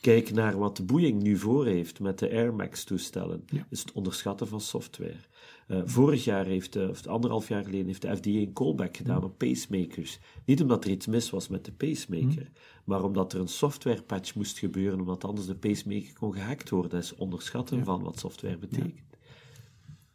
Kijk 0.00 0.32
naar 0.32 0.58
wat 0.58 0.86
Boeing 0.86 1.22
nu 1.22 1.36
voor 1.36 1.66
heeft 1.66 2.00
met 2.00 2.18
de 2.18 2.30
Air 2.30 2.54
Max-toestellen, 2.54 3.44
is 3.70 3.80
het 3.80 3.92
onderschatten 3.92 4.48
van 4.48 4.60
software. 4.60 5.26
Uh, 5.68 5.82
vorig 5.84 6.24
jaar 6.24 6.46
heeft, 6.46 6.76
uh, 6.76 6.88
of 6.88 7.06
anderhalf 7.06 7.48
jaar 7.48 7.64
geleden, 7.64 7.86
heeft 7.86 8.02
de 8.02 8.16
FDA 8.16 8.30
een 8.30 8.52
callback 8.52 8.96
gedaan 8.96 9.18
mm. 9.18 9.24
op 9.24 9.38
pacemakers. 9.38 10.18
Niet 10.44 10.62
omdat 10.62 10.84
er 10.84 10.90
iets 10.90 11.06
mis 11.06 11.30
was 11.30 11.48
met 11.48 11.64
de 11.64 11.72
pacemaker, 11.72 12.42
mm. 12.42 12.82
maar 12.84 13.04
omdat 13.04 13.32
er 13.32 13.40
een 13.40 13.48
software 13.48 14.02
patch 14.02 14.34
moest 14.34 14.58
gebeuren, 14.58 15.00
omdat 15.00 15.24
anders 15.24 15.46
de 15.46 15.54
pacemaker 15.54 16.12
kon 16.12 16.32
gehackt 16.32 16.70
worden. 16.70 16.90
Dat 16.90 17.02
is 17.02 17.14
onderschatten 17.14 17.84
van 17.84 18.02
wat 18.02 18.18
software 18.18 18.58
betekent. 18.58 19.00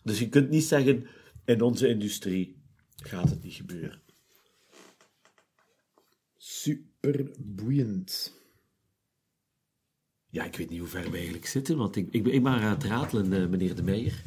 Dus 0.03 0.19
je 0.19 0.29
kunt 0.29 0.49
niet 0.49 0.63
zeggen, 0.63 1.07
in 1.45 1.61
onze 1.61 1.87
industrie 1.87 2.61
gaat 2.95 3.29
het 3.29 3.43
niet 3.43 3.53
gebeuren. 3.53 4.01
Super 6.37 7.31
boeiend. 7.39 8.37
Ja, 10.29 10.43
ik 10.43 10.55
weet 10.55 10.69
niet 10.69 10.79
hoe 10.79 10.87
ver 10.87 11.11
we 11.11 11.17
eigenlijk 11.17 11.45
zitten, 11.45 11.77
want 11.77 11.95
ik, 11.95 12.07
ik, 12.11 12.23
ben, 12.23 12.33
ik 12.33 12.43
ben 12.43 12.51
aan 12.51 12.69
het 12.69 12.83
ratelen, 12.83 13.41
uh, 13.41 13.47
meneer 13.47 13.75
De 13.75 13.83
Meijer. 13.83 14.23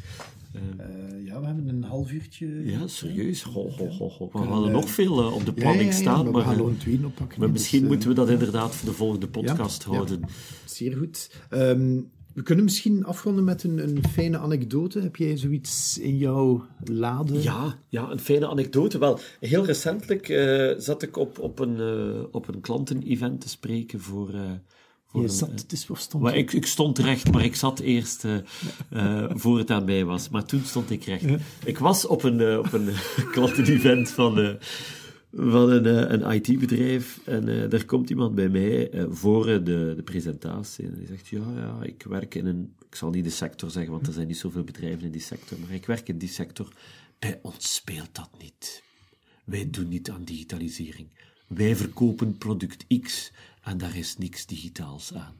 Uh, 0.54 1.26
ja, 1.26 1.40
we 1.40 1.46
hebben 1.46 1.68
een 1.68 1.82
half 1.82 2.12
uurtje. 2.12 2.70
Ja, 2.70 2.86
serieus. 2.86 3.42
Ho, 3.42 3.70
ho, 3.70 3.88
ho, 3.88 4.08
ho. 4.08 4.30
We 4.32 4.38
hadden 4.38 4.72
nog 4.72 4.90
veel 4.90 5.20
uh, 5.20 5.34
op 5.34 5.44
de 5.44 5.52
planning 5.52 5.90
ja, 5.90 5.96
ja, 5.96 6.00
staan. 6.00 6.24
maar, 6.24 6.32
we 6.32 6.40
gaan 6.40 7.04
oppakken. 7.04 7.40
Maar 7.40 7.50
misschien 7.50 7.80
dus, 7.80 7.88
moeten 7.88 8.08
we 8.08 8.14
dat 8.14 8.28
inderdaad 8.28 8.74
voor 8.74 8.88
de 8.88 8.94
volgende 8.94 9.28
podcast 9.28 9.84
houden. 9.84 10.20
zeer 10.64 10.96
goed. 10.96 11.30
Um, 11.50 12.10
we 12.34 12.42
kunnen 12.42 12.64
misschien 12.64 13.04
afronden 13.04 13.44
met 13.44 13.62
een, 13.62 13.78
een, 13.78 14.04
fijne 14.10 14.38
anekdote. 14.38 15.00
Heb 15.00 15.16
jij 15.16 15.36
zoiets 15.36 15.98
in 15.98 16.16
jouw 16.16 16.66
lade? 16.84 17.42
Ja, 17.42 17.78
ja 17.88 18.10
een 18.10 18.20
fijne 18.20 18.48
anekdote. 18.48 18.98
Wel, 18.98 19.18
heel 19.40 19.64
recentelijk 19.64 20.26
zat 20.78 21.02
ik 21.02 21.16
op, 21.16 21.38
op 21.38 21.58
een, 21.58 21.80
op 22.30 22.48
een 22.48 22.60
klantenevent 22.60 23.40
te 23.40 23.48
spreken 23.48 24.00
voor... 24.00 24.34
Uh, 25.14 25.22
je 25.22 25.28
zat, 25.28 25.66
stond 25.92 26.22
maar 26.22 26.36
ik, 26.36 26.52
ik, 26.52 26.66
stond 26.66 26.98
recht, 26.98 27.32
maar 27.32 27.44
ik 27.44 27.54
zat 27.54 27.78
eerst 27.78 28.24
voor 29.28 29.58
het 29.58 29.70
aan 29.70 29.84
mij 29.84 30.04
was. 30.04 30.28
Maar 30.28 30.44
toen 30.44 30.64
stond 30.64 30.90
ik 30.90 31.04
recht. 31.04 31.24
Ik 31.64 31.78
was 31.78 32.06
op 32.06 32.22
een, 32.22 32.58
op 32.58 32.72
een 32.72 32.88
klantenevent 33.32 34.10
van 34.10 34.58
van 35.32 35.70
een, 35.70 35.86
eh, 35.86 36.10
een 36.10 36.34
IT-bedrijf 36.34 37.20
en 37.24 37.48
uh, 37.48 37.70
daar 37.70 37.84
komt 37.84 38.10
iemand 38.10 38.34
bij 38.34 38.48
mij 38.48 38.94
uh, 38.94 39.04
voor 39.10 39.44
de, 39.46 39.92
de 39.96 40.02
presentatie 40.04 40.86
en 40.86 40.94
die 40.94 41.06
zegt, 41.06 41.28
ja, 41.28 41.52
ja, 41.56 41.82
ik 41.82 42.02
werk 42.02 42.34
in 42.34 42.46
een, 42.46 42.74
ik 42.88 42.94
zal 42.94 43.10
niet 43.10 43.24
de 43.24 43.30
sector 43.30 43.70
zeggen, 43.70 43.92
want 43.92 44.06
er 44.06 44.12
zijn 44.12 44.26
niet 44.26 44.38
zoveel 44.38 44.64
bedrijven 44.64 45.04
in 45.04 45.12
die 45.12 45.20
sector, 45.20 45.58
maar 45.58 45.70
ik 45.70 45.86
werk 45.86 46.08
in 46.08 46.18
die 46.18 46.28
sector. 46.28 46.72
Bij 47.18 47.38
ons 47.42 47.74
speelt 47.74 48.14
dat 48.14 48.30
niet. 48.38 48.82
Wij 49.44 49.70
doen 49.70 49.88
niet 49.88 50.10
aan 50.10 50.24
digitalisering. 50.24 51.08
Wij 51.46 51.76
verkopen 51.76 52.38
product 52.38 53.00
X 53.00 53.32
en 53.62 53.78
daar 53.78 53.96
is 53.96 54.16
niks 54.16 54.46
digitaals 54.46 55.14
aan. 55.14 55.34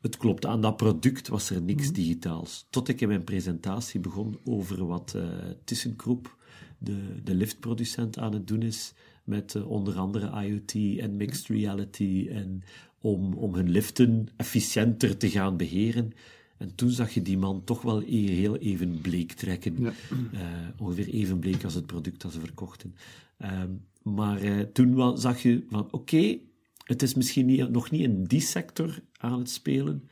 Het 0.00 0.16
klopt, 0.16 0.46
aan 0.46 0.60
dat 0.60 0.76
product 0.76 1.28
was 1.28 1.50
er 1.50 1.62
niks 1.62 1.84
mhm. 1.84 1.94
digitaals. 1.94 2.66
Tot 2.70 2.88
ik 2.88 3.00
in 3.00 3.08
mijn 3.08 3.24
presentatie 3.24 4.00
begon 4.00 4.38
over 4.44 4.86
wat 4.86 5.12
uh, 5.16 5.24
ThyssenKrupp 5.64 6.36
de, 6.78 7.22
de 7.24 7.34
liftproducent 7.34 8.18
aan 8.18 8.32
het 8.32 8.46
doen 8.46 8.62
is 8.62 8.92
met 9.24 9.54
uh, 9.54 9.70
onder 9.70 9.96
andere 9.96 10.44
IoT 10.44 11.00
en 11.00 11.16
mixed 11.16 11.46
reality 11.46 12.28
en 12.30 12.62
om, 13.00 13.34
om 13.34 13.54
hun 13.54 13.70
liften 13.70 14.28
efficiënter 14.36 15.16
te 15.16 15.30
gaan 15.30 15.56
beheren. 15.56 16.12
En 16.56 16.74
toen 16.74 16.90
zag 16.90 17.10
je 17.10 17.22
die 17.22 17.38
man 17.38 17.64
toch 17.64 17.82
wel 17.82 18.02
e- 18.02 18.34
heel 18.34 18.56
even 18.56 19.00
bleek 19.00 19.32
trekken. 19.32 19.80
Ja. 19.80 19.92
Eh, 20.32 20.40
ongeveer 20.78 21.08
even 21.08 21.38
bleek 21.38 21.64
als 21.64 21.74
het 21.74 21.86
product 21.86 22.22
dat 22.22 22.32
ze 22.32 22.40
verkochten. 22.40 22.94
Ehm, 23.38 23.70
maar 24.02 24.38
eh, 24.38 24.60
toen 24.60 25.18
zag 25.18 25.42
je 25.42 25.64
van, 25.68 25.88
oké, 25.90 26.38
het 26.86 27.02
is 27.02 27.14
misschien 27.14 27.46
niet, 27.46 27.70
nog 27.70 27.90
niet 27.90 28.00
in 28.02 28.24
die 28.24 28.40
sector 28.40 29.02
aan 29.16 29.38
het 29.38 29.50
spelen, 29.50 30.08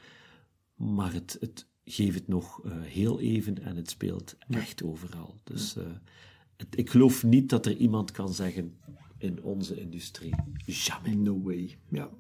maar 0.75 1.12
het, 1.12 1.37
het 1.41 1.66
geeft 1.85 2.14
het 2.14 2.29
nog 2.29 2.64
eh, 2.64 2.72
heel 2.83 3.20
even 3.20 3.62
en 3.62 3.77
het 3.77 3.91
speelt 3.91 4.37
echt 4.49 4.83
overal. 4.83 5.41
Dus 5.45 5.77
eh, 5.77 5.87
het- 6.57 6.79
ik 6.79 6.91
geloof 6.91 7.22
niet 7.25 7.49
dat 7.49 7.66
er 7.66 7.77
iemand 7.77 8.11
kan 8.11 8.33
zeggen 8.35 8.75
in 9.18 9.43
onze 9.43 9.81
industrie, 9.81 10.35
jamais. 10.66 11.16
No 11.16 11.43
way. 11.43 11.79
Ja. 11.89 12.11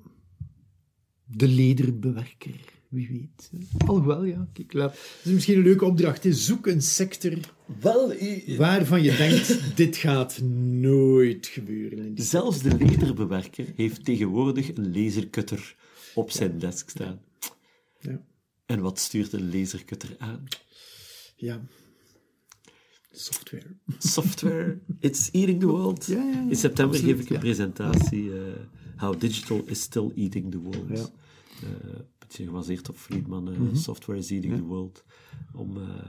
De 1.24 1.48
lederbewerker, 1.48 2.60
wie 2.94 3.08
weet. 3.08 3.50
Alhoewel, 3.86 4.24
ja. 4.24 4.48
Kijk, 4.52 4.72
laat. 4.72 4.92
Dat 4.92 5.24
is 5.24 5.32
misschien 5.32 5.56
een 5.56 5.62
leuke 5.62 5.84
opdracht. 5.84 6.24
hè. 6.24 6.32
Zoek 6.32 6.66
een 6.66 6.82
sector 6.82 7.38
Wel, 7.80 8.14
waarvan 8.56 9.02
je 9.02 9.16
denkt, 9.16 9.60
dit 9.76 9.96
gaat 9.96 10.40
nooit 10.40 11.46
gebeuren. 11.46 11.98
In 11.98 12.14
die... 12.14 12.24
zelfs 12.24 12.62
de 12.62 12.76
lederbewerker 12.76 13.66
heeft 13.76 14.04
tegenwoordig 14.04 14.76
een 14.76 14.92
lasercutter 15.02 15.76
op 16.14 16.30
zijn 16.30 16.58
desk 16.58 16.88
staan. 16.90 17.20
Ja. 18.00 18.20
En 18.66 18.80
wat 18.80 18.98
stuurt 18.98 19.32
een 19.32 19.58
lasercutter 19.58 20.16
aan? 20.18 20.44
ja. 21.36 21.60
Software. 23.16 23.76
Software, 23.98 24.78
it's 25.00 25.30
eating 25.32 25.60
the 25.60 25.66
world. 25.66 26.06
Ja, 26.06 26.14
ja, 26.14 26.30
ja, 26.30 26.48
In 26.48 26.56
september 26.56 26.96
absoluut, 26.96 27.16
geef 27.16 27.24
ik 27.24 27.30
een 27.30 27.38
presentatie, 27.40 28.32
eh, 28.32 28.52
How 28.96 29.20
Digital 29.20 29.62
is 29.66 29.80
Still 29.80 30.12
Eating 30.16 30.50
the 30.50 30.58
World. 30.58 30.88
Ja. 30.88 31.06
Een 32.24 32.30
beetje 32.30 32.44
gebaseerd 32.44 32.88
op 32.88 32.96
Friedman, 32.96 33.50
eh, 33.52 33.58
Mhm. 33.58 33.74
Software 33.76 34.18
is 34.18 34.30
Eating 34.30 34.56
the 34.56 34.62
World. 34.62 35.04
Om, 35.54 35.76
eh, 35.76 36.08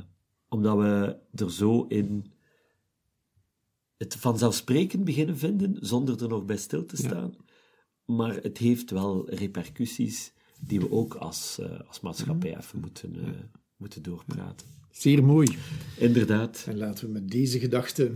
omdat 0.50 0.78
we 0.78 1.18
er 1.36 1.52
zo 1.52 1.84
in 1.84 2.32
het 3.98 4.16
vanzelfsprekend 4.16 5.04
beginnen 5.04 5.38
vinden, 5.38 5.78
zonder 5.80 6.22
er 6.24 6.30
nog 6.30 6.46
bij 6.46 6.58
stil 6.58 6.86
te 6.86 6.98
staan. 6.98 7.36
Maar 8.06 8.36
het 8.36 8.58
heeft 8.58 8.92
wel 8.92 9.30
repercussies 9.30 10.34
die 10.60 10.80
we 10.80 10.92
ook 10.92 11.14
als, 11.16 11.60
eh, 11.60 11.80
als 11.88 12.00
maatschappij 12.00 12.50
Mhm. 12.50 12.60
even 12.60 12.80
moeten, 12.80 13.16
moeten 13.78 14.04
doorpraten. 14.04 14.68
Zeer 14.92 15.24
mooi. 15.24 15.58
Inderdaad. 15.98 16.66
En 16.68 16.78
laten 16.78 17.06
we 17.06 17.12
met 17.12 17.28
deze 17.32 17.60
gedachte 17.60 18.12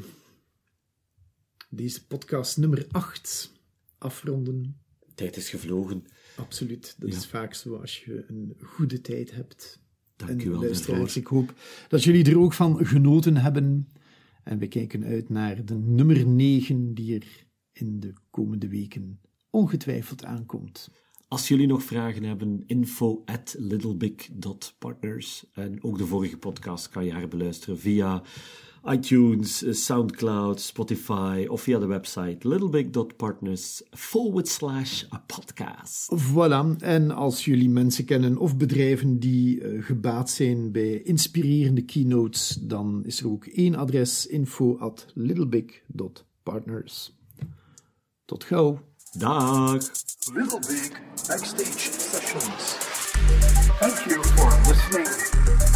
deze 1.70 2.06
podcast 2.08 2.58
nummer 2.58 2.88
8 2.92 3.52
afronden. 3.98 4.82
Tijd 5.16 5.38
is 5.38 5.50
gevlogen. 5.50 6.04
Absoluut. 6.40 6.96
Dat 6.98 7.12
Ja. 7.12 7.18
is 7.18 7.26
vaak 7.26 7.54
zo 7.54 7.76
als 7.76 8.04
je 8.04 8.24
een 8.28 8.56
goede 8.64 9.02
tijd 9.02 9.32
hebt. 9.32 9.80
Dank 10.16 10.32
en 10.32 10.48
u 10.48 10.50
wel 10.50 11.06
ik 11.16 11.28
hoop 11.28 11.54
dat 11.88 12.04
jullie 12.04 12.26
er 12.30 12.40
ook 12.40 12.54
van 12.54 12.86
genoten 12.86 13.38
hebben. 13.38 13.88
En 14.44 14.58
we 14.60 14.68
kijken 14.68 15.04
uit 15.04 15.30
naar 15.30 15.66
de 15.66 15.76
nummer 15.76 16.28
9 16.28 16.94
die 16.94 17.16
er 17.20 17.46
in 17.72 18.00
de 18.00 18.14
komende 18.30 18.68
weken 18.68 19.22
ongetwijfeld 19.50 20.26
aankomt. 20.26 20.90
Als 21.30 21.48
jullie 21.48 21.68
nog 21.68 21.84
vragen 21.84 22.24
hebben, 22.24 22.64
info 22.66 23.22
at 23.26 23.56
littlebig.partners. 23.58 25.46
En 25.54 25.84
ook 25.84 25.98
de 25.98 26.06
vorige 26.06 26.38
podcast 26.38 26.90
kan 26.90 27.06
je 27.06 27.12
herbeluisteren 27.12 27.80
via 27.80 28.22
iTunes, 28.86 29.64
eh, 29.64 29.74
Soundcloud, 29.74 30.62
Spotify 30.62 31.46
of 31.50 31.62
via 31.62 31.80
de 31.80 31.86
website 31.86 32.48
littlebig.partners 32.48 33.84
forward 33.92 34.48
slash 34.48 35.04
podcast. 35.26 36.16
Voilà. 36.16 36.78
En 36.78 37.12
als 37.12 37.46
jullie 37.46 37.70
mensen 37.70 38.06
kennen 38.06 38.38
of 38.38 38.58
bedrijven 38.58 39.20
die 39.20 39.62
eh, 39.62 39.84
gebaat 39.84 40.30
zijn 40.30 40.72
bij 40.72 41.02
inspirerende 41.02 41.82
keynotes, 41.82 42.58
dan 42.62 43.06
is 43.06 43.20
er 43.20 43.30
ook 43.30 43.46
één 43.46 43.76
adres: 43.76 44.28
info 44.28 44.78
at 44.78 45.06
littlebig.partners. 45.14 47.18
Tot 48.26 48.44
gauw. 48.44 48.89
Dag! 49.18 49.84
Little 50.32 50.60
Big 50.60 50.94
Backstage 51.28 51.90
Sessions. 51.90 52.76
Thank 53.80 54.06
you 54.06 54.24
for 54.24 54.50
listening. 54.70 55.69